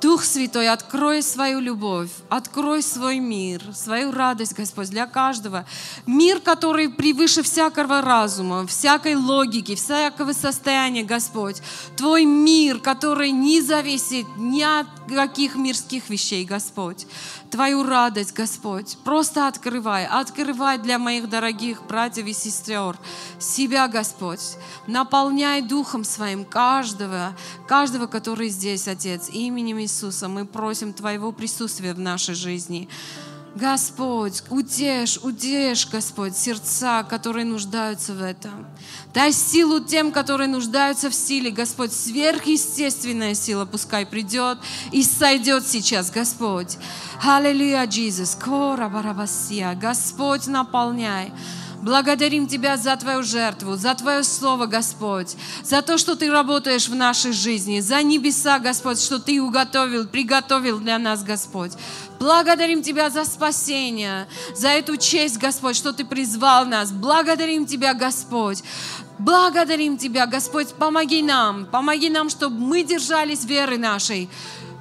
Дух 0.00 0.24
Святой, 0.24 0.68
открой 0.68 1.22
свою 1.22 1.60
любовь, 1.60 2.10
открой 2.28 2.82
свой 2.82 3.18
мир, 3.18 3.62
свою 3.74 4.12
радость, 4.12 4.54
Господь, 4.54 4.90
для 4.90 5.06
каждого. 5.06 5.66
Мир, 6.06 6.40
который 6.40 6.88
превыше 6.88 7.42
всякого 7.42 8.00
разума, 8.00 8.66
всякой 8.66 9.16
логики, 9.16 9.74
всякого 9.74 10.32
состояния, 10.32 11.02
Господь. 11.02 11.60
Твой 11.96 12.24
мир, 12.24 12.78
который 12.78 13.32
не 13.32 13.60
зависит 13.60 14.26
ни 14.36 14.62
от 14.62 14.86
каких 15.08 15.56
мирских 15.56 16.08
вещей, 16.08 16.44
Господь. 16.44 17.06
Твою 17.50 17.82
радость, 17.82 18.32
Господь, 18.32 18.96
просто 19.02 19.48
открывай, 19.48 20.06
открывай 20.06 20.78
для 20.78 21.00
моих 21.00 21.28
дорогих 21.28 21.82
братьев 21.82 22.26
и 22.26 22.32
сестер 22.32 22.96
себя, 23.40 23.88
Господь. 23.88 24.56
Наполняй 24.86 25.60
Духом 25.60 26.04
Своим 26.04 26.19
каждого, 26.44 27.36
каждого, 27.66 28.06
который 28.06 28.48
здесь, 28.48 28.88
Отец, 28.88 29.28
именем 29.30 29.78
Иисуса. 29.80 30.28
Мы 30.28 30.44
просим 30.44 30.92
Твоего 30.92 31.32
присутствия 31.32 31.94
в 31.94 31.98
нашей 31.98 32.34
жизни. 32.34 32.88
Господь, 33.56 34.44
утешь, 34.48 35.18
утешь, 35.22 35.88
Господь, 35.90 36.36
сердца, 36.36 37.02
которые 37.02 37.44
нуждаются 37.44 38.14
в 38.14 38.22
этом. 38.22 38.66
Дай 39.12 39.32
силу 39.32 39.80
тем, 39.80 40.12
которые 40.12 40.46
нуждаются 40.46 41.10
в 41.10 41.14
силе, 41.14 41.50
Господь, 41.50 41.92
сверхъестественная 41.92 43.34
сила 43.34 43.64
пускай 43.64 44.06
придет 44.06 44.58
и 44.92 45.02
сойдет 45.02 45.66
сейчас, 45.66 46.12
Господь. 46.12 46.78
Аллилуйя, 47.22 47.88
Иисус, 47.90 48.36
кора 48.36 48.88
барабасия, 48.88 49.74
Господь, 49.74 50.46
наполняй. 50.46 51.32
Благодарим 51.82 52.46
Тебя 52.46 52.76
за 52.76 52.94
Твою 52.96 53.22
жертву, 53.22 53.76
за 53.76 53.94
Твое 53.94 54.22
Слово, 54.22 54.66
Господь, 54.66 55.34
за 55.64 55.80
то, 55.80 55.96
что 55.96 56.14
Ты 56.14 56.30
работаешь 56.30 56.88
в 56.88 56.94
нашей 56.94 57.32
жизни, 57.32 57.80
за 57.80 58.02
небеса, 58.02 58.58
Господь, 58.58 59.00
что 59.00 59.18
Ты 59.18 59.40
уготовил, 59.40 60.06
приготовил 60.06 60.78
для 60.78 60.98
нас, 60.98 61.22
Господь. 61.22 61.72
Благодарим 62.18 62.82
Тебя 62.82 63.08
за 63.08 63.24
спасение, 63.24 64.28
за 64.54 64.68
эту 64.68 64.98
честь, 64.98 65.38
Господь, 65.38 65.74
что 65.74 65.94
Ты 65.94 66.04
призвал 66.04 66.66
нас. 66.66 66.92
Благодарим 66.92 67.64
Тебя, 67.64 67.94
Господь. 67.94 68.62
Благодарим 69.18 69.96
Тебя, 69.96 70.26
Господь, 70.26 70.74
помоги 70.74 71.22
нам, 71.22 71.64
помоги 71.64 72.10
нам, 72.10 72.28
чтобы 72.28 72.58
мы 72.58 72.82
держались 72.82 73.44
веры 73.44 73.78
нашей, 73.78 74.28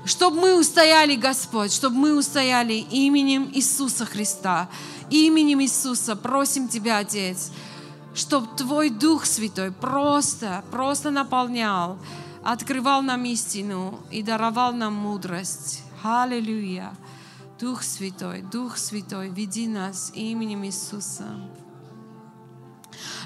чтобы 0.03 0.41
мы 0.41 0.59
устояли, 0.59 1.15
Господь, 1.15 1.71
чтобы 1.71 1.95
мы 1.95 2.17
устояли 2.17 2.73
именем 2.73 3.49
Иисуса 3.53 4.05
Христа. 4.05 4.67
Именем 5.09 5.61
Иисуса 5.61 6.15
просим 6.15 6.67
Тебя, 6.67 6.99
Отец, 6.99 7.51
чтобы 8.13 8.47
Твой 8.57 8.89
Дух 8.89 9.25
Святой 9.25 9.71
просто, 9.71 10.63
просто 10.71 11.11
наполнял, 11.11 11.97
открывал 12.43 13.01
нам 13.01 13.25
истину 13.25 13.99
и 14.11 14.21
даровал 14.23 14.73
нам 14.73 14.93
мудрость. 14.93 15.81
Аллилуйя. 16.03 16.93
Дух 17.59 17.83
Святой, 17.83 18.41
Дух 18.41 18.77
Святой, 18.77 19.29
веди 19.29 19.67
нас 19.67 20.13
именем 20.15 20.63
Иисуса. 20.63 21.25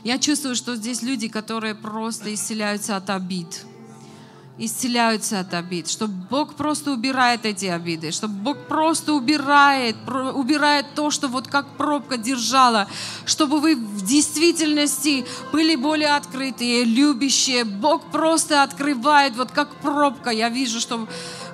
Я 0.04 0.18
чувствую, 0.18 0.56
что 0.56 0.76
здесь 0.76 1.04
люди, 1.04 1.28
которые 1.28 1.76
просто 1.76 2.34
исцеляются 2.34 2.98
от 2.98 3.10
обид 3.12 3.66
исцеляются 4.58 5.40
от 5.40 5.54
обид, 5.56 5.90
что 5.90 6.08
Бог 6.08 6.54
просто 6.54 6.92
убирает 6.92 7.46
эти 7.46 7.66
обиды, 7.66 8.12
что 8.12 8.28
Бог 8.28 8.58
просто 8.68 9.14
убирает, 9.14 9.96
убирает 10.08 10.86
то, 10.94 11.10
что 11.10 11.28
вот 11.28 11.48
как 11.48 11.68
пробка 11.76 12.18
держала, 12.18 12.88
чтобы 13.26 13.60
вы 13.60 13.76
в 13.76 14.06
действительности 14.06 15.26
были 15.52 15.76
более 15.76 16.16
открытые, 16.16 16.84
любящие. 16.84 17.64
Бог 17.64 18.04
просто 18.12 18.62
открывает, 18.62 19.36
вот 19.36 19.52
как 19.52 19.74
пробка, 19.78 20.30
я 20.30 20.50
вижу, 20.50 20.80
что 20.80 21.08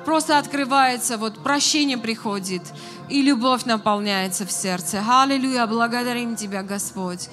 просто 0.03 0.37
открывается, 0.37 1.17
вот 1.17 1.41
прощение 1.41 1.97
приходит, 1.97 2.63
и 3.09 3.21
любовь 3.21 3.63
наполняется 3.63 4.45
в 4.45 4.51
сердце. 4.51 5.01
Аллилуйя, 5.07 5.67
благодарим 5.67 6.35
Тебя, 6.35 6.63
Господь 6.63 7.29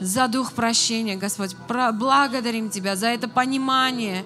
за 0.00 0.28
дух 0.28 0.52
прощения, 0.52 1.16
Господь. 1.16 1.54
Благодарим 1.68 2.70
Тебя 2.70 2.96
за 2.96 3.08
это 3.08 3.28
понимание, 3.28 4.24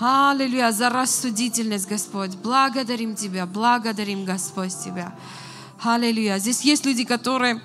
Аллилуйя, 0.00 0.70
за 0.70 0.90
рассудительность, 0.90 1.88
Господь. 1.88 2.36
Благодарим 2.36 3.16
Тебя, 3.16 3.46
благодарим, 3.46 4.24
Господь, 4.24 4.72
Тебя. 4.78 5.12
Аллилуйя. 5.82 6.38
Здесь 6.38 6.60
есть 6.60 6.86
люди, 6.86 7.04
которые 7.04 7.60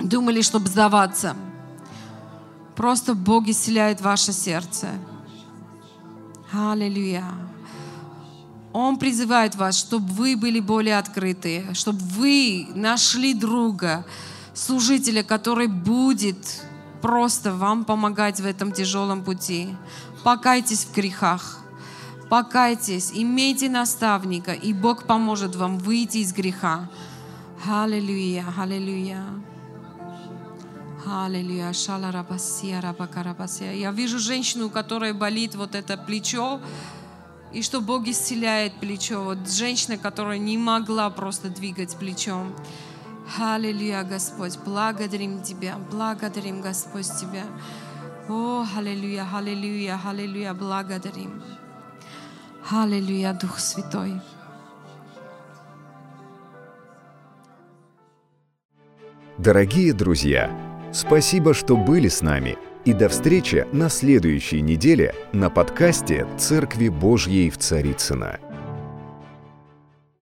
думали, 0.00 0.42
чтобы 0.42 0.66
сдаваться. 0.66 1.36
Просто 2.74 3.14
Бог 3.14 3.46
исцеляет 3.46 4.00
ваше 4.00 4.32
сердце. 4.32 4.88
Аллилуйя. 6.52 7.24
Он 8.72 8.98
призывает 8.98 9.54
вас, 9.54 9.78
чтобы 9.78 10.12
вы 10.14 10.36
были 10.36 10.58
более 10.58 10.98
открыты, 10.98 11.64
чтобы 11.74 12.00
вы 12.00 12.68
нашли 12.74 13.34
друга, 13.34 14.04
служителя, 14.52 15.22
который 15.22 15.68
будет 15.68 16.64
просто 17.00 17.52
вам 17.52 17.84
помогать 17.84 18.40
в 18.40 18.46
этом 18.46 18.72
тяжелом 18.72 19.22
пути 19.22 19.68
покайтесь 20.24 20.84
в 20.84 20.94
грехах, 20.94 21.58
покайтесь, 22.28 23.10
имейте 23.12 23.68
наставника, 23.68 24.52
и 24.52 24.72
Бог 24.72 25.06
поможет 25.06 25.56
вам 25.56 25.78
выйти 25.78 26.18
из 26.18 26.32
греха. 26.32 26.88
Аллилуйя, 27.68 28.44
аллилуйя. 28.56 29.24
Аллилуйя, 31.06 31.72
шаларабасия, 31.72 32.80
рабакарабасия. 32.80 33.74
Я 33.74 33.92
вижу 33.92 34.18
женщину, 34.18 34.66
у 34.66 34.70
которой 34.70 35.12
болит 35.12 35.54
вот 35.54 35.74
это 35.74 35.96
плечо, 35.96 36.60
и 37.52 37.62
что 37.62 37.80
Бог 37.80 38.08
исцеляет 38.08 38.74
плечо. 38.80 39.22
Вот 39.22 39.48
женщина, 39.48 39.98
которая 39.98 40.38
не 40.38 40.58
могла 40.58 41.08
просто 41.10 41.48
двигать 41.48 41.96
плечом. 41.96 42.52
Аллилуйя, 43.38 44.02
Господь, 44.02 44.58
благодарим 44.64 45.42
Тебя, 45.42 45.78
благодарим, 45.90 46.60
Господь, 46.60 47.06
Тебя. 47.20 47.44
О, 48.28 48.66
аллилуйя, 48.76 49.24
аллилуйя, 49.32 50.00
аллилуйя, 50.04 50.52
благодарим. 50.52 51.40
Аллилуйя, 52.68 53.32
Дух 53.40 53.60
Святой. 53.60 54.14
Дорогие 59.38 59.92
друзья, 59.92 60.50
спасибо, 60.92 61.54
что 61.54 61.76
были 61.76 62.08
с 62.08 62.20
нами. 62.20 62.58
И 62.84 62.92
до 62.92 63.08
встречи 63.08 63.66
на 63.72 63.88
следующей 63.88 64.60
неделе 64.60 65.14
на 65.32 65.48
подкасте 65.48 66.26
«Церкви 66.36 66.88
Божьей 66.88 67.50
в 67.50 67.58
Царицына. 67.58 68.40